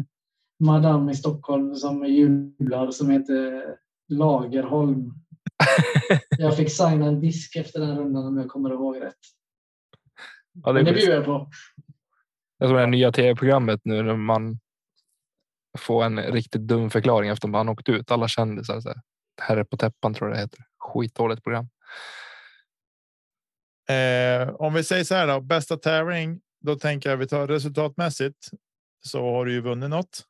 [0.60, 3.64] madam i Stockholm som jublar som heter
[4.10, 5.14] Lagerholm.
[6.38, 9.16] Jag fick signa en disk efter den rundan om jag kommer ihåg rätt.
[10.64, 11.50] Ja, det Men det bjuder jag på.
[12.60, 14.60] Det är som det här nya tv-programmet nu när man
[15.78, 18.12] får en riktigt dum förklaring efter man åkt ut.
[18.12, 18.82] Alla kändisar.
[18.82, 19.02] Så här.
[19.42, 20.60] Herre på täppan tror jag det heter.
[20.78, 21.70] Skitdåligt program.
[23.90, 26.40] Eh, om vi säger så här då, bästa tävling.
[26.66, 28.50] Då tänker jag vi tar resultatmässigt
[29.06, 30.24] så har du ju vunnit något.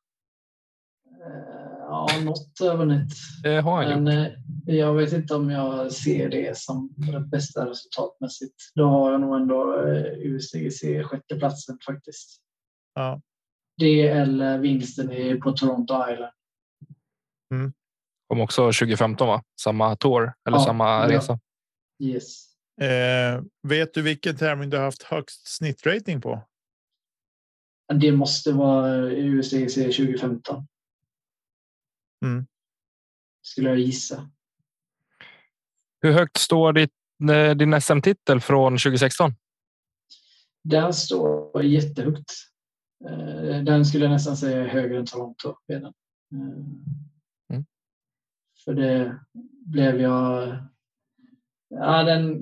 [1.26, 3.14] Eh, Ja, något har jag vunnit.
[3.44, 4.34] Det har han Men gjort.
[4.68, 8.56] eh, jag vet inte om jag ser det som det bästa resultatmässigt.
[8.76, 12.42] Då har jag nog ändå eh, USDGC sjätteplatsen faktiskt.
[12.94, 13.22] Ja,
[13.78, 16.34] Det eller vinsten i, på Toronto Island.
[18.28, 19.44] Kom också 2015 va?
[19.62, 21.10] Samma tour eller Ja, samma ja.
[21.10, 21.40] resa.
[22.04, 22.46] Yes.
[22.82, 26.48] Eh, vet du vilken tävling du har haft högst snittrating på?
[27.94, 30.68] Det måste vara USDGC 2015.
[33.42, 34.30] skulle jag gissa.
[36.02, 36.94] Hur högt står ditt,
[37.32, 39.34] eh, din SM-titel från 2016?
[40.64, 42.32] Den står jättehögt.
[43.10, 45.94] Eh, den skulle jag nästan säga är högre än Toronto redan.
[46.34, 46.98] Eh,
[47.50, 47.66] Mm.
[48.66, 49.20] För det
[49.66, 50.58] blev jag...
[51.70, 52.42] Ja, den,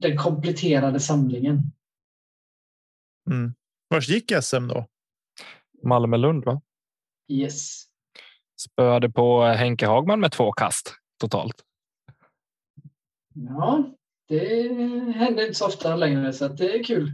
[0.00, 1.72] den kompletterade samlingen.
[3.30, 3.54] Mm.
[3.88, 4.86] Vars gick SM då?
[5.82, 6.60] Malmö-Lund, va?
[7.28, 7.84] Yes.
[8.60, 11.64] Spöade på Henke Hagman med två kast totalt.
[13.34, 13.94] Ja,
[14.28, 14.72] det
[15.12, 17.12] händer inte så ofta längre så att det är kul.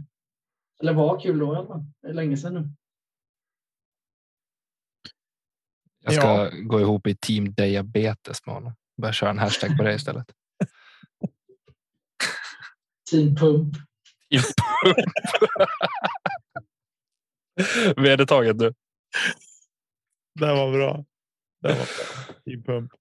[0.79, 1.83] Eller var kul då i alla fall.
[2.01, 2.69] Det är länge sedan nu.
[5.99, 6.51] Jag ska Ja.
[6.63, 8.73] gå ihop i team diabetes med honom.
[9.01, 10.31] Börja köra en hashtag på det istället.
[13.09, 13.75] Team Pump.
[14.29, 14.43] Team
[14.83, 14.97] Pump.
[17.97, 18.73] Vedertaget du.
[20.39, 21.05] Det var bra.
[21.61, 21.85] Det var bra.
[22.45, 22.91] Team Pump.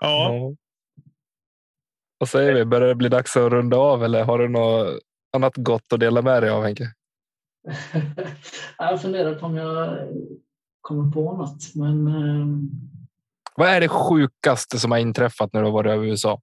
[0.00, 0.54] Ja, Ja.
[2.18, 2.64] Vad säger vi?
[2.64, 5.00] Börjar det bli dags att runda av eller har du något
[5.32, 6.92] annat gott att dela med dig av Henke?
[8.78, 10.08] jag funderar på om jag
[10.80, 12.70] kommer på något, men ehm,
[13.56, 16.40] Vad är det sjukaste som har inträffat när du har varit över USA?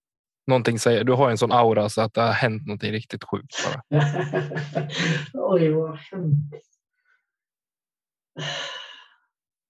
[0.47, 3.55] Någonting säger du har en sån aura så att det har hänt någonting riktigt sjukt.
[3.65, 4.01] Bara.
[5.33, 6.53] Oj, vad har hänt?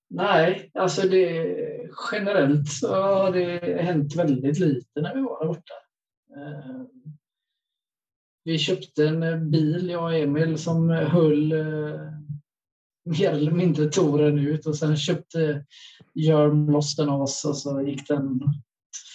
[0.09, 1.55] Nej, alltså det,
[2.11, 5.73] generellt så har det hänt väldigt lite när vi var där borta.
[6.37, 6.87] Ehm,
[8.43, 12.11] vi köpte en bil, jag och Emil, som höll eh,
[13.05, 15.65] mer eller mindre touren ut och sen köpte
[16.13, 18.41] Jörn loss den av oss och så gick den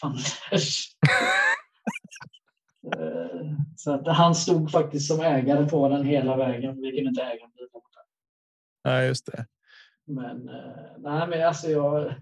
[0.01, 0.87] fanders.
[2.99, 6.81] Eh, Så att han stod faktiskt som ägare på den hela vägen.
[6.81, 7.99] Vi kunde inte äga en bil där borta.
[8.85, 9.47] nej, just det.
[10.07, 12.15] Men eh, nej, men alltså jag.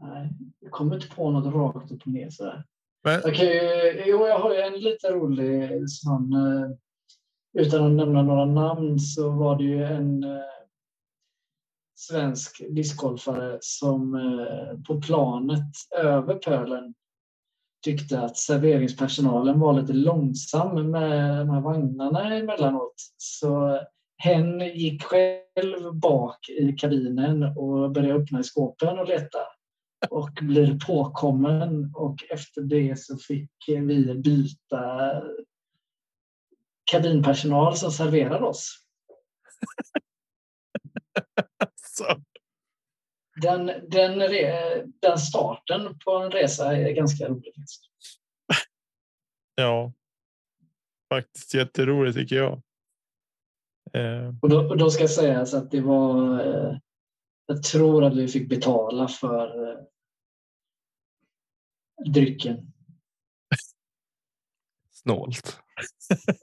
[0.00, 0.30] Nej,
[0.60, 2.30] jag kommer inte på något rakt upp och ner.
[3.04, 6.32] Men, kan ju, jo, jag har ju en lite rolig sån.
[6.32, 6.70] eh,
[7.54, 10.24] Utan att nämna några namn så var det ju en
[11.94, 14.12] svensk discgolfare som
[14.86, 15.64] på planet
[15.98, 16.94] över pölen
[17.82, 22.94] tyckte att serveringspersonalen var lite långsam med de här vagnarna emellanåt.
[23.16, 23.80] Så
[24.16, 29.38] hen gick själv bak i kabinen och började öppna i skåpen och leta
[30.10, 35.12] och blir påkommen och efter det så fick vi byta
[36.84, 38.78] kabinpersonal som serverade oss.
[41.76, 42.04] så,
[43.36, 44.18] den, den,
[45.00, 47.54] den starten på en resa är ganska rolig.
[47.54, 47.84] faktiskt.
[49.54, 49.92] ja,
[51.12, 52.62] faktiskt jätteroligt tycker jag.
[53.92, 56.40] Eh, Och då, och då ska sägas att det var...
[56.40, 56.78] Eh,
[57.46, 59.78] jag tror att vi fick betala för eh,
[62.12, 62.72] drycken.
[64.90, 65.60] Snålt.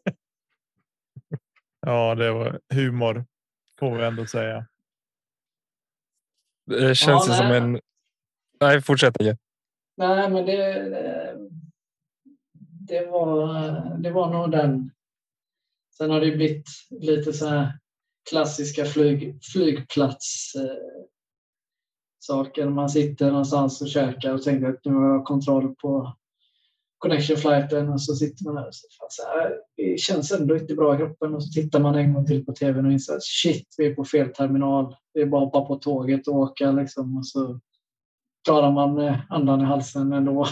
[1.81, 3.25] ja, det var humor
[3.79, 4.67] får vi ändå säga.
[6.69, 7.57] Det känns Ja, som nej.
[7.57, 7.79] en...
[8.59, 9.15] Nej, fortsätt.
[9.19, 9.37] Henke.
[9.97, 10.83] Nej, men det,
[12.87, 13.47] det, var,
[13.97, 14.91] det var nog den.
[15.97, 17.79] Sen har det ju blivit lite så här
[18.29, 21.03] klassiska flyg, flygplats eh,
[22.19, 22.69] saker.
[22.69, 26.17] Man sitter någonstans och käkar och tänker att nu har jag kontroll på
[26.99, 30.57] connection flighten och så sitter man där och så, fan, så här, det känns ändå
[30.57, 33.13] inte bra i kroppen och så tittar man en gång till på tvn och inser
[33.13, 34.95] att shit, vi är på fel terminal.
[35.13, 37.59] Det är bara att hoppa på tåget och åka liksom och så
[38.45, 40.47] klarar man eh, andan i halsen ändå.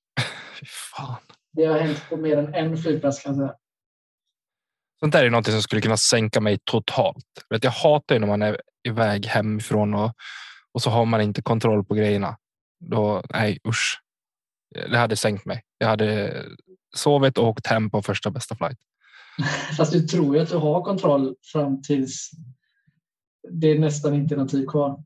[0.60, 1.16] Fy fan.
[1.52, 3.54] Det har hänt på mer än en flygplats kan jag säga.
[5.00, 7.24] Sånt där är något som skulle kunna sänka mig totalt.
[7.50, 10.12] Vet, jag hatar ju när man är iväg hemifrån och,
[10.72, 12.36] och så har man inte kontroll på grejerna.
[12.80, 14.00] Då, nej usch.
[14.90, 15.62] Det hade sänkt mig.
[15.78, 16.44] Jag hade
[16.94, 18.78] sovit och åkt hem på första bästa flight.
[19.76, 22.30] Fast du tror ju att du har kontroll fram tills
[23.50, 25.04] det är nästan inte någon tid kvar.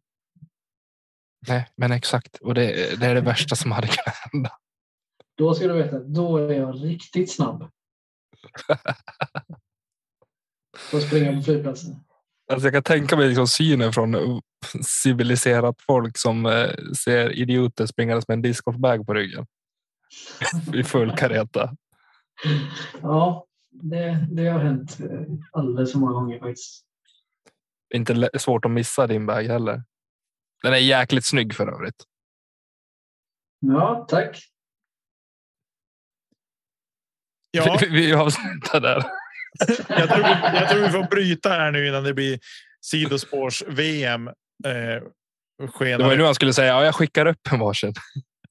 [1.48, 2.36] Nej, men exakt.
[2.36, 4.52] Och det, det är det värsta som hade kunnat hända.
[5.36, 7.62] Då ska du veta, då är jag riktigt snabb.
[10.92, 11.96] Att springa på flygplatsen.
[12.52, 14.40] Alltså jag kan tänka mig liksom synen från
[14.82, 16.70] civiliserat folk som eh,
[17.04, 19.46] ser idioter springandes med en discgolfbag på ryggen.
[20.74, 21.76] I full kareta.
[23.02, 25.20] Ja, det, det har hänt eh,
[25.52, 26.84] alldeles för många gånger faktiskt.
[27.94, 29.82] Inte svårt att missa din bag heller.
[30.62, 32.04] Den är jäkligt snygg för övrigt.
[33.60, 34.38] Ja, tack.
[37.50, 39.04] Ja, Vi, vi avslutar där.
[39.88, 42.38] jag, tror vi, jag tror vi får bryta här nu innan det blir
[42.80, 44.28] sidospårs-VM.
[44.28, 44.34] Eh,
[45.78, 47.94] Det var ju nu han skulle säga ja, jag skickar upp en varsin.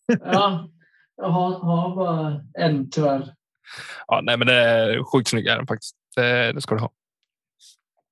[0.06, 0.70] Ja,
[1.22, 3.34] jag har, har bara en tyvärr.
[4.08, 5.96] Ja, nej, men det är sjukt snygg är den faktiskt.
[6.16, 6.92] Det, det ska du ha.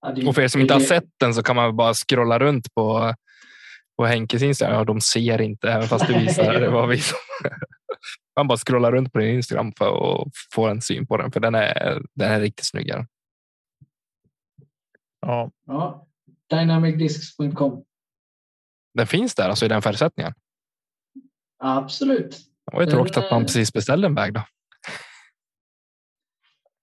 [0.02, 2.40] Ja, det- Och för er som inte har sett den så kan man bara scrolla
[2.40, 3.14] runt på,
[3.98, 4.76] på Henkes Instagram.
[4.76, 6.54] Ja, de ser inte, även fast du visar.
[6.60, 7.18] Det var vi som...
[8.36, 9.86] Man bara scrollar runt på din Instagram för
[10.22, 12.90] att få en syn på den, för den är, den är riktigt snygg.
[12.90, 13.08] är den.
[15.22, 16.08] Ja, Ja,
[16.50, 17.84] dynamicdiscs.com.
[18.94, 20.34] Den finns där alltså i den färgsättningen.
[21.60, 22.38] Absolut.
[22.72, 24.34] Det var ju tråkigt att man är- precis beställde en väg.
[24.34, 24.42] Då.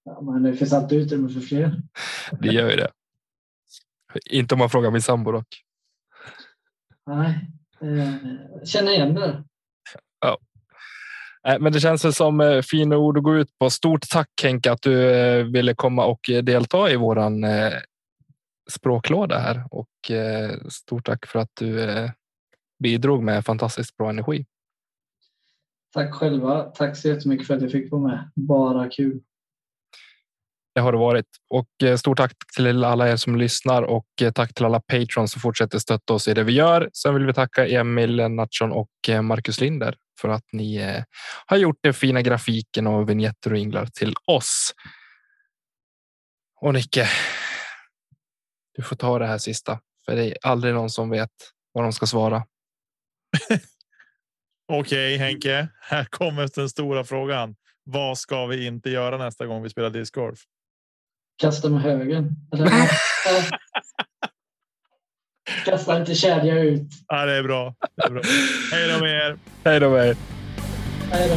[0.04, 1.82] Ja, men det finns alltid utrymme för fler.
[2.40, 2.90] Det gör ju det.
[4.30, 5.46] Inte om man frågar min sambo dock.
[7.06, 7.50] Nej,
[7.80, 8.14] eh,
[8.64, 9.44] känner igen det.
[11.46, 13.70] Nej, Men det känns som eh, fina ord att gå ut på.
[13.70, 17.72] Stort tack Henke att du eh, ville komma och eh, delta i våran eh,
[18.70, 22.10] språklåda här och eh, stort tack för att du eh,
[22.82, 24.46] bidrog med fantastiskt bra energi.
[25.94, 26.62] Tack själva.
[26.62, 28.30] Tack så jättemycket för att jag fick vara med.
[28.34, 29.20] Bara kul.
[30.74, 34.32] Det har det varit och eh, stort tack till alla er som lyssnar och eh,
[34.32, 36.90] tack till alla patrons som fortsätter stötta oss i det vi gör.
[36.92, 41.02] Sen vill vi tacka Emil Natchon och eh, Marcus Linder för att ni
[41.46, 44.70] har gjort den fina grafiken och vignetter och inglar till oss.
[46.60, 47.08] Och Nicke,
[48.74, 51.30] du får ta det här sista, för det är aldrig någon som vet
[51.72, 52.44] vad de ska svara.
[54.72, 55.68] okej Henke.
[55.80, 57.56] Här kommer den stora frågan.
[57.84, 60.38] Vad ska vi inte göra nästa gång vi spelar discgolf?
[61.36, 62.30] Kasta med högen.
[65.64, 66.88] Kasta inte kedja ut.
[67.08, 67.74] Ja, det är bra.
[67.96, 68.22] Det är bra.
[68.72, 69.38] Hej då med er.
[69.64, 70.16] Hej då med er.
[71.10, 71.36] Hej då.